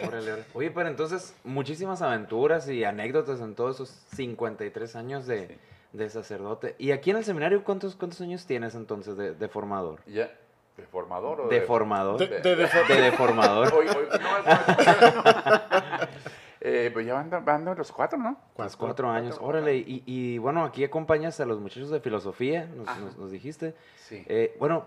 Órale. 0.07 0.45
Oye, 0.53 0.71
pero 0.71 0.87
entonces, 0.89 1.35
muchísimas 1.43 2.01
aventuras 2.01 2.67
y 2.69 2.83
anécdotas 2.85 3.41
en 3.41 3.53
todos 3.53 3.75
esos 3.75 3.89
53 4.15 4.95
años 4.95 5.27
de, 5.27 5.47
Sí. 5.47 5.57
De 5.93 6.09
sacerdote. 6.09 6.75
¿Y 6.77 6.91
aquí 6.91 7.09
en 7.11 7.17
el 7.17 7.23
seminario 7.25 7.63
cuántos, 7.63 7.95
cuántos 7.95 8.21
años 8.21 8.45
tienes 8.45 8.75
entonces 8.75 9.17
de, 9.17 9.33
de 9.33 9.47
formador? 9.47 9.99
¿Ya? 10.05 10.31
¿De 10.77 10.85
formador 10.85 11.41
o 11.41 11.47
De 11.47 11.61
formador. 11.61 12.17
De, 12.19 12.27
De, 12.27 12.55
de- 12.55 12.67
de- 12.87 13.01
deformador. 13.01 13.73
Hoy, 13.77 13.87
hoy, 13.87 14.07
no, 14.11 14.41
no, 14.41 15.23
no. 15.23 16.07
Eh, 16.61 16.89
pues 16.91 17.05
ya 17.05 17.13
van, 17.13 17.29
van 17.45 17.63
los 17.63 17.89
cuatro, 17.91 18.19
¿no? 18.19 18.37
Los 18.57 18.75
cuatro 18.75 19.09
años. 19.09 19.37
Órale, 19.39 19.77
y, 19.77 20.03
y 20.05 20.37
bueno, 20.39 20.65
aquí 20.65 20.83
acompañas 20.83 21.39
a 21.39 21.45
los 21.45 21.57
muchachos 21.61 21.89
de 21.89 22.01
filosofía, 22.01 22.65
nos, 22.75 22.85
Ajá. 22.87 22.99
nos- 22.99 23.17
nos 23.17 23.31
dijiste. 23.31 23.75
Sí. 23.95 24.25
Eh, 24.27 24.57
bueno, 24.59 24.85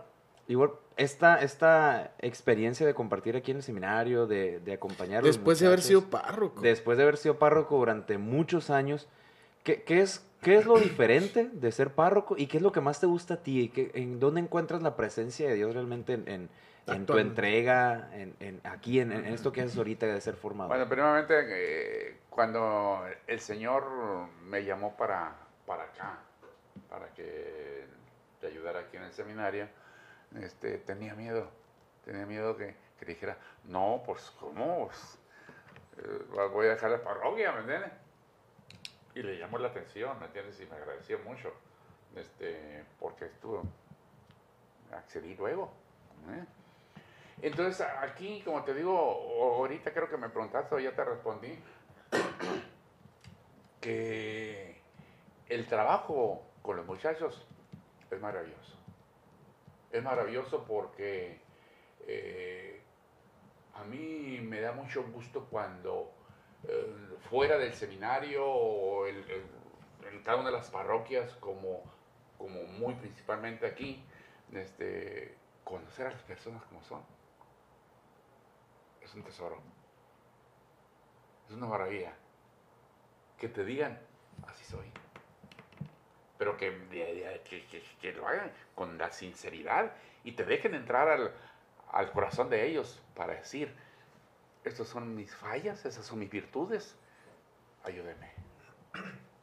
igual, 0.48 0.72
esta, 0.98 1.36
esta 1.40 2.12
experiencia 2.18 2.86
de 2.86 2.92
compartir 2.92 3.36
aquí 3.36 3.52
en 3.52 3.56
el 3.58 3.62
seminario, 3.62 4.26
de, 4.26 4.60
de 4.60 4.74
acompañar 4.74 5.20
a 5.20 5.26
los 5.26 5.34
después 5.34 5.60
de 5.60 5.66
haber 5.66 5.80
sido 5.80 6.02
párroco. 6.10 6.60
después 6.60 6.98
de 6.98 7.04
haber 7.04 7.16
sido 7.16 7.38
párroco 7.38 7.78
durante 7.78 8.18
muchos 8.18 8.68
años, 8.68 9.08
¿qué, 9.64 9.82
qué 9.82 10.02
es, 10.02 10.26
qué 10.42 10.56
es 10.56 10.66
lo 10.66 10.78
diferente 10.78 11.48
de 11.52 11.72
ser 11.72 11.90
párroco 11.94 12.34
y 12.36 12.46
qué 12.46 12.58
es 12.58 12.62
lo 12.62 12.72
que 12.72 12.80
más 12.80 13.00
te 13.00 13.06
gusta 13.06 13.34
a 13.34 13.36
ti? 13.38 13.62
¿Y 13.62 13.68
qué- 13.68 13.90
¿En 13.94 14.20
dónde 14.20 14.40
encuentras 14.40 14.82
la 14.82 14.96
presencia 14.96 15.48
de 15.48 15.54
Dios 15.54 15.72
realmente 15.74 16.12
en, 16.14 16.28
en- 16.28 16.50
en 16.88 17.06
tu 17.06 17.16
entrega, 17.18 18.10
en, 18.12 18.34
en- 18.40 18.60
aquí, 18.64 18.98
en, 19.00 19.12
en 19.12 19.24
esto 19.26 19.52
que 19.52 19.62
haces 19.62 19.78
ahorita 19.78 20.06
de 20.06 20.20
ser 20.20 20.34
formado? 20.34 20.68
Bueno, 20.68 20.88
primeramente, 20.88 21.34
eh, 21.48 22.16
cuando 22.28 23.04
el 23.26 23.40
Señor 23.40 23.84
me 24.44 24.64
llamó 24.64 24.96
para, 24.96 25.32
para 25.64 25.84
acá, 25.84 26.18
para 26.90 27.06
que 27.14 27.84
te 28.40 28.48
ayudara 28.48 28.80
aquí 28.80 28.96
en 28.96 29.04
el 29.04 29.12
seminario, 29.12 29.68
este, 30.40 30.78
tenía 30.78 31.14
miedo. 31.14 31.48
Tenía 32.04 32.26
miedo 32.26 32.56
que, 32.56 32.74
que 32.98 33.06
dijera, 33.06 33.36
no, 33.64 34.02
pues, 34.04 34.32
¿cómo? 34.40 34.86
Pues, 34.86 35.18
eh, 35.98 36.48
voy 36.52 36.66
a 36.66 36.70
dejar 36.70 36.90
la 36.90 37.02
parroquia, 37.04 37.52
¿me 37.52 37.60
entiendes? 37.60 37.90
Y 39.14 39.22
le 39.22 39.38
llamó 39.38 39.58
la 39.58 39.68
atención, 39.68 40.18
¿me 40.18 40.26
entiendes? 40.26 40.58
Y 40.60 40.66
me 40.66 40.76
agradeció 40.76 41.18
mucho, 41.20 41.52
este, 42.16 42.84
porque 42.98 43.26
estuvo, 43.26 43.62
accedí 44.92 45.34
luego. 45.34 45.72
¿eh? 46.30 46.44
Entonces, 47.42 47.86
aquí, 48.00 48.42
como 48.44 48.62
te 48.64 48.72
digo, 48.72 48.92
ahorita 49.58 49.92
creo 49.92 50.08
que 50.08 50.16
me 50.16 50.28
preguntaste 50.28 50.74
o 50.74 50.78
ya 50.78 50.94
te 50.94 51.04
respondí, 51.04 51.58
que 53.80 54.80
el 55.48 55.66
trabajo 55.66 56.46
con 56.62 56.76
los 56.76 56.86
muchachos 56.86 57.46
es 58.10 58.20
maravilloso. 58.20 58.76
Es 59.90 60.02
maravilloso 60.02 60.64
porque 60.64 61.40
eh, 62.06 62.80
a 63.74 63.84
mí 63.84 64.40
me 64.42 64.60
da 64.60 64.72
mucho 64.72 65.02
gusto 65.04 65.46
cuando 65.50 66.12
eh, 66.68 67.16
fuera 67.30 67.58
del 67.58 67.72
seminario 67.74 68.44
o 68.46 69.06
en 69.06 70.22
cada 70.22 70.38
una 70.38 70.50
de 70.50 70.56
las 70.56 70.70
parroquias, 70.70 71.32
como, 71.34 71.82
como 72.38 72.62
muy 72.64 72.94
principalmente 72.94 73.66
aquí, 73.66 74.04
este, 74.52 75.34
conocer 75.64 76.06
a 76.06 76.10
las 76.10 76.22
personas 76.22 76.62
como 76.64 76.82
son. 76.84 77.02
Es 79.00 79.14
un 79.14 79.22
tesoro. 79.22 79.58
Es 81.48 81.54
una 81.54 81.66
maravilla. 81.66 82.12
Que 83.38 83.48
te 83.48 83.64
digan, 83.64 83.98
así 84.46 84.64
soy. 84.64 84.90
Pero 86.38 86.56
que, 86.56 86.72
que- 87.44 87.82
que 88.00 88.12
lo 88.12 88.26
hagan 88.26 88.52
con 88.74 88.98
la 88.98 89.10
sinceridad 89.10 89.92
y 90.24 90.32
te 90.32 90.44
dejen 90.44 90.74
entrar 90.74 91.08
al, 91.08 91.32
al 91.90 92.10
corazón 92.12 92.50
de 92.50 92.66
ellos 92.66 93.00
para 93.14 93.34
decir, 93.34 93.74
estas 94.64 94.88
son 94.88 95.14
mis 95.14 95.34
fallas, 95.34 95.84
esas 95.84 96.06
son 96.06 96.18
mis 96.18 96.30
virtudes, 96.30 96.94
ayúdeme. 97.84 98.30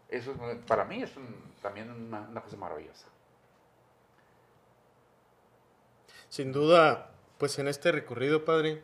Eso 0.10 0.32
es, 0.32 0.58
para 0.66 0.86
mí 0.86 1.04
es 1.04 1.12
también 1.62 1.92
una, 1.92 2.22
una 2.22 2.42
cosa 2.42 2.58
maravillosa. 2.58 3.06
Sin 6.30 6.52
duda, 6.52 7.12
pues 7.38 7.60
en 7.60 7.68
este 7.68 7.92
recorrido, 7.92 8.44
padre, 8.44 8.84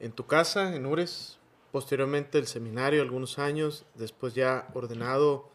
en 0.00 0.12
tu 0.12 0.26
casa, 0.26 0.74
en 0.74 0.86
Ures, 0.86 1.38
posteriormente 1.72 2.38
el 2.38 2.46
seminario 2.46 3.02
algunos 3.02 3.38
años, 3.38 3.84
después 3.94 4.34
ya 4.34 4.68
ordenado 4.74 5.48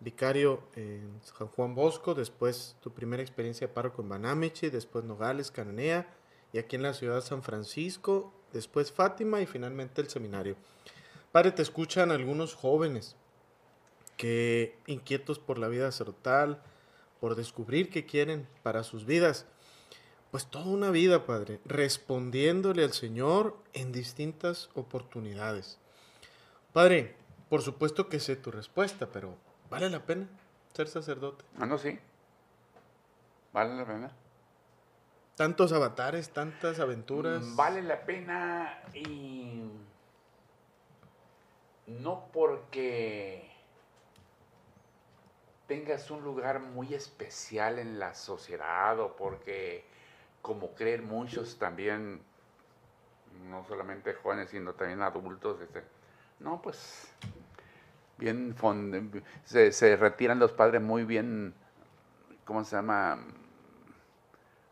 vicario 0.00 0.62
en 0.76 1.20
San 1.22 1.48
Juan 1.48 1.74
Bosco, 1.74 2.14
después 2.14 2.76
tu 2.80 2.92
primera 2.92 3.22
experiencia 3.22 3.66
de 3.66 3.72
párroco 3.72 4.02
en 4.02 4.08
Banamichi, 4.08 4.70
después 4.70 5.04
Nogales, 5.04 5.50
Cananea, 5.50 6.06
y 6.52 6.58
aquí 6.58 6.76
en 6.76 6.82
la 6.82 6.94
ciudad 6.94 7.16
de 7.16 7.22
San 7.22 7.42
Francisco, 7.42 8.32
después 8.52 8.92
Fátima 8.92 9.40
y 9.40 9.46
finalmente 9.46 10.00
el 10.00 10.08
seminario. 10.08 10.56
Padre, 11.32 11.52
te 11.52 11.62
escuchan 11.62 12.10
algunos 12.10 12.54
jóvenes 12.54 13.16
que 14.16 14.76
inquietos 14.86 15.38
por 15.38 15.58
la 15.58 15.68
vida 15.68 15.90
sacerdotal, 15.90 16.60
por 17.20 17.34
descubrir 17.34 17.90
qué 17.90 18.06
quieren 18.06 18.48
para 18.62 18.82
sus 18.82 19.06
vidas, 19.06 19.46
pues 20.30 20.46
toda 20.46 20.66
una 20.66 20.90
vida, 20.90 21.24
Padre, 21.24 21.60
respondiéndole 21.64 22.84
al 22.84 22.92
Señor 22.92 23.56
en 23.72 23.92
distintas 23.92 24.68
oportunidades. 24.74 25.78
Padre, 26.72 27.16
por 27.48 27.62
supuesto 27.62 28.08
que 28.08 28.20
sé 28.20 28.36
tu 28.36 28.50
respuesta, 28.50 29.06
pero 29.06 29.36
¿vale 29.70 29.88
la 29.88 30.04
pena 30.04 30.26
ser 30.74 30.88
sacerdote? 30.88 31.44
Ah, 31.58 31.66
no, 31.66 31.78
sí. 31.78 31.98
Vale 33.52 33.74
la 33.74 33.86
pena. 33.86 34.12
Tantos 35.38 35.70
avatares, 35.70 36.30
tantas 36.30 36.80
aventuras. 36.80 37.44
Mm, 37.44 37.54
Vale 37.54 37.82
la 37.82 38.04
pena 38.04 38.82
y, 38.92 39.70
no 41.86 42.26
porque 42.32 43.48
tengas 45.68 46.10
un 46.10 46.24
lugar 46.24 46.58
muy 46.58 46.92
especial 46.92 47.78
en 47.78 48.00
la 48.00 48.14
sociedad 48.14 48.98
o 48.98 49.14
porque, 49.14 49.84
como 50.42 50.74
creen 50.74 51.06
muchos 51.06 51.56
también, 51.56 52.20
no 53.48 53.64
solamente 53.64 54.14
jóvenes, 54.14 54.50
sino 54.50 54.72
también 54.72 55.02
adultos, 55.02 55.60
este, 55.60 55.84
no, 56.40 56.60
pues, 56.60 57.12
bien, 58.16 58.56
se, 59.44 59.70
se 59.70 59.94
retiran 59.94 60.40
los 60.40 60.50
padres 60.50 60.82
muy 60.82 61.04
bien, 61.04 61.54
¿cómo 62.44 62.64
se 62.64 62.74
llama? 62.74 63.20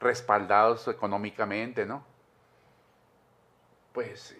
Respaldados 0.01 0.88
económicamente, 0.88 1.86
¿no? 1.86 2.05
Pues, 3.92 4.36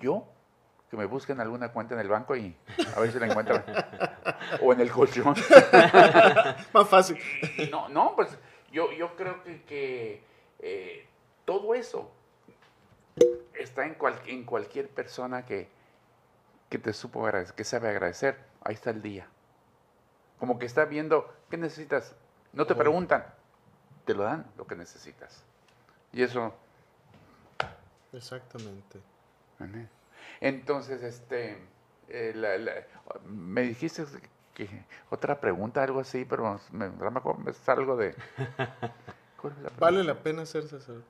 yo 0.00 0.26
que 0.90 0.96
me 0.96 1.04
busquen 1.04 1.40
alguna 1.40 1.70
cuenta 1.70 1.94
en 1.94 2.00
el 2.00 2.08
banco 2.08 2.34
y 2.34 2.56
a 2.96 3.00
ver 3.00 3.12
si 3.12 3.18
la 3.18 3.26
encuentran. 3.26 3.64
o 4.62 4.72
en 4.72 4.80
el 4.80 4.90
colchón. 4.90 5.34
Más 6.72 6.88
fácil. 6.88 7.18
no, 7.70 7.88
no, 7.88 8.14
pues 8.16 8.36
yo, 8.72 8.92
yo 8.92 9.14
creo 9.14 9.42
que, 9.42 10.22
eh, 10.60 11.06
todo 11.44 11.74
eso 11.74 12.10
está 13.54 13.84
en, 13.84 13.96
en 14.26 14.44
cualquier 14.44 14.88
persona 14.88 15.44
que, 15.44 15.68
que 16.68 16.78
te 16.78 16.92
supo 16.92 17.26
agradecer, 17.26 17.54
que 17.54 17.64
sabe 17.64 17.88
agradecer. 17.88 18.38
Ahí 18.62 18.74
está 18.74 18.90
el 18.90 19.02
día. 19.02 19.28
Como 20.38 20.58
que 20.58 20.66
está 20.66 20.84
viendo, 20.84 21.32
¿qué 21.50 21.56
necesitas? 21.56 22.14
No 22.58 22.66
te 22.66 22.74
preguntan, 22.74 23.24
te 24.04 24.14
lo 24.14 24.24
dan 24.24 24.44
lo 24.56 24.66
que 24.66 24.74
necesitas. 24.74 25.44
Y 26.12 26.24
eso... 26.24 26.52
Exactamente. 28.12 28.98
Entonces, 30.40 31.04
este, 31.04 31.56
eh, 32.08 32.84
me 33.26 33.62
dijiste 33.62 34.04
que 34.54 34.68
otra 35.08 35.40
pregunta, 35.40 35.84
algo 35.84 36.00
así, 36.00 36.24
pero 36.24 36.60
me, 36.72 36.90
me 36.90 37.10
es 37.50 37.68
algo 37.68 37.96
de... 37.96 38.16
¿Vale 39.78 40.02
la 40.02 40.20
pena 40.20 40.44
ser 40.44 40.64
sacerdote? 40.64 41.06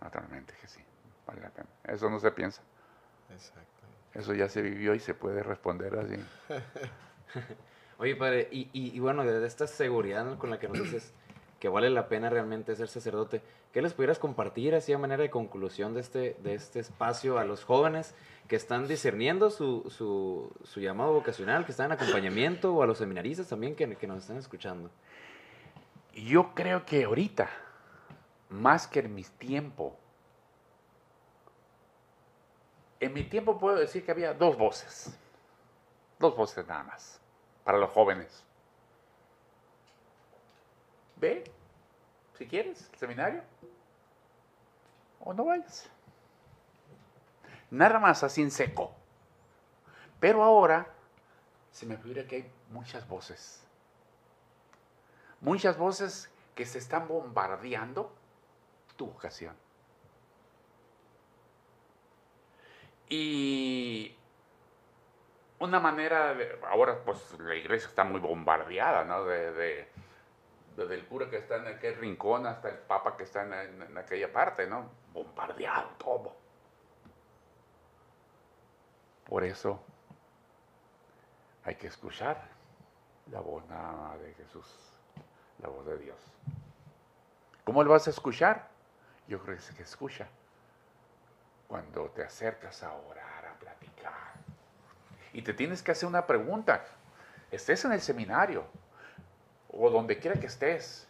Naturalmente 0.00 0.54
que 0.58 0.68
sí, 0.68 0.80
vale 1.26 1.42
la 1.42 1.50
pena. 1.50 1.68
Eso 1.84 2.08
no 2.08 2.18
se 2.18 2.30
piensa. 2.30 2.62
Exacto. 3.30 3.82
Eso 4.14 4.32
ya 4.32 4.48
se 4.48 4.62
vivió 4.62 4.94
y 4.94 5.00
se 5.00 5.12
puede 5.12 5.42
responder 5.42 5.98
así. 5.98 6.16
Oye, 8.02 8.16
padre, 8.16 8.48
y, 8.50 8.68
y, 8.72 8.98
bueno, 8.98 9.24
de 9.24 9.46
esta 9.46 9.68
seguridad 9.68 10.36
con 10.36 10.50
la 10.50 10.58
que 10.58 10.66
nos 10.66 10.82
dices 10.82 11.14
que 11.60 11.68
vale 11.68 11.88
la 11.88 12.08
pena 12.08 12.28
realmente 12.30 12.74
ser 12.74 12.88
sacerdote, 12.88 13.42
¿qué 13.72 13.80
les 13.80 13.94
pudieras 13.94 14.18
compartir 14.18 14.74
así 14.74 14.92
a 14.92 14.98
manera 14.98 15.22
de 15.22 15.30
conclusión 15.30 15.94
de 15.94 16.00
este, 16.00 16.36
de 16.42 16.54
este 16.54 16.80
espacio 16.80 17.38
a 17.38 17.44
los 17.44 17.62
jóvenes 17.62 18.16
que 18.48 18.56
están 18.56 18.88
discerniendo 18.88 19.50
su, 19.50 19.88
su, 19.88 20.80
llamado 20.80 21.12
vocacional, 21.12 21.64
que 21.64 21.70
están 21.70 21.86
en 21.86 21.92
acompañamiento, 21.92 22.74
o 22.74 22.82
a 22.82 22.86
los 22.86 22.98
seminaristas 22.98 23.46
también 23.46 23.76
que, 23.76 23.94
que 23.94 24.06
nos 24.08 24.22
están 24.22 24.38
escuchando? 24.38 24.90
Yo 26.12 26.56
creo 26.56 26.84
que 26.84 27.04
ahorita, 27.04 27.48
más 28.48 28.88
que 28.88 28.98
en 28.98 29.14
mi 29.14 29.22
tiempo, 29.22 29.96
en 32.98 33.12
mi 33.12 33.22
tiempo 33.22 33.60
puedo 33.60 33.76
decir 33.76 34.04
que 34.04 34.10
había 34.10 34.34
dos 34.34 34.58
voces, 34.58 35.16
dos 36.18 36.34
voces 36.34 36.66
nada 36.66 36.82
más, 36.82 37.21
para 37.64 37.78
los 37.78 37.90
jóvenes. 37.90 38.44
Ve, 41.16 41.44
si 42.36 42.46
quieres, 42.46 42.88
el 42.92 42.98
seminario, 42.98 43.42
o 45.20 45.32
no 45.32 45.44
vayas. 45.44 45.88
Nada 47.70 47.98
más 47.98 48.22
así 48.22 48.42
en 48.42 48.50
seco. 48.50 48.94
Pero 50.20 50.42
ahora 50.42 50.86
se 51.70 51.86
me 51.86 51.96
figura 51.96 52.26
que 52.26 52.36
hay 52.36 52.52
muchas 52.70 53.08
voces. 53.08 53.64
Muchas 55.40 55.76
voces 55.78 56.30
que 56.54 56.66
se 56.66 56.78
están 56.78 57.08
bombardeando 57.08 58.12
tu 58.96 59.06
vocación. 59.06 59.56
Y 63.08 64.16
una 65.62 65.80
manera, 65.80 66.34
de, 66.34 66.58
ahora 66.68 66.98
pues 67.04 67.38
la 67.38 67.54
iglesia 67.54 67.88
está 67.88 68.04
muy 68.04 68.20
bombardeada, 68.20 69.04
¿no? 69.04 69.24
De, 69.24 69.88
desde 70.76 70.94
el 70.94 71.06
cura 71.06 71.28
que 71.28 71.36
está 71.36 71.56
en 71.56 71.66
aquel 71.66 71.96
rincón 71.96 72.46
hasta 72.46 72.68
el 72.68 72.78
papa 72.78 73.16
que 73.16 73.24
está 73.24 73.42
en 73.42 73.96
aquella 73.96 74.32
parte, 74.32 74.66
¿no? 74.66 74.90
Bombardeado 75.12 75.88
todo. 75.98 76.34
Por 79.26 79.44
eso 79.44 79.80
hay 81.64 81.74
que 81.76 81.86
escuchar 81.86 82.42
la 83.30 83.40
voz 83.40 83.62
de 84.20 84.34
Jesús, 84.34 84.66
la 85.60 85.68
voz 85.68 85.86
de 85.86 85.98
Dios. 85.98 86.18
¿Cómo 87.64 87.84
lo 87.84 87.90
vas 87.92 88.06
a 88.08 88.10
escuchar? 88.10 88.68
Yo 89.28 89.38
creo 89.40 89.56
que 89.56 89.62
se 89.62 89.82
escucha 89.82 90.26
cuando 91.68 92.10
te 92.10 92.24
acercas 92.24 92.82
a 92.82 92.92
orar. 92.92 93.41
Y 95.32 95.42
te 95.42 95.54
tienes 95.54 95.82
que 95.82 95.92
hacer 95.92 96.08
una 96.08 96.26
pregunta. 96.26 96.84
Estés 97.50 97.84
en 97.84 97.92
el 97.92 98.00
seminario 98.00 98.64
o 99.68 99.90
donde 99.90 100.18
quiera 100.18 100.38
que 100.38 100.46
estés, 100.46 101.08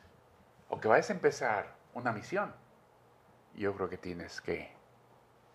o 0.69 0.81
que 0.81 0.89
vayas 0.89 1.11
a 1.11 1.15
empezar 1.15 1.75
una 1.95 2.13
misión, 2.13 2.55
yo 3.55 3.75
creo 3.75 3.89
que 3.89 3.99
tienes 3.99 4.41
que, 4.41 4.73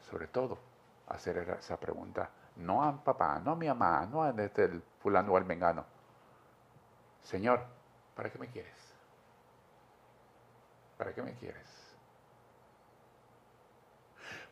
sobre 0.10 0.28
todo, 0.28 0.60
hacer 1.08 1.38
esa 1.60 1.80
pregunta 1.80 2.30
no 2.58 2.84
a 2.84 3.04
papá, 3.04 3.40
no 3.44 3.52
a 3.52 3.56
mi 3.56 3.68
mamá, 3.68 4.06
no 4.08 4.24
a 4.24 4.30
este, 4.32 4.66
el 4.66 4.82
fulano 5.00 5.34
o 5.34 5.38
al 5.38 5.46
mengano. 5.46 5.86
Señor, 7.24 7.64
¿para 8.16 8.32
qué 8.32 8.40
me 8.40 8.48
quieres? 8.48 8.74
¿Para 10.98 11.14
qué 11.14 11.22
me 11.22 11.34
quieres? 11.34 11.68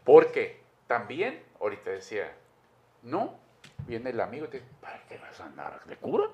Porque 0.03 0.63
también, 0.87 1.43
ahorita 1.59 1.89
decía, 1.89 2.31
no, 3.01 3.39
viene 3.79 4.09
el 4.09 4.19
amigo 4.19 4.45
y 4.45 4.49
te 4.49 4.59
dice, 4.59 4.71
¿para 4.81 5.03
qué 5.05 5.17
vas 5.17 5.39
a 5.39 5.45
andar 5.45 5.83
de 5.85 5.97
cura? 5.97 6.29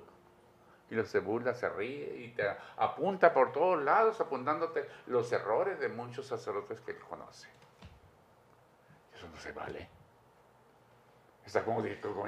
Y 0.90 0.96
lo 0.96 1.06
se 1.06 1.20
burla, 1.20 1.54
se 1.54 1.70
ríe 1.70 2.18
y 2.18 2.30
te 2.30 2.44
apunta 2.78 3.34
por 3.34 3.52
todos 3.54 3.82
lados, 3.82 4.20
apuntándote 4.20 4.88
los 5.08 5.32
errores 5.32 5.80
de 5.80 5.88
muchos 5.88 6.28
sacerdotes 6.28 6.82
que 6.82 6.92
él 6.92 7.00
conoce. 7.00 7.48
Eso 9.16 9.28
no 9.30 9.38
se 9.38 9.52
vale. 9.54 9.90
Está 11.46 11.64
como, 11.66 11.84
como 12.02 12.24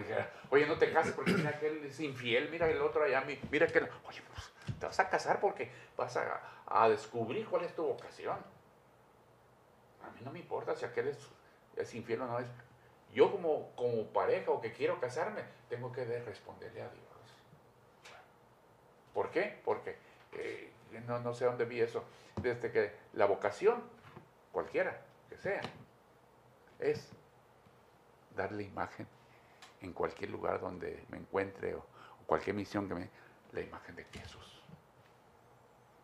oye, 0.50 0.66
no 0.66 0.78
te 0.78 0.92
cases 0.92 1.14
porque 1.14 1.34
mira 1.34 1.60
que 1.60 1.68
él 1.68 1.86
es 1.86 2.00
infiel, 2.00 2.50
mira 2.50 2.70
el 2.70 2.82
otro 2.82 3.04
allá, 3.04 3.24
mira 3.52 3.68
que, 3.68 3.80
oye, 3.80 4.22
pues 4.34 4.52
te 4.80 4.86
vas 4.86 5.00
a 5.00 5.10
casar 5.10 5.40
porque 5.40 5.72
vas 5.96 6.18
a, 6.18 6.90
descubrir 6.90 7.48
cuál 7.48 7.64
es 7.64 7.76
tu 7.76 7.84
vocación. 7.84 8.38
A 10.04 10.12
mí 10.12 10.22
no 10.24 10.32
me 10.32 10.40
importa 10.40 10.76
si 10.76 10.86
aquel 10.86 11.16
es, 11.78 11.96
infiel 11.96 12.22
o 12.22 12.28
no 12.28 12.40
es. 12.40 12.48
Yo 13.14 13.32
como, 13.32 13.76
como 13.76 14.08
pareja 14.08 14.52
o 14.52 14.60
que 14.60 14.74
quiero 14.74 15.00
casarme, 15.00 15.44
tengo 15.70 15.92
que 15.92 16.04
responderle 16.06 16.82
a 16.82 16.90
Dios. 16.90 17.04
¿Por 19.14 19.30
qué? 19.30 19.62
Porque 19.64 19.98
eh, 20.34 20.72
no, 21.08 21.20
no 21.20 21.34
sé 21.34 21.46
dónde 21.46 21.66
vi 21.66 21.82
eso. 21.82 22.04
Desde 22.42 22.72
que 22.72 22.92
la 23.14 23.26
vocación, 23.26 23.84
cualquiera 24.52 25.00
que 25.30 25.38
sea, 25.38 25.62
es 26.80 27.12
darle 28.36 28.64
imagen 28.64 29.08
en 29.82 29.94
cualquier 29.94 30.30
lugar 30.32 30.60
donde 30.60 31.06
me 31.10 31.18
encuentre 31.18 31.76
o, 31.76 31.86
cualquier 32.26 32.56
misión 32.56 32.88
que 32.88 32.96
me... 32.96 33.10
la 33.52 33.62
imagen 33.62 33.96
de 33.96 34.06
Jesús. 34.06 34.62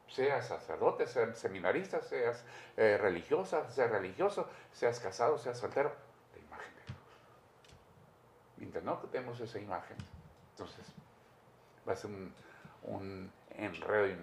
Seas 0.08 0.48
sacerdote, 0.48 1.08
seas 1.08 1.38
seminarista, 1.38 2.02
seas 2.02 2.44
eh, 2.76 2.98
religiosa, 2.98 3.70
seas 3.70 3.90
religioso, 3.90 4.50
seas 4.74 5.00
casado, 5.00 5.38
seas 5.38 5.58
soltero, 5.58 5.94
la 6.34 6.40
imagen 6.40 6.76
de 6.76 6.82
Jesús. 6.82 6.98
Mientras 8.60 8.84
no 8.84 8.98
tenemos 8.98 9.40
esa 9.40 9.58
imagen, 9.58 9.98
entonces 10.52 10.86
va 11.88 11.94
a 11.94 11.96
ser 11.96 12.12
un, 12.84 13.32
enredo 13.52 14.18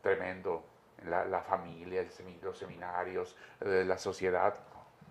tremendo 0.00 0.64
en 1.02 1.10
la, 1.10 1.40
familia, 1.40 2.06
los 2.42 2.58
seminarios, 2.58 3.36
la 3.60 3.98
sociedad. 3.98 4.54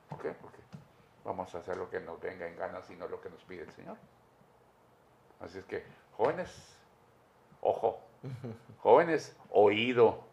¿Por 0.10 0.22
qué? 0.22 0.32
Porque 0.32 0.60
vamos 1.26 1.54
a 1.54 1.58
hacer 1.60 1.78
lo 1.78 1.90
que 1.90 2.00
nos 2.00 2.20
venga 2.22 2.48
en 2.48 2.58
gana, 2.58 2.82
sino 2.82 3.08
lo 3.08 3.20
que 3.22 3.30
nos 3.30 3.44
pide 3.44 3.64
el 3.64 3.72
Señor. 3.72 3.98
Así 5.42 5.58
es 5.58 5.66
que, 5.66 5.84
jóvenes, 6.16 6.78
ojo, 7.62 8.00
jóvenes, 8.80 9.36
oído, 9.52 10.24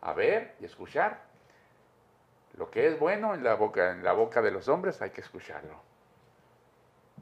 a 0.00 0.12
ver 0.14 0.56
y 0.60 0.64
escuchar. 0.64 1.20
Lo 2.54 2.70
que 2.70 2.86
es 2.88 2.98
bueno 2.98 3.34
en 3.34 3.44
la 3.44 3.54
boca, 3.54 3.92
en 3.92 4.02
la 4.02 4.12
boca 4.12 4.42
de 4.42 4.50
los 4.50 4.68
hombres 4.68 5.00
hay 5.02 5.10
que 5.10 5.20
escucharlo. 5.20 5.91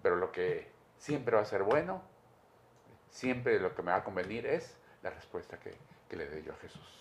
Pero 0.03 0.16
lo 0.16 0.32
que 0.32 0.70
siempre 0.99 1.36
va 1.36 1.43
a 1.43 1.47
ser 1.47 1.62
bueno, 1.62 2.03
siempre 3.11 3.59
lo 3.61 3.74
que 3.74 3.82
me 3.82 3.91
va 3.91 3.99
a 3.99 4.05
convenir 4.05 4.47
es 4.47 4.76
la 5.03 5.11
respuesta 5.11 5.59
que, 5.59 5.74
que 6.09 6.16
le 6.16 6.28
dé 6.28 6.43
yo 6.43 6.53
a 6.53 6.57
Jesús. 6.57 7.01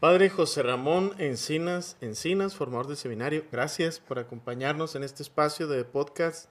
Padre 0.00 0.30
José 0.30 0.64
Ramón 0.64 1.14
Encinas, 1.18 1.96
Encinas, 2.00 2.56
formador 2.56 2.88
de 2.88 2.96
seminario, 2.96 3.44
gracias 3.52 4.00
por 4.00 4.18
acompañarnos 4.18 4.96
en 4.96 5.04
este 5.04 5.22
espacio 5.22 5.68
de 5.68 5.84
podcast. 5.84 6.50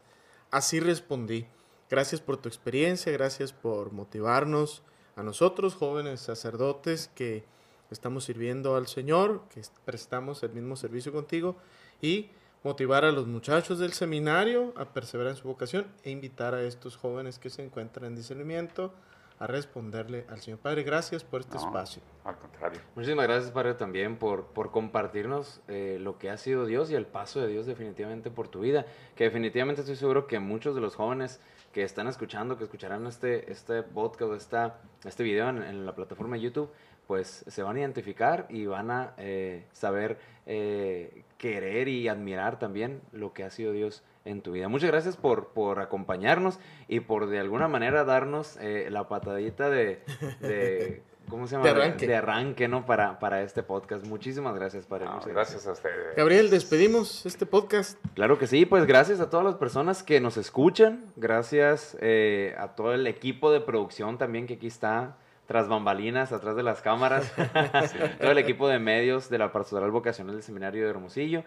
Así 0.51 0.79
respondí. 0.79 1.47
Gracias 1.89 2.21
por 2.21 2.37
tu 2.37 2.47
experiencia, 2.47 3.11
gracias 3.11 3.51
por 3.51 3.91
motivarnos 3.91 4.83
a 5.17 5.23
nosotros, 5.23 5.75
jóvenes 5.75 6.21
sacerdotes 6.21 7.09
que 7.13 7.43
estamos 7.89 8.23
sirviendo 8.23 8.77
al 8.77 8.87
Señor, 8.87 9.41
que 9.49 9.61
prestamos 9.83 10.41
el 10.43 10.53
mismo 10.53 10.77
servicio 10.77 11.11
contigo 11.11 11.57
y 12.01 12.29
motivar 12.63 13.05
a 13.05 13.11
los 13.11 13.27
muchachos 13.27 13.79
del 13.79 13.93
seminario 13.93 14.73
a 14.77 14.85
perseverar 14.85 15.31
en 15.31 15.37
su 15.37 15.47
vocación 15.47 15.87
e 16.03 16.11
invitar 16.11 16.53
a 16.53 16.61
estos 16.63 16.95
jóvenes 16.95 17.39
que 17.39 17.49
se 17.49 17.63
encuentran 17.63 18.05
en 18.05 18.15
discernimiento 18.15 18.93
a 19.41 19.47
responderle 19.47 20.27
al 20.29 20.39
Señor. 20.39 20.59
Padre, 20.59 20.83
gracias 20.83 21.23
por 21.23 21.41
este 21.41 21.57
espacio. 21.57 22.03
Al 22.23 22.37
contrario. 22.37 22.79
Muchísimas 22.95 23.25
gracias, 23.25 23.51
Padre, 23.51 23.73
también 23.73 24.17
por, 24.17 24.45
por 24.45 24.69
compartirnos 24.69 25.61
eh, 25.67 25.97
lo 25.99 26.19
que 26.19 26.29
ha 26.29 26.37
sido 26.37 26.67
Dios 26.67 26.91
y 26.91 26.95
el 26.95 27.07
paso 27.07 27.41
de 27.41 27.47
Dios 27.47 27.65
definitivamente 27.65 28.29
por 28.29 28.49
tu 28.49 28.59
vida. 28.59 28.85
Que 29.15 29.23
definitivamente 29.23 29.81
estoy 29.81 29.95
seguro 29.95 30.27
que 30.27 30.39
muchos 30.39 30.75
de 30.75 30.81
los 30.81 30.93
jóvenes 30.93 31.39
que 31.73 31.81
están 31.81 32.07
escuchando, 32.07 32.59
que 32.59 32.65
escucharán 32.65 33.07
este, 33.07 33.51
este 33.51 33.81
podcast, 33.81 34.33
esta, 34.33 34.79
este 35.05 35.23
video 35.23 35.49
en, 35.49 35.63
en 35.63 35.87
la 35.87 35.95
plataforma 35.95 36.35
de 36.35 36.43
YouTube, 36.43 36.69
pues 37.11 37.43
se 37.45 37.61
van 37.61 37.75
a 37.75 37.79
identificar 37.81 38.45
y 38.47 38.67
van 38.67 38.89
a 38.89 39.13
eh, 39.17 39.65
saber 39.73 40.17
eh, 40.45 41.25
querer 41.37 41.89
y 41.89 42.07
admirar 42.07 42.57
también 42.57 43.01
lo 43.11 43.33
que 43.33 43.43
ha 43.43 43.49
sido 43.49 43.73
Dios 43.73 44.01
en 44.23 44.41
tu 44.41 44.53
vida. 44.53 44.69
Muchas 44.69 44.91
gracias 44.91 45.17
por, 45.17 45.49
por 45.49 45.81
acompañarnos 45.81 46.57
y 46.87 47.01
por 47.01 47.27
de 47.27 47.41
alguna 47.41 47.67
manera 47.67 48.05
darnos 48.05 48.55
eh, 48.61 48.87
la 48.89 49.09
patadita 49.09 49.69
de, 49.69 50.01
de 50.39 51.03
¿cómo 51.29 51.47
se 51.47 51.55
llama? 51.57 51.65
De 51.65 51.71
arranque. 51.71 52.07
De 52.07 52.15
arranque, 52.15 52.69
¿no? 52.69 52.85
Para, 52.85 53.19
para 53.19 53.41
este 53.41 53.61
podcast. 53.61 54.07
Muchísimas 54.07 54.55
gracias, 54.55 54.85
Padre. 54.85 55.07
No, 55.07 55.15
Muchas 55.15 55.33
gracias 55.33 55.67
a 55.67 55.73
ustedes. 55.73 56.15
Gabriel, 56.15 56.49
despedimos 56.49 57.25
este 57.25 57.45
podcast. 57.45 57.99
Claro 58.15 58.39
que 58.39 58.47
sí, 58.47 58.65
pues 58.65 58.85
gracias 58.85 59.19
a 59.19 59.29
todas 59.29 59.45
las 59.45 59.55
personas 59.55 60.01
que 60.01 60.21
nos 60.21 60.37
escuchan, 60.37 61.11
gracias 61.17 61.97
eh, 61.99 62.55
a 62.57 62.69
todo 62.69 62.93
el 62.93 63.05
equipo 63.05 63.51
de 63.51 63.59
producción 63.59 64.17
también 64.17 64.47
que 64.47 64.53
aquí 64.53 64.67
está, 64.67 65.17
tras 65.51 65.67
bambalinas, 65.67 66.31
atrás 66.31 66.55
de 66.55 66.63
las 66.63 66.81
cámaras, 66.81 67.29
todo 68.21 68.31
el 68.31 68.37
equipo 68.37 68.69
de 68.69 68.79
medios 68.79 69.29
de 69.29 69.37
la 69.37 69.51
Pastoral 69.51 69.91
Vocacional 69.91 70.33
del 70.33 70.43
Seminario 70.43 70.85
de 70.85 70.89
Hermosillo. 70.89 71.43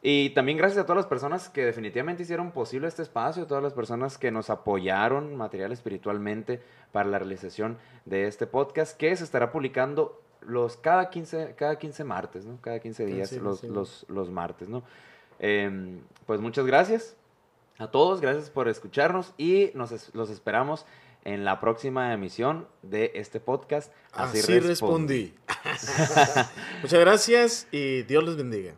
Y 0.00 0.30
también 0.30 0.56
gracias 0.56 0.82
a 0.82 0.86
todas 0.86 0.96
las 0.96 1.06
personas 1.06 1.50
que 1.50 1.62
definitivamente 1.62 2.22
hicieron 2.22 2.52
posible 2.52 2.88
este 2.88 3.02
espacio, 3.02 3.46
todas 3.46 3.62
las 3.62 3.74
personas 3.74 4.16
que 4.16 4.30
nos 4.30 4.48
apoyaron 4.48 5.36
material 5.36 5.72
espiritualmente 5.72 6.62
para 6.90 7.10
la 7.10 7.18
realización 7.18 7.76
de 8.06 8.28
este 8.28 8.46
podcast, 8.46 8.96
que 8.96 9.14
se 9.14 9.24
estará 9.24 9.52
publicando 9.52 10.22
los 10.40 10.78
cada 10.78 11.10
15, 11.10 11.54
cada 11.54 11.78
15 11.78 12.02
martes, 12.02 12.46
¿no? 12.46 12.58
Cada 12.62 12.78
15 12.78 13.04
días, 13.04 13.28
Sí, 13.28 13.40
los, 13.40 13.60
sí. 13.60 13.66
los, 13.68 14.06
los 14.08 14.30
martes, 14.30 14.70
¿no? 14.70 14.84
Em, 15.38 16.00
pues 16.24 16.40
muchas 16.40 16.64
gracias 16.64 17.14
a 17.76 17.88
todos, 17.88 18.22
gracias 18.22 18.48
por 18.48 18.68
escucharnos 18.68 19.34
y 19.36 19.70
nos 19.74 20.14
los 20.14 20.30
esperamos 20.30 20.86
en 21.24 21.44
la 21.44 21.60
próxima 21.60 22.12
emisión 22.12 22.68
de 22.82 23.12
este 23.14 23.40
podcast. 23.40 23.92
Así, 24.12 24.60
respondí. 24.60 25.34
Muchas 26.82 27.00
gracias 27.00 27.68
y 27.72 28.02
Dios 28.02 28.24
les 28.24 28.36
bendiga. 28.36 28.74